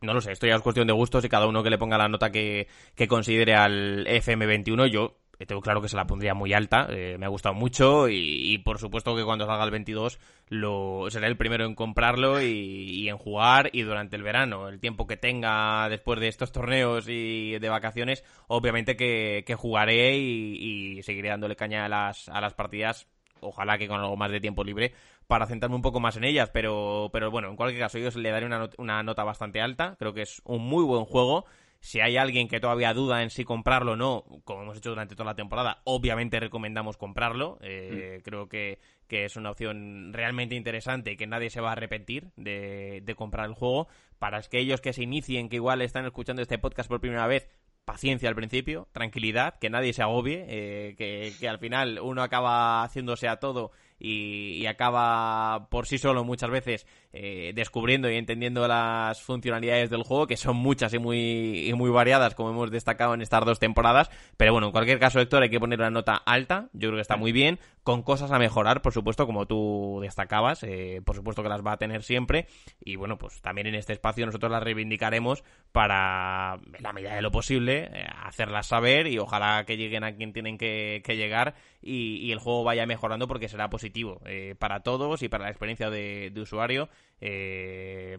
No 0.00 0.14
lo 0.14 0.20
sé, 0.20 0.32
esto 0.32 0.46
ya 0.46 0.54
es 0.54 0.62
cuestión 0.62 0.86
de 0.86 0.92
gustos 0.92 1.24
y 1.24 1.28
cada 1.28 1.46
uno 1.46 1.62
que 1.62 1.70
le 1.70 1.78
ponga 1.78 1.98
la 1.98 2.08
nota 2.08 2.30
que, 2.30 2.68
que 2.94 3.08
considere 3.08 3.54
al 3.54 4.06
FM21. 4.06 4.90
Yo 4.90 5.16
tengo 5.46 5.60
claro 5.60 5.80
que 5.80 5.88
se 5.88 5.96
la 5.96 6.06
pondría 6.06 6.34
muy 6.34 6.52
alta, 6.52 6.86
eh, 6.90 7.16
me 7.18 7.26
ha 7.26 7.28
gustado 7.28 7.54
mucho 7.54 8.08
y, 8.08 8.58
por 8.58 8.78
supuesto 8.78 9.14
que 9.14 9.24
cuando 9.24 9.46
salga 9.46 9.64
el 9.64 9.70
22 9.70 10.18
lo, 10.48 11.06
seré 11.10 11.28
el 11.28 11.36
primero 11.36 11.64
en 11.64 11.74
comprarlo 11.74 12.42
y, 12.42 13.08
en 13.08 13.18
jugar 13.18 13.70
y 13.72 13.82
durante 13.82 14.16
el 14.16 14.22
verano, 14.22 14.68
el 14.68 14.80
tiempo 14.80 15.06
que 15.06 15.16
tenga 15.16 15.88
después 15.88 16.18
de 16.18 16.28
estos 16.28 16.50
torneos 16.50 17.08
y 17.08 17.58
de 17.58 17.68
vacaciones, 17.68 18.24
obviamente 18.48 18.96
que, 18.96 19.54
jugaré 19.56 20.16
y, 20.16 21.02
seguiré 21.02 21.28
dándole 21.28 21.56
caña 21.56 21.84
a 21.84 21.88
las, 21.88 22.28
a 22.28 22.40
las 22.40 22.54
partidas, 22.54 23.06
ojalá 23.40 23.78
que 23.78 23.86
con 23.86 24.00
algo 24.00 24.16
más 24.16 24.32
de 24.32 24.40
tiempo 24.40 24.64
libre 24.64 24.92
para 25.28 25.46
centrarme 25.46 25.76
un 25.76 25.82
poco 25.82 26.00
más 26.00 26.16
en 26.16 26.24
ellas, 26.24 26.50
pero, 26.50 27.10
pero 27.12 27.30
bueno, 27.30 27.48
en 27.48 27.56
cualquier 27.56 27.82
caso 27.82 27.98
yo 27.98 28.10
le 28.18 28.30
daré 28.30 28.46
una, 28.46 28.68
una 28.78 29.02
nota 29.02 29.24
bastante 29.24 29.60
alta, 29.60 29.94
creo 29.98 30.14
que 30.14 30.22
es 30.22 30.40
un 30.44 30.66
muy 30.66 30.84
buen 30.84 31.04
juego 31.04 31.44
si 31.80 32.00
hay 32.00 32.16
alguien 32.16 32.48
que 32.48 32.60
todavía 32.60 32.92
duda 32.92 33.22
en 33.22 33.30
si 33.30 33.44
comprarlo 33.44 33.92
o 33.92 33.96
no, 33.96 34.24
como 34.44 34.62
hemos 34.62 34.78
hecho 34.78 34.90
durante 34.90 35.14
toda 35.14 35.30
la 35.30 35.36
temporada, 35.36 35.80
obviamente 35.84 36.40
recomendamos 36.40 36.96
comprarlo. 36.96 37.58
Eh, 37.60 38.18
mm. 38.18 38.22
Creo 38.22 38.48
que, 38.48 38.78
es 39.08 39.36
una 39.36 39.50
opción 39.50 40.12
realmente 40.12 40.54
interesante 40.54 41.12
y 41.12 41.16
que 41.16 41.26
nadie 41.26 41.50
se 41.50 41.60
va 41.60 41.70
a 41.70 41.72
arrepentir 41.72 42.30
de, 42.36 43.14
comprar 43.16 43.46
el 43.46 43.54
juego. 43.54 43.88
Para 44.18 44.38
aquellos 44.38 44.80
que 44.80 44.92
se 44.92 45.04
inicien, 45.04 45.48
que 45.48 45.56
igual 45.56 45.80
están 45.80 46.04
escuchando 46.04 46.42
este 46.42 46.58
podcast 46.58 46.88
por 46.88 47.00
primera 47.00 47.26
vez, 47.26 47.48
paciencia 47.84 48.28
al 48.28 48.34
principio, 48.34 48.88
tranquilidad, 48.92 49.58
que 49.58 49.70
nadie 49.70 49.92
se 49.92 50.02
agobie, 50.02 50.44
eh, 50.48 50.94
que, 50.98 51.32
que, 51.38 51.48
al 51.48 51.58
final 51.58 52.00
uno 52.02 52.22
acaba 52.22 52.82
haciéndose 52.82 53.28
a 53.28 53.36
todo 53.36 53.70
y, 53.98 54.66
acaba 54.66 55.68
por 55.70 55.86
sí 55.86 55.98
solo 55.98 56.24
muchas 56.24 56.50
veces 56.50 56.86
eh, 57.12 57.52
descubriendo 57.54 58.10
y 58.10 58.16
entendiendo 58.16 58.66
las 58.68 59.22
funcionalidades 59.22 59.90
del 59.90 60.02
juego, 60.02 60.26
que 60.26 60.36
son 60.36 60.56
muchas 60.56 60.92
y 60.94 60.98
muy, 60.98 61.68
y 61.68 61.74
muy 61.74 61.90
variadas, 61.90 62.34
como 62.34 62.50
hemos 62.50 62.70
destacado 62.70 63.14
en 63.14 63.22
estas 63.22 63.44
dos 63.44 63.58
temporadas. 63.58 64.10
Pero 64.36 64.52
bueno, 64.52 64.66
en 64.68 64.72
cualquier 64.72 64.98
caso, 64.98 65.20
Héctor, 65.20 65.42
hay 65.42 65.50
que 65.50 65.60
poner 65.60 65.78
una 65.78 65.90
nota 65.90 66.14
alta, 66.14 66.68
yo 66.72 66.88
creo 66.88 66.96
que 66.96 67.02
está 67.02 67.16
muy 67.16 67.32
bien, 67.32 67.58
con 67.82 68.02
cosas 68.02 68.32
a 68.32 68.38
mejorar, 68.38 68.82
por 68.82 68.92
supuesto, 68.92 69.24
como 69.24 69.46
tú 69.46 70.00
destacabas, 70.02 70.62
eh, 70.62 71.00
por 71.04 71.16
supuesto 71.16 71.42
que 71.42 71.48
las 71.48 71.64
va 71.64 71.72
a 71.72 71.76
tener 71.78 72.02
siempre. 72.02 72.46
Y 72.80 72.96
bueno, 72.96 73.16
pues 73.16 73.40
también 73.40 73.66
en 73.66 73.74
este 73.74 73.94
espacio 73.94 74.26
nosotros 74.26 74.52
las 74.52 74.62
reivindicaremos 74.62 75.42
para, 75.72 76.58
en 76.74 76.82
la 76.82 76.92
medida 76.92 77.14
de 77.14 77.22
lo 77.22 77.30
posible, 77.30 77.88
eh, 77.92 78.06
hacerlas 78.24 78.66
saber 78.66 79.06
y 79.06 79.18
ojalá 79.18 79.64
que 79.64 79.78
lleguen 79.78 80.04
a 80.04 80.14
quien 80.14 80.34
tienen 80.34 80.58
que, 80.58 81.02
llegar 81.06 81.54
y, 81.80 82.30
el 82.30 82.38
juego 82.38 82.62
vaya 82.62 82.84
mejorando 82.84 83.26
porque 83.26 83.48
será 83.48 83.70
positivo 83.70 84.20
eh, 84.26 84.54
para 84.58 84.80
todos 84.80 85.22
y 85.22 85.28
para 85.28 85.44
la 85.44 85.50
experiencia 85.50 85.88
de, 85.88 86.30
usuario 86.36 86.90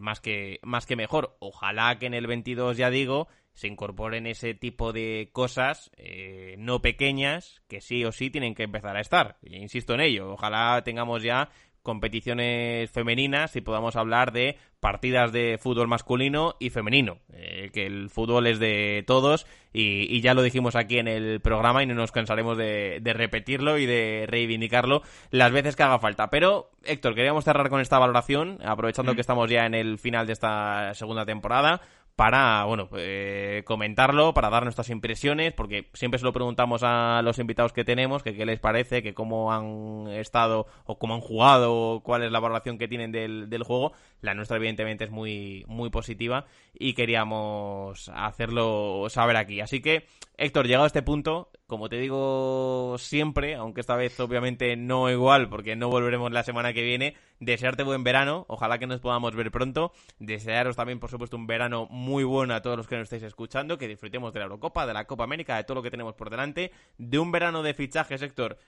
más, 0.00 0.20
que, 0.20 0.60
más 0.62 0.86
que 0.86 0.96
mejor. 0.96 1.36
Ojalá 1.40 1.98
que 1.98 2.06
en 2.06 2.14
el 2.14 2.26
22, 2.26 2.76
ya 2.76 2.90
digo, 2.90 3.28
se 3.54 3.68
incorporen 3.68 4.26
ese 4.26 4.54
tipo 4.54 4.92
de 4.92 5.30
cosas 5.32 5.90
eh, 5.96 6.54
no 6.58 6.80
pequeñas 6.80 7.62
que 7.68 7.80
sí 7.80 8.04
o 8.04 8.12
sí 8.12 8.30
tienen 8.30 8.54
que 8.54 8.62
empezar 8.62 8.96
a 8.96 9.00
estar. 9.00 9.38
insisto 9.42 9.94
en 9.94 10.00
ello. 10.00 10.32
Ojalá 10.32 10.82
tengamos 10.84 11.22
ya 11.22 11.50
competiciones 11.82 12.90
femeninas 12.90 13.56
y 13.56 13.60
podamos 13.60 13.96
hablar 13.96 14.32
de 14.32 14.58
partidas 14.80 15.32
de 15.32 15.58
fútbol 15.60 15.88
masculino 15.88 16.56
y 16.58 16.70
femenino, 16.70 17.18
eh, 17.32 17.70
que 17.72 17.86
el 17.86 18.10
fútbol 18.10 18.46
es 18.46 18.58
de 18.58 19.04
todos 19.06 19.46
y, 19.72 20.20
ya 20.20 20.34
lo 20.34 20.42
dijimos 20.42 20.74
aquí 20.74 20.98
en 20.98 21.06
el 21.06 21.40
programa 21.40 21.82
y 21.82 21.86
no 21.86 21.94
nos 21.94 22.12
cansaremos 22.12 22.56
de, 22.56 23.00
repetirlo 23.04 23.78
y 23.78 23.86
de 23.86 24.26
reivindicarlo 24.28 25.02
las 25.30 25.52
veces 25.52 25.76
que 25.76 25.82
haga 25.82 25.98
falta. 25.98 26.30
Pero, 26.30 26.70
Héctor, 26.84 27.14
queríamos 27.14 27.44
cerrar 27.44 27.68
con 27.68 27.80
esta 27.80 27.98
valoración, 27.98 28.58
aprovechando 28.64 29.12
mm. 29.12 29.14
que 29.14 29.20
estamos 29.20 29.50
ya 29.50 29.66
en 29.66 29.74
el 29.74 29.98
final 29.98 30.26
de 30.26 30.32
esta 30.32 30.94
segunda 30.94 31.24
temporada 31.24 31.80
para, 32.16 32.64
bueno, 32.64 32.88
eh, 32.96 33.62
comentarlo, 33.64 34.34
para 34.34 34.50
dar 34.50 34.64
nuestras 34.64 34.90
impresiones, 34.90 35.52
porque 35.52 35.88
siempre 35.94 36.18
se 36.18 36.24
lo 36.24 36.32
preguntamos 36.32 36.82
a 36.84 37.22
los 37.22 37.38
invitados 37.38 37.72
que 37.72 37.84
tenemos, 37.84 38.22
que 38.22 38.34
qué 38.34 38.44
les 38.44 38.60
parece, 38.60 39.02
que 39.02 39.14
cómo 39.14 39.52
han 39.52 40.08
estado 40.12 40.66
o 40.84 40.98
cómo 40.98 41.14
han 41.14 41.20
jugado, 41.20 41.74
o 41.74 42.02
cuál 42.02 42.22
es 42.22 42.30
la 42.30 42.40
valoración 42.40 42.78
que 42.78 42.88
tienen 42.88 43.12
del, 43.12 43.48
del 43.48 43.62
juego. 43.62 43.92
La 44.20 44.34
nuestra, 44.34 44.58
evidentemente, 44.58 45.04
es 45.04 45.10
muy, 45.10 45.64
muy 45.66 45.90
positiva 45.90 46.44
y 46.74 46.92
queríamos 46.94 48.10
hacerlo 48.14 49.06
saber 49.08 49.36
aquí. 49.36 49.60
Así 49.60 49.80
que, 49.80 50.06
Héctor, 50.36 50.66
llegado 50.66 50.84
a 50.84 50.88
este 50.88 51.02
punto, 51.02 51.50
como 51.66 51.88
te 51.88 51.96
digo 51.96 52.96
siempre, 52.98 53.54
aunque 53.54 53.80
esta 53.80 53.96
vez 53.96 54.18
obviamente 54.20 54.76
no 54.76 55.08
igual, 55.10 55.48
porque 55.48 55.76
no 55.76 55.88
volveremos 55.88 56.32
la 56.32 56.42
semana 56.42 56.72
que 56.72 56.82
viene, 56.82 57.14
desearte 57.40 57.82
buen 57.82 58.04
verano, 58.04 58.44
ojalá 58.48 58.78
que 58.78 58.86
nos 58.86 59.00
podamos 59.00 59.34
ver 59.34 59.50
pronto, 59.50 59.92
desearos 60.18 60.76
también, 60.76 61.00
por 61.00 61.10
supuesto, 61.10 61.36
un 61.36 61.46
verano 61.46 61.86
muy 61.90 62.22
bueno 62.22 62.54
a 62.54 62.62
todos 62.62 62.76
los 62.76 62.86
que 62.86 62.96
nos 62.96 63.04
estáis 63.04 63.22
escuchando, 63.22 63.78
que 63.78 63.88
disfrutemos 63.88 64.32
de 64.32 64.40
la 64.40 64.44
Eurocopa, 64.44 64.86
de 64.86 64.94
la 64.94 65.06
Copa 65.06 65.24
América, 65.24 65.56
de 65.56 65.64
todo 65.64 65.76
lo 65.76 65.82
que 65.82 65.90
tenemos 65.90 66.14
por 66.14 66.30
delante, 66.30 66.70
de 66.98 67.18
un 67.18 67.32
verano 67.32 67.62
de 67.62 67.74
fichajes, 67.74 68.22
Héctor, 68.22 68.58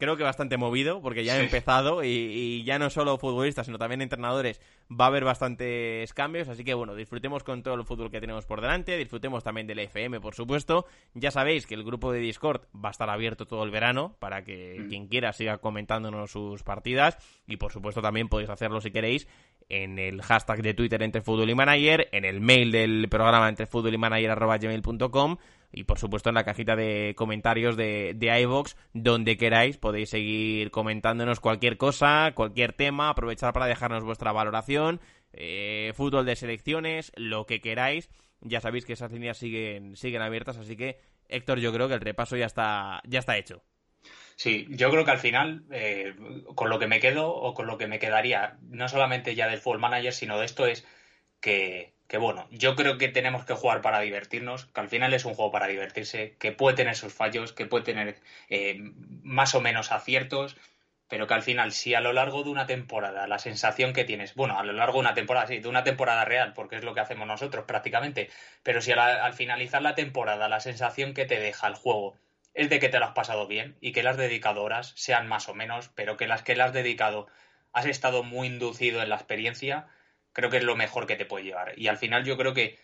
creo 0.00 0.16
que 0.16 0.24
bastante 0.24 0.56
movido, 0.56 1.00
porque 1.02 1.24
ya 1.24 1.34
ha 1.34 1.40
empezado 1.40 2.02
y, 2.02 2.64
ya 2.64 2.78
no 2.78 2.90
solo 2.90 3.18
futbolistas, 3.18 3.66
sino 3.66 3.78
también 3.78 4.02
entrenadores, 4.02 4.60
va 4.90 5.04
a 5.04 5.08
haber 5.08 5.24
bastantes 5.24 6.12
cambios, 6.14 6.48
así 6.48 6.64
que 6.64 6.74
bueno, 6.74 6.96
disfrutemos 6.96 7.44
con 7.44 7.62
todo 7.62 7.74
el 7.74 7.84
fútbol 7.84 8.10
que 8.10 8.20
tenemos 8.20 8.46
por 8.46 8.60
delante, 8.60 8.96
disfrutemos 8.96 9.44
también 9.44 9.66
del 9.66 9.78
FM, 9.78 10.20
por 10.20 10.34
supuesto. 10.34 10.86
Ya 11.14 11.30
sabéis 11.30 11.66
que 11.66 11.74
el 11.74 11.84
grupo 11.84 12.10
de 12.10 12.18
Discord 12.18 12.62
va 12.74 12.88
a 12.88 12.92
estar 12.92 13.10
abierto 13.10 13.46
todo 13.46 13.62
el 13.62 13.70
verano 13.70 14.16
para 14.18 14.42
que 14.42 14.78
mm. 14.80 14.88
quien 14.88 15.06
quiera 15.06 15.32
siga 15.32 15.58
comentándonos 15.58 16.30
sus 16.30 16.62
partidas 16.62 17.18
y 17.46 17.58
por 17.58 17.70
supuesto 17.70 18.00
también 18.00 18.28
podéis 18.28 18.50
hacerlo 18.50 18.80
si 18.80 18.90
queréis 18.90 19.28
en 19.68 19.98
el 19.98 20.22
hashtag 20.22 20.62
de 20.62 20.74
Twitter 20.74 21.02
entre 21.02 21.20
fútbol 21.20 21.50
y 21.50 21.54
manager, 21.54 22.08
en 22.12 22.24
el 22.24 22.40
mail 22.40 22.72
del 22.72 23.08
programa 23.08 23.48
entre 23.48 23.66
fútbol 23.66 23.94
y 23.94 23.98
manager 23.98 24.30
y 25.72 25.84
por 25.84 25.98
supuesto 25.98 26.28
en 26.28 26.34
la 26.34 26.44
cajita 26.44 26.76
de 26.76 27.14
comentarios 27.16 27.76
de, 27.76 28.12
de 28.14 28.40
iVox, 28.42 28.76
donde 28.92 29.36
queráis 29.36 29.76
podéis 29.78 30.10
seguir 30.10 30.70
comentándonos 30.70 31.40
cualquier 31.40 31.76
cosa, 31.76 32.32
cualquier 32.34 32.72
tema, 32.72 33.10
aprovechar 33.10 33.52
para 33.52 33.66
dejarnos 33.66 34.04
vuestra 34.04 34.32
valoración, 34.32 35.00
eh, 35.32 35.92
fútbol 35.94 36.26
de 36.26 36.36
selecciones, 36.36 37.12
lo 37.16 37.46
que 37.46 37.60
queráis. 37.60 38.10
Ya 38.40 38.60
sabéis 38.60 38.84
que 38.86 38.94
esas 38.94 39.12
líneas 39.12 39.36
siguen, 39.36 39.96
siguen 39.96 40.22
abiertas, 40.22 40.56
así 40.56 40.76
que 40.76 40.98
Héctor, 41.28 41.60
yo 41.60 41.72
creo 41.72 41.88
que 41.88 41.94
el 41.94 42.00
repaso 42.00 42.36
ya 42.36 42.46
está, 42.46 43.00
ya 43.06 43.20
está 43.20 43.36
hecho. 43.36 43.62
Sí, 44.34 44.66
yo 44.70 44.90
creo 44.90 45.04
que 45.04 45.10
al 45.10 45.18
final, 45.18 45.64
eh, 45.70 46.14
con 46.54 46.70
lo 46.70 46.78
que 46.78 46.86
me 46.86 46.98
quedo 46.98 47.30
o 47.30 47.52
con 47.52 47.66
lo 47.66 47.76
que 47.76 47.86
me 47.86 47.98
quedaría, 47.98 48.56
no 48.62 48.88
solamente 48.88 49.34
ya 49.34 49.46
del 49.48 49.60
Full 49.60 49.78
Manager, 49.78 50.12
sino 50.12 50.38
de 50.38 50.46
esto 50.46 50.66
es 50.66 50.86
que 51.40 51.92
que 52.10 52.18
bueno, 52.18 52.48
yo 52.50 52.74
creo 52.74 52.98
que 52.98 53.06
tenemos 53.06 53.44
que 53.44 53.54
jugar 53.54 53.82
para 53.82 54.00
divertirnos, 54.00 54.66
que 54.66 54.80
al 54.80 54.88
final 54.88 55.14
es 55.14 55.24
un 55.24 55.34
juego 55.34 55.52
para 55.52 55.68
divertirse, 55.68 56.34
que 56.40 56.50
puede 56.50 56.74
tener 56.76 56.96
sus 56.96 57.14
fallos, 57.14 57.52
que 57.52 57.66
puede 57.66 57.84
tener 57.84 58.16
eh, 58.48 58.80
más 59.22 59.54
o 59.54 59.60
menos 59.60 59.92
aciertos, 59.92 60.56
pero 61.06 61.28
que 61.28 61.34
al 61.34 61.44
final, 61.44 61.70
si 61.70 61.94
a 61.94 62.00
lo 62.00 62.12
largo 62.12 62.42
de 62.42 62.50
una 62.50 62.66
temporada 62.66 63.28
la 63.28 63.38
sensación 63.38 63.92
que 63.92 64.02
tienes, 64.02 64.34
bueno, 64.34 64.58
a 64.58 64.64
lo 64.64 64.72
largo 64.72 64.94
de 64.94 65.00
una 65.02 65.14
temporada, 65.14 65.46
sí, 65.46 65.60
de 65.60 65.68
una 65.68 65.84
temporada 65.84 66.24
real, 66.24 66.52
porque 66.52 66.74
es 66.74 66.82
lo 66.82 66.94
que 66.94 67.00
hacemos 67.00 67.28
nosotros 67.28 67.64
prácticamente, 67.64 68.28
pero 68.64 68.80
si 68.80 68.90
al 68.90 69.32
finalizar 69.34 69.80
la 69.80 69.94
temporada 69.94 70.48
la 70.48 70.58
sensación 70.58 71.14
que 71.14 71.26
te 71.26 71.38
deja 71.38 71.68
el 71.68 71.76
juego 71.76 72.16
es 72.54 72.68
de 72.70 72.80
que 72.80 72.88
te 72.88 72.98
lo 72.98 73.04
has 73.04 73.14
pasado 73.14 73.46
bien 73.46 73.76
y 73.80 73.92
que 73.92 74.02
le 74.02 74.08
has 74.08 74.16
dedicado 74.16 74.64
horas, 74.64 74.94
sean 74.96 75.28
más 75.28 75.48
o 75.48 75.54
menos, 75.54 75.90
pero 75.94 76.16
que 76.16 76.26
las 76.26 76.42
que 76.42 76.56
le 76.56 76.64
has 76.64 76.72
dedicado 76.72 77.28
has 77.72 77.86
estado 77.86 78.24
muy 78.24 78.48
inducido 78.48 79.00
en 79.00 79.10
la 79.10 79.14
experiencia, 79.14 79.86
creo 80.32 80.50
que 80.50 80.58
es 80.58 80.64
lo 80.64 80.76
mejor 80.76 81.06
que 81.06 81.16
te 81.16 81.26
puede 81.26 81.44
llevar. 81.44 81.78
Y 81.78 81.88
al 81.88 81.98
final 81.98 82.24
yo 82.24 82.36
creo 82.36 82.54
que 82.54 82.78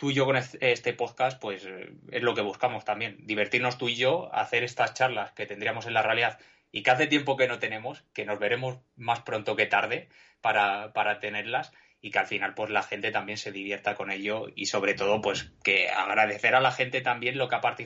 tú 0.00 0.10
y 0.10 0.14
yo 0.14 0.24
con 0.24 0.36
este 0.36 0.94
podcast, 0.94 1.38
pues 1.38 1.66
eh, 1.66 1.92
es 2.10 2.22
lo 2.22 2.34
que 2.34 2.40
buscamos 2.40 2.86
también, 2.86 3.18
divertirnos 3.26 3.76
tú 3.76 3.90
y 3.90 3.96
yo, 3.96 4.34
hacer 4.34 4.64
estas 4.64 4.94
charlas 4.94 5.32
que 5.32 5.44
tendríamos 5.44 5.86
en 5.86 5.92
la 5.92 6.02
realidad 6.02 6.38
y 6.72 6.82
que 6.82 6.90
hace 6.90 7.06
tiempo 7.06 7.36
que 7.36 7.46
no 7.46 7.58
tenemos, 7.58 8.02
que 8.14 8.24
nos 8.24 8.38
veremos 8.38 8.78
más 8.96 9.20
pronto 9.20 9.56
que 9.56 9.66
tarde 9.66 10.08
para, 10.40 10.94
para 10.94 11.20
tenerlas 11.20 11.70
y 12.00 12.10
que 12.10 12.18
al 12.18 12.26
final 12.26 12.54
pues 12.54 12.70
la 12.70 12.82
gente 12.82 13.10
también 13.10 13.36
se 13.36 13.52
divierta 13.52 13.94
con 13.94 14.10
ello 14.10 14.46
y 14.54 14.66
sobre 14.66 14.94
todo 14.94 15.20
pues 15.20 15.52
que 15.62 15.90
agradecer 15.90 16.54
a 16.54 16.62
la 16.62 16.72
gente 16.72 17.02
también 17.02 17.36
lo 17.36 17.50
que 17.50 17.56
ha 17.56 17.76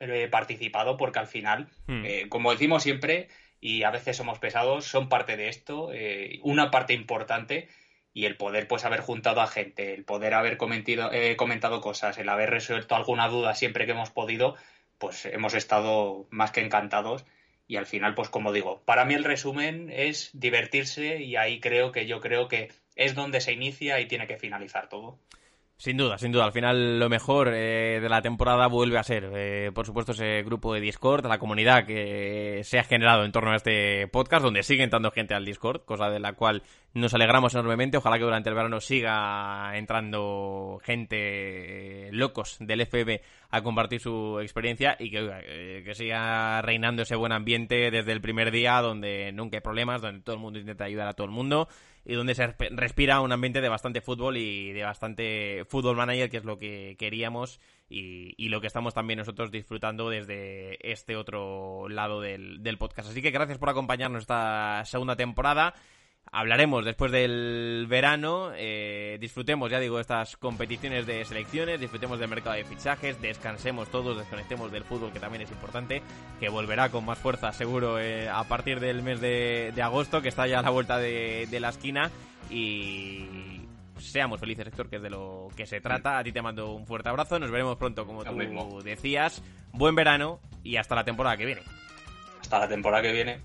eh, 0.00 0.28
participado 0.28 0.96
porque 0.96 1.20
al 1.20 1.28
final, 1.28 1.68
hmm. 1.86 2.04
eh, 2.04 2.28
como 2.28 2.50
decimos 2.50 2.82
siempre 2.82 3.28
y 3.60 3.84
a 3.84 3.92
veces 3.92 4.16
somos 4.16 4.40
pesados, 4.40 4.86
son 4.86 5.08
parte 5.08 5.36
de 5.36 5.48
esto, 5.48 5.90
una 6.42 6.70
parte 6.70 6.94
importante 6.94 7.68
y 8.12 8.24
el 8.26 8.36
poder 8.36 8.66
pues 8.66 8.84
haber 8.84 9.00
juntado 9.00 9.40
a 9.40 9.46
gente, 9.46 9.94
el 9.94 10.04
poder 10.04 10.34
haber 10.34 10.58
eh, 11.12 11.36
comentado 11.36 11.80
cosas, 11.80 12.18
el 12.18 12.28
haber 12.28 12.50
resuelto 12.50 12.94
alguna 12.94 13.28
duda 13.28 13.54
siempre 13.54 13.86
que 13.86 13.92
hemos 13.92 14.10
podido, 14.10 14.56
pues 14.98 15.26
hemos 15.26 15.54
estado 15.54 16.26
más 16.30 16.50
que 16.50 16.60
encantados 16.60 17.24
y 17.66 17.76
al 17.76 17.86
final 17.86 18.14
pues 18.14 18.28
como 18.28 18.52
digo, 18.52 18.82
para 18.84 19.04
mí 19.04 19.14
el 19.14 19.24
resumen 19.24 19.90
es 19.92 20.30
divertirse 20.32 21.22
y 21.22 21.36
ahí 21.36 21.60
creo 21.60 21.92
que 21.92 22.06
yo 22.06 22.20
creo 22.20 22.48
que 22.48 22.70
es 22.96 23.14
donde 23.14 23.40
se 23.40 23.52
inicia 23.52 24.00
y 24.00 24.06
tiene 24.06 24.26
que 24.26 24.38
finalizar 24.38 24.88
todo. 24.88 25.18
Sin 25.80 25.96
duda, 25.96 26.18
sin 26.18 26.30
duda. 26.30 26.44
Al 26.44 26.52
final 26.52 26.98
lo 26.98 27.08
mejor 27.08 27.54
eh, 27.54 28.00
de 28.02 28.08
la 28.10 28.20
temporada 28.20 28.66
vuelve 28.66 28.98
a 28.98 29.02
ser, 29.02 29.30
eh, 29.34 29.70
por 29.74 29.86
supuesto, 29.86 30.12
ese 30.12 30.42
grupo 30.42 30.74
de 30.74 30.80
Discord, 30.82 31.24
la 31.24 31.38
comunidad 31.38 31.86
que 31.86 32.60
se 32.64 32.78
ha 32.78 32.84
generado 32.84 33.24
en 33.24 33.32
torno 33.32 33.52
a 33.52 33.56
este 33.56 34.06
podcast, 34.08 34.44
donde 34.44 34.62
sigue 34.62 34.82
entrando 34.82 35.10
gente 35.10 35.32
al 35.32 35.46
Discord, 35.46 35.86
cosa 35.86 36.10
de 36.10 36.20
la 36.20 36.34
cual 36.34 36.62
nos 36.92 37.14
alegramos 37.14 37.54
enormemente. 37.54 37.96
Ojalá 37.96 38.18
que 38.18 38.24
durante 38.24 38.50
el 38.50 38.56
verano 38.56 38.78
siga 38.78 39.70
entrando 39.74 40.80
gente 40.84 42.08
eh, 42.08 42.10
locos 42.12 42.58
del 42.60 42.84
FB 42.84 43.22
a 43.48 43.62
compartir 43.62 44.00
su 44.00 44.38
experiencia 44.38 44.98
y 45.00 45.10
que, 45.10 45.82
que 45.82 45.94
siga 45.94 46.60
reinando 46.60 47.04
ese 47.04 47.16
buen 47.16 47.32
ambiente 47.32 47.90
desde 47.90 48.12
el 48.12 48.20
primer 48.20 48.50
día, 48.50 48.82
donde 48.82 49.32
nunca 49.32 49.56
hay 49.56 49.62
problemas, 49.62 50.02
donde 50.02 50.20
todo 50.20 50.36
el 50.36 50.42
mundo 50.42 50.58
intenta 50.58 50.84
ayudar 50.84 51.08
a 51.08 51.14
todo 51.14 51.24
el 51.24 51.32
mundo 51.32 51.68
y 52.04 52.14
donde 52.14 52.34
se 52.34 52.46
respira 52.70 53.20
un 53.20 53.32
ambiente 53.32 53.60
de 53.60 53.68
bastante 53.68 54.00
fútbol 54.00 54.36
y 54.36 54.72
de 54.72 54.82
bastante 54.82 55.64
fútbol 55.68 55.96
manager, 55.96 56.30
que 56.30 56.38
es 56.38 56.44
lo 56.44 56.56
que 56.58 56.96
queríamos 56.98 57.60
y, 57.88 58.48
lo 58.48 58.60
que 58.60 58.66
estamos 58.66 58.94
también 58.94 59.18
nosotros 59.18 59.50
disfrutando 59.50 60.08
desde 60.10 60.78
este 60.90 61.16
otro 61.16 61.88
lado 61.88 62.20
del, 62.20 62.62
del 62.62 62.78
podcast. 62.78 63.10
Así 63.10 63.22
que 63.22 63.30
gracias 63.30 63.58
por 63.58 63.68
acompañarnos 63.68 64.22
esta 64.22 64.82
segunda 64.86 65.16
temporada 65.16 65.74
hablaremos 66.32 66.84
después 66.84 67.10
del 67.10 67.86
verano, 67.88 68.50
eh, 68.54 69.18
disfrutemos, 69.20 69.70
ya 69.70 69.80
digo, 69.80 70.00
estas 70.00 70.36
competiciones 70.36 71.06
de 71.06 71.24
selecciones, 71.24 71.80
disfrutemos 71.80 72.18
del 72.18 72.28
mercado 72.28 72.56
de 72.56 72.64
fichajes, 72.64 73.20
descansemos 73.20 73.90
todos, 73.90 74.16
desconectemos 74.16 74.70
del 74.70 74.84
fútbol, 74.84 75.12
que 75.12 75.20
también 75.20 75.42
es 75.42 75.50
importante, 75.50 76.02
que 76.38 76.48
volverá 76.48 76.88
con 76.90 77.04
más 77.04 77.18
fuerza 77.18 77.52
seguro 77.52 77.98
eh, 77.98 78.28
a 78.28 78.44
partir 78.44 78.80
del 78.80 79.02
mes 79.02 79.20
de, 79.20 79.72
agosto, 79.82 80.22
que 80.22 80.28
está 80.28 80.46
ya 80.46 80.60
a 80.60 80.62
la 80.62 80.70
vuelta 80.70 80.98
de, 80.98 81.48
de 81.50 81.60
la 81.60 81.70
esquina 81.70 82.10
y 82.48 83.60
seamos 84.00 84.40
felices, 84.40 84.66
Héctor, 84.66 84.88
que 84.88 84.96
es 84.96 85.02
de 85.02 85.10
lo 85.10 85.48
que 85.56 85.66
se 85.66 85.80
trata. 85.80 86.18
A 86.18 86.24
ti 86.24 86.32
te 86.32 86.42
mando 86.42 86.74
un 86.74 86.86
fuerte 86.86 87.08
abrazo, 87.08 87.38
nos 87.38 87.50
veremos 87.50 87.76
pronto, 87.76 88.06
como 88.06 88.24
tú 88.24 88.82
decías. 88.82 89.42
Buen 89.72 89.94
verano 89.94 90.40
y 90.62 90.76
hasta 90.76 90.94
la 90.94 91.04
temporada 91.04 91.36
que 91.36 91.46
viene. 91.46 91.62
Hasta 92.40 92.58
la 92.58 92.68
temporada 92.68 93.02
que 93.02 93.12
viene. 93.12 93.40